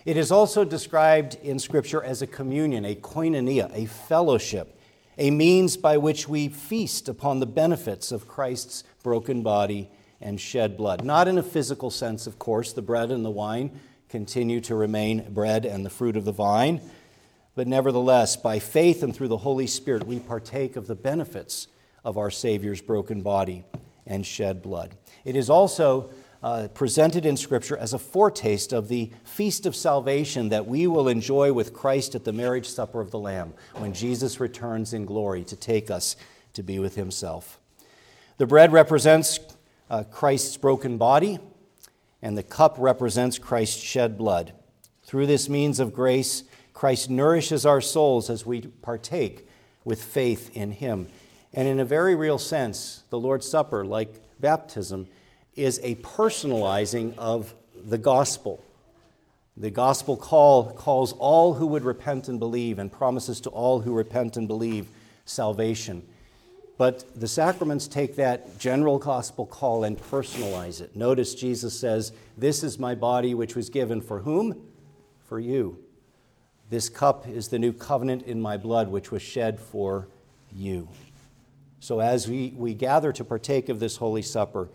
It 0.05 0.17
is 0.17 0.31
also 0.31 0.65
described 0.65 1.37
in 1.43 1.59
Scripture 1.59 2.03
as 2.03 2.23
a 2.23 2.27
communion, 2.27 2.85
a 2.85 2.95
koinonia, 2.95 3.71
a 3.75 3.87
fellowship 3.87 4.76
a 5.19 5.31
means 5.31 5.77
by 5.77 5.97
which 5.97 6.29
we 6.29 6.49
feast 6.49 7.09
upon 7.09 7.41
the 7.41 7.47
benefits 7.47 8.13
of 8.13 8.29
Christ's 8.29 8.85
broken 9.03 9.43
body 9.43 9.91
and 10.21 10.41
shed 10.41 10.77
blood. 10.77 11.05
Not 11.05 11.29
in 11.29 11.39
a 11.39 11.43
physical 11.43 11.91
sense, 11.91 12.27
of 12.27 12.39
course, 12.39 12.73
the 12.73 12.83
bread 12.83 13.11
and 13.11 13.25
the 13.25 13.31
wine 13.31 13.81
continue 14.09 14.61
to 14.63 14.75
remain 14.75 15.33
bread 15.33 15.65
and 15.65 15.85
the 15.85 15.91
fruit 15.91 16.17
of 16.17 16.25
the 16.25 16.33
vine, 16.33 16.81
but 17.55 17.67
nevertheless, 17.67 18.37
by 18.37 18.59
faith 18.59 19.03
and 19.03 19.15
through 19.15 19.29
the 19.29 19.39
Holy 19.39 19.67
Spirit, 19.67 20.07
we 20.07 20.19
partake 20.19 20.77
of 20.77 20.87
the 20.87 20.95
benefits 20.95 21.69
of 22.05 22.19
our 22.19 22.31
Savior's 22.31 22.83
broken 22.83 23.23
body 23.23 23.65
and 24.07 24.25
shed 24.25 24.63
blood. 24.63 24.95
It 25.25 25.37
is 25.37 25.51
also 25.51 26.11
uh, 26.43 26.69
presented 26.75 27.27
in 27.27 27.37
Scripture 27.37 27.77
as 27.77 27.93
a 27.93 27.99
foretaste 27.99 28.73
of 28.73 28.89
the 28.89 29.11
feast 29.25 29.67
of 29.67 29.75
salvation 29.75 30.49
that 30.51 30.67
we 30.67 30.87
will 30.87 31.09
enjoy 31.09 31.53
with 31.53 31.73
Christ 31.73 32.15
at 32.15 32.25
the 32.25 32.33
marriage 32.33 32.69
supper 32.69 33.01
of 33.01 33.11
the 33.11 33.19
Lamb 33.19 33.55
when 33.75 33.93
Jesus 33.93 34.41
returns 34.41 34.93
in 34.93 35.07
glory 35.07 35.45
to 35.45 35.57
take 35.57 35.91
us 35.91 36.17
to 36.53 36.63
be 36.63 36.79
with 36.79 36.95
Himself. 36.95 37.59
The 38.39 38.47
bread 38.47 38.73
represents 38.73 39.41
uh, 39.89 40.05
Christ's 40.05 40.57
broken 40.57 40.99
body, 40.99 41.39
and 42.23 42.37
the 42.37 42.43
cup 42.43 42.77
represents 42.79 43.39
Christ's 43.39 43.83
shed 43.83 44.19
blood. 44.19 44.53
Through 45.05 45.27
this 45.27 45.49
means 45.49 45.81
of 45.81 45.95
grace, 45.95 46.45
Christ 46.73 47.09
nourishes 47.09 47.65
our 47.65 47.81
souls 47.81 48.29
as 48.29 48.45
we 48.45 48.61
partake 48.61 49.49
with 49.85 50.03
faith 50.03 50.51
in 50.55 50.73
Him. 50.73 51.09
And 51.55 51.67
in 51.67 51.81
a 51.81 51.85
very 51.85 52.15
real 52.15 52.39
sense, 52.39 53.05
the 53.09 53.19
Lord's 53.19 53.49
Supper, 53.49 53.85
like 53.85 54.21
baptism, 54.39 55.07
is 55.57 55.81
a 55.83 55.97
personalizing 55.97 57.17
of 57.19 57.55
the 57.75 57.99
gospel. 57.99 58.63
The 59.57 59.71
gospel 59.71 60.17
call 60.17 60.73
calls 60.73 61.13
all 61.15 61.55
who 61.55 61.67
would 61.69 61.85
repent 61.85 62.29
and 62.29 62.39
believe 62.39 62.79
and 62.79 62.93
promises 62.93 63.41
to 63.43 63.51
all 63.51 63.81
who 63.81 63.93
repent 63.93 64.37
and 64.37 64.47
believe 64.47 64.89
salvation. 65.25 66.07
But 66.79 67.05
the 67.19 67.27
sacraments 67.27 67.89
take 67.89 68.17
that 68.17 68.59
general 68.59 68.99
gospel 68.99 69.47
call 69.47 69.85
and 69.85 69.99
personalize 69.99 70.83
it. 70.83 70.95
Notice 70.95 71.35
Jesus 71.35 71.79
says, 71.79 72.13
This 72.37 72.63
is 72.63 72.79
my 72.79 72.95
body 72.95 73.33
which 73.33 73.57
was 73.57 73.71
given 73.71 74.03
for 74.03 74.21
whom? 74.21 74.63
For 75.27 75.41
you. 75.41 75.79
This 76.69 76.91
cup 76.91 77.27
is 77.27 77.49
the 77.49 77.59
new 77.59 77.73
covenant 77.73 78.25
in 78.25 78.43
my 78.43 78.59
blood 78.59 78.89
which 78.89 79.11
was 79.11 79.23
shed 79.23 79.59
for 79.59 80.09
you. 80.55 80.89
So, 81.81 82.01
as 82.01 82.29
we, 82.29 82.53
we 82.57 82.75
gather 82.75 83.13
to 83.13 83.25
partake 83.25 83.69
of 83.69 83.79
this 83.79 83.97
Holy 83.97 84.23
Supper, 84.23 84.69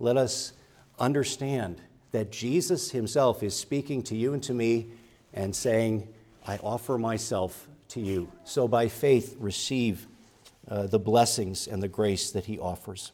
let 0.00 0.16
us 0.16 0.54
understand 0.98 1.80
that 2.10 2.32
Jesus 2.32 2.90
himself 2.90 3.42
is 3.42 3.54
speaking 3.54 4.02
to 4.04 4.16
you 4.16 4.32
and 4.32 4.42
to 4.42 4.54
me 4.54 4.88
and 5.32 5.54
saying, 5.54 6.08
I 6.46 6.56
offer 6.56 6.98
myself 6.98 7.68
to 7.88 8.00
you. 8.00 8.32
So, 8.44 8.66
by 8.66 8.88
faith, 8.88 9.36
receive 9.38 10.08
uh, 10.68 10.86
the 10.86 10.98
blessings 10.98 11.68
and 11.68 11.82
the 11.82 11.88
grace 11.88 12.30
that 12.32 12.46
he 12.46 12.58
offers. 12.58 13.12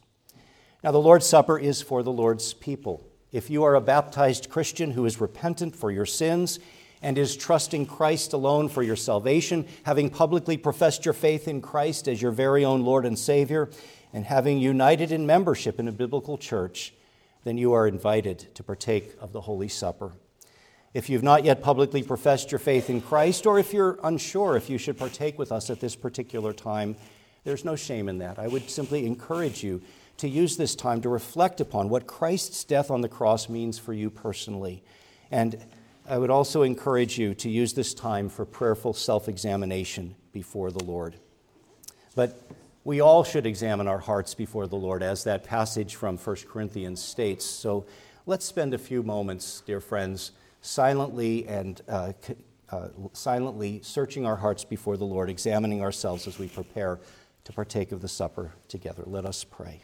Now, 0.82 0.92
the 0.92 1.00
Lord's 1.00 1.26
Supper 1.26 1.58
is 1.58 1.82
for 1.82 2.02
the 2.02 2.12
Lord's 2.12 2.54
people. 2.54 3.04
If 3.32 3.50
you 3.50 3.64
are 3.64 3.74
a 3.74 3.80
baptized 3.80 4.48
Christian 4.48 4.92
who 4.92 5.04
is 5.04 5.20
repentant 5.20 5.74
for 5.74 5.90
your 5.90 6.06
sins 6.06 6.58
and 7.02 7.18
is 7.18 7.36
trusting 7.36 7.86
Christ 7.86 8.32
alone 8.32 8.68
for 8.68 8.82
your 8.82 8.96
salvation, 8.96 9.66
having 9.82 10.08
publicly 10.08 10.56
professed 10.56 11.04
your 11.04 11.14
faith 11.14 11.48
in 11.48 11.60
Christ 11.60 12.08
as 12.08 12.22
your 12.22 12.30
very 12.30 12.64
own 12.64 12.84
Lord 12.84 13.04
and 13.04 13.18
Savior, 13.18 13.68
and 14.16 14.24
having 14.24 14.56
united 14.56 15.12
in 15.12 15.26
membership 15.26 15.78
in 15.78 15.88
a 15.88 15.92
biblical 15.92 16.38
church, 16.38 16.94
then 17.44 17.58
you 17.58 17.74
are 17.74 17.86
invited 17.86 18.38
to 18.54 18.62
partake 18.62 19.14
of 19.20 19.34
the 19.34 19.42
Holy 19.42 19.68
Supper. 19.68 20.12
If 20.94 21.10
you've 21.10 21.22
not 21.22 21.44
yet 21.44 21.60
publicly 21.60 22.02
professed 22.02 22.50
your 22.50 22.58
faith 22.58 22.88
in 22.88 23.02
Christ, 23.02 23.44
or 23.44 23.58
if 23.58 23.74
you're 23.74 23.98
unsure 24.02 24.56
if 24.56 24.70
you 24.70 24.78
should 24.78 24.96
partake 24.96 25.38
with 25.38 25.52
us 25.52 25.68
at 25.68 25.80
this 25.80 25.94
particular 25.94 26.54
time, 26.54 26.96
there's 27.44 27.62
no 27.62 27.76
shame 27.76 28.08
in 28.08 28.16
that. 28.20 28.38
I 28.38 28.48
would 28.48 28.70
simply 28.70 29.04
encourage 29.04 29.62
you 29.62 29.82
to 30.16 30.28
use 30.30 30.56
this 30.56 30.74
time 30.74 31.02
to 31.02 31.10
reflect 31.10 31.60
upon 31.60 31.90
what 31.90 32.06
Christ's 32.06 32.64
death 32.64 32.90
on 32.90 33.02
the 33.02 33.10
cross 33.10 33.50
means 33.50 33.78
for 33.78 33.92
you 33.92 34.08
personally. 34.08 34.82
And 35.30 35.62
I 36.08 36.16
would 36.16 36.30
also 36.30 36.62
encourage 36.62 37.18
you 37.18 37.34
to 37.34 37.50
use 37.50 37.74
this 37.74 37.92
time 37.92 38.30
for 38.30 38.46
prayerful 38.46 38.94
self 38.94 39.28
examination 39.28 40.16
before 40.32 40.70
the 40.70 40.82
Lord. 40.82 41.16
But 42.14 42.40
we 42.86 43.00
all 43.00 43.24
should 43.24 43.46
examine 43.46 43.88
our 43.88 43.98
hearts 43.98 44.32
before 44.32 44.68
the 44.68 44.76
Lord, 44.76 45.02
as 45.02 45.24
that 45.24 45.42
passage 45.42 45.96
from 45.96 46.16
1 46.16 46.36
Corinthians 46.48 47.02
states. 47.02 47.44
So 47.44 47.84
let's 48.26 48.44
spend 48.44 48.74
a 48.74 48.78
few 48.78 49.02
moments, 49.02 49.60
dear 49.66 49.80
friends, 49.80 50.30
silently 50.60 51.48
and 51.48 51.82
uh, 51.88 52.12
uh, 52.70 52.88
silently 53.12 53.80
searching 53.82 54.24
our 54.24 54.36
hearts 54.36 54.64
before 54.64 54.96
the 54.96 55.04
Lord, 55.04 55.28
examining 55.28 55.82
ourselves 55.82 56.28
as 56.28 56.38
we 56.38 56.46
prepare 56.46 57.00
to 57.42 57.52
partake 57.52 57.90
of 57.90 58.02
the 58.02 58.08
supper 58.08 58.52
together. 58.68 59.02
Let 59.04 59.26
us 59.26 59.42
pray. 59.42 59.80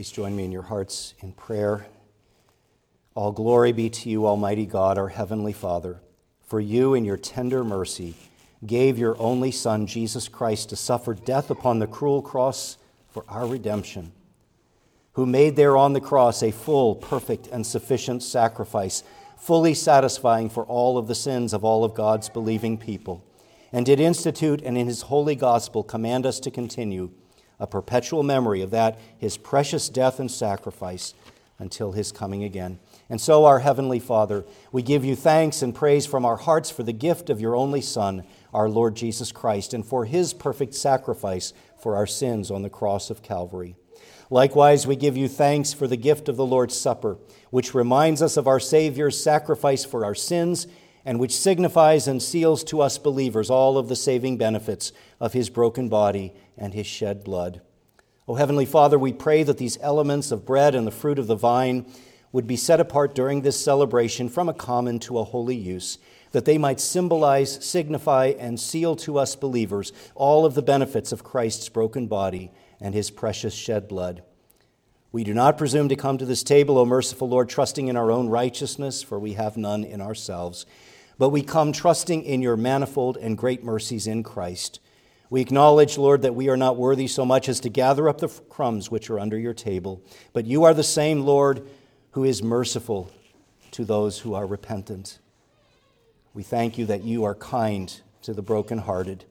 Please 0.00 0.10
join 0.10 0.34
me 0.34 0.46
in 0.46 0.50
your 0.50 0.62
hearts 0.62 1.12
in 1.20 1.30
prayer. 1.32 1.86
All 3.14 3.32
glory 3.32 3.72
be 3.72 3.90
to 3.90 4.08
you, 4.08 4.26
Almighty 4.26 4.64
God, 4.64 4.96
our 4.96 5.08
Heavenly 5.08 5.52
Father, 5.52 6.00
for 6.40 6.58
you, 6.58 6.94
in 6.94 7.04
your 7.04 7.18
tender 7.18 7.62
mercy, 7.62 8.14
gave 8.64 8.98
your 8.98 9.14
only 9.20 9.50
Son, 9.50 9.86
Jesus 9.86 10.26
Christ, 10.26 10.70
to 10.70 10.76
suffer 10.76 11.12
death 11.12 11.50
upon 11.50 11.80
the 11.80 11.86
cruel 11.86 12.22
cross 12.22 12.78
for 13.10 13.26
our 13.28 13.46
redemption, 13.46 14.12
who 15.12 15.26
made 15.26 15.54
there 15.54 15.76
on 15.76 15.92
the 15.92 16.00
cross 16.00 16.42
a 16.42 16.50
full, 16.50 16.94
perfect, 16.94 17.46
and 17.48 17.66
sufficient 17.66 18.22
sacrifice, 18.22 19.02
fully 19.36 19.74
satisfying 19.74 20.48
for 20.48 20.64
all 20.64 20.96
of 20.96 21.08
the 21.08 21.14
sins 21.14 21.52
of 21.52 21.62
all 21.62 21.84
of 21.84 21.92
God's 21.92 22.30
believing 22.30 22.78
people, 22.78 23.22
and 23.70 23.84
did 23.84 24.00
institute 24.00 24.62
and 24.64 24.78
in 24.78 24.86
his 24.86 25.02
holy 25.02 25.36
gospel 25.36 25.82
command 25.82 26.24
us 26.24 26.40
to 26.40 26.50
continue 26.50 27.10
a 27.60 27.66
perpetual 27.66 28.24
memory 28.24 28.62
of 28.62 28.72
that, 28.72 28.98
his 29.16 29.36
precious 29.36 29.88
death 29.88 30.18
and 30.18 30.30
sacrifice 30.30 31.14
until 31.60 31.92
his 31.92 32.10
coming 32.10 32.42
again. 32.42 32.80
And 33.08 33.20
so, 33.20 33.44
our 33.44 33.60
Heavenly 33.60 34.00
Father, 34.00 34.44
we 34.72 34.82
give 34.82 35.04
you 35.04 35.14
thanks 35.14 35.62
and 35.62 35.74
praise 35.74 36.06
from 36.06 36.24
our 36.24 36.38
hearts 36.38 36.70
for 36.70 36.82
the 36.82 36.92
gift 36.92 37.28
of 37.28 37.40
your 37.40 37.54
only 37.54 37.82
Son, 37.82 38.24
our 38.54 38.68
Lord 38.68 38.96
Jesus 38.96 39.30
Christ, 39.30 39.74
and 39.74 39.84
for 39.84 40.06
his 40.06 40.32
perfect 40.32 40.74
sacrifice 40.74 41.52
for 41.78 41.96
our 41.96 42.06
sins 42.06 42.50
on 42.50 42.62
the 42.62 42.70
cross 42.70 43.10
of 43.10 43.22
Calvary. 43.22 43.76
Likewise, 44.30 44.86
we 44.86 44.96
give 44.96 45.16
you 45.16 45.28
thanks 45.28 45.72
for 45.72 45.86
the 45.86 45.96
gift 45.96 46.28
of 46.28 46.36
the 46.36 46.46
Lord's 46.46 46.76
Supper, 46.76 47.18
which 47.50 47.74
reminds 47.74 48.22
us 48.22 48.36
of 48.36 48.46
our 48.46 48.60
Savior's 48.60 49.22
sacrifice 49.22 49.84
for 49.84 50.04
our 50.04 50.14
sins 50.14 50.66
and 51.04 51.18
which 51.18 51.36
signifies 51.36 52.06
and 52.06 52.22
seals 52.22 52.62
to 52.64 52.80
us 52.80 52.98
believers 52.98 53.50
all 53.50 53.78
of 53.78 53.88
the 53.88 53.96
saving 53.96 54.36
benefits 54.36 54.92
of 55.18 55.32
his 55.32 55.50
broken 55.50 55.88
body 55.88 56.32
and 56.56 56.74
his 56.74 56.86
shed 56.86 57.24
blood. 57.24 57.60
O 58.28 58.34
Heavenly 58.34 58.66
Father, 58.66 58.98
we 58.98 59.12
pray 59.12 59.42
that 59.42 59.58
these 59.58 59.78
elements 59.80 60.30
of 60.30 60.46
bread 60.46 60.74
and 60.74 60.86
the 60.86 60.92
fruit 60.92 61.18
of 61.18 61.26
the 61.26 61.34
vine 61.34 61.86
would 62.32 62.46
be 62.46 62.56
set 62.56 62.78
apart 62.78 63.14
during 63.14 63.42
this 63.42 63.62
celebration 63.62 64.28
from 64.28 64.48
a 64.48 64.54
common 64.54 64.98
to 65.00 65.18
a 65.18 65.24
holy 65.24 65.56
use, 65.56 65.98
that 66.30 66.44
they 66.44 66.58
might 66.58 66.78
symbolize, 66.78 67.64
signify, 67.64 68.26
and 68.38 68.60
seal 68.60 68.94
to 68.94 69.18
us 69.18 69.34
believers 69.34 69.92
all 70.14 70.44
of 70.46 70.54
the 70.54 70.62
benefits 70.62 71.10
of 71.10 71.24
Christ's 71.24 71.68
broken 71.68 72.06
body 72.06 72.52
and 72.80 72.94
his 72.94 73.10
precious 73.10 73.54
shed 73.54 73.88
blood. 73.88 74.22
We 75.12 75.24
do 75.24 75.34
not 75.34 75.58
presume 75.58 75.88
to 75.88 75.96
come 75.96 76.18
to 76.18 76.24
this 76.24 76.44
table, 76.44 76.78
O 76.78 76.84
merciful 76.84 77.28
Lord, 77.28 77.48
trusting 77.48 77.88
in 77.88 77.96
our 77.96 78.12
own 78.12 78.28
righteousness, 78.28 79.02
for 79.02 79.18
we 79.18 79.32
have 79.32 79.56
none 79.56 79.82
in 79.82 80.00
ourselves. 80.00 80.66
But 81.20 81.28
we 81.28 81.42
come 81.42 81.72
trusting 81.72 82.24
in 82.24 82.40
your 82.40 82.56
manifold 82.56 83.18
and 83.18 83.36
great 83.36 83.62
mercies 83.62 84.06
in 84.06 84.22
Christ. 84.22 84.80
We 85.28 85.42
acknowledge, 85.42 85.98
Lord, 85.98 86.22
that 86.22 86.34
we 86.34 86.48
are 86.48 86.56
not 86.56 86.78
worthy 86.78 87.06
so 87.06 87.26
much 87.26 87.46
as 87.46 87.60
to 87.60 87.68
gather 87.68 88.08
up 88.08 88.18
the 88.18 88.28
crumbs 88.28 88.90
which 88.90 89.10
are 89.10 89.20
under 89.20 89.38
your 89.38 89.52
table. 89.52 90.02
But 90.32 90.46
you 90.46 90.64
are 90.64 90.72
the 90.72 90.82
same, 90.82 91.20
Lord, 91.20 91.68
who 92.12 92.24
is 92.24 92.42
merciful 92.42 93.10
to 93.72 93.84
those 93.84 94.20
who 94.20 94.32
are 94.32 94.46
repentant. 94.46 95.18
We 96.32 96.42
thank 96.42 96.78
you 96.78 96.86
that 96.86 97.04
you 97.04 97.24
are 97.24 97.34
kind 97.34 98.00
to 98.22 98.32
the 98.32 98.40
brokenhearted. 98.40 99.26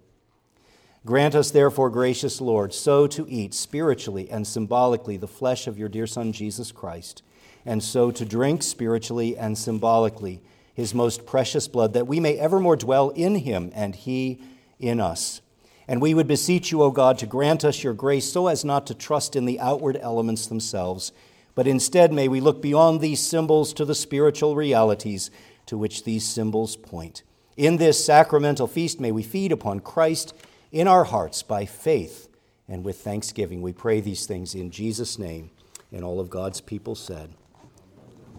Grant 1.08 1.34
us, 1.34 1.50
therefore, 1.50 1.90
gracious 1.90 2.40
Lord, 2.40 2.72
so 2.72 3.08
to 3.08 3.28
eat 3.28 3.56
spiritually 3.56 4.30
and 4.30 4.46
symbolically 4.46 5.18
the 5.18 5.28
flesh 5.28 5.66
of 5.66 5.80
your 5.80 5.90
dear 5.90 6.06
Son, 6.06 6.34
Jesus 6.34 6.72
Christ, 6.72 7.24
and 7.66 7.82
so 7.82 8.12
to 8.12 8.26
drink 8.26 8.62
spiritually 8.62 9.36
and 9.36 9.58
symbolically 9.58 10.44
his 10.80 10.94
most 10.94 11.26
precious 11.26 11.68
blood, 11.68 11.92
that 11.92 12.08
we 12.08 12.22
may 12.22 12.38
evermore 12.38 12.78
dwell 12.78 13.10
in 13.10 13.36
him 13.36 13.70
and 13.76 13.94
he 13.94 14.40
in 14.80 15.02
us. 15.02 15.42
And 15.90 16.02
we 16.02 16.14
would 16.14 16.28
beseech 16.28 16.72
you, 16.72 16.82
O 16.82 16.90
God, 16.90 17.18
to 17.18 17.26
grant 17.26 17.66
us 17.66 17.84
your 17.84 17.94
grace 17.94 18.32
so 18.32 18.48
as 18.48 18.64
not 18.64 18.88
to 18.88 18.94
trust 18.94 19.36
in 19.36 19.44
the 19.44 19.60
outward 19.60 19.98
elements 20.02 20.48
themselves, 20.48 21.12
but 21.54 21.68
instead 21.68 22.14
may 22.14 22.30
we 22.30 22.40
look 22.40 22.62
beyond 22.62 23.02
these 23.02 23.20
symbols 23.20 23.74
to 23.74 23.84
the 23.84 23.94
spiritual 23.94 24.56
realities 24.56 25.30
to 25.66 25.78
which 25.78 26.06
these 26.06 26.26
symbols 26.26 26.78
point. 26.78 27.24
In 27.58 27.76
this 27.76 28.04
sacramental 28.04 28.68
feast, 28.68 29.02
may 29.02 29.12
we 29.12 29.22
feed 29.22 29.52
upon 29.52 29.82
Christ 29.82 30.34
in 30.72 30.88
our 30.88 31.04
hearts 31.04 31.44
by 31.44 31.66
faith 31.66 32.30
and 32.70 32.86
with 32.86 33.02
thanksgiving. 33.02 33.62
We 33.62 33.74
pray 33.74 34.00
these 34.00 34.26
things 34.26 34.56
in 34.56 34.72
Jesus' 34.72 35.20
name. 35.20 35.52
And 35.92 36.06
all 36.06 36.22
of 36.22 36.30
God's 36.30 36.62
people 36.62 36.96
said, 36.96 37.32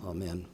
Amen. 0.07 0.47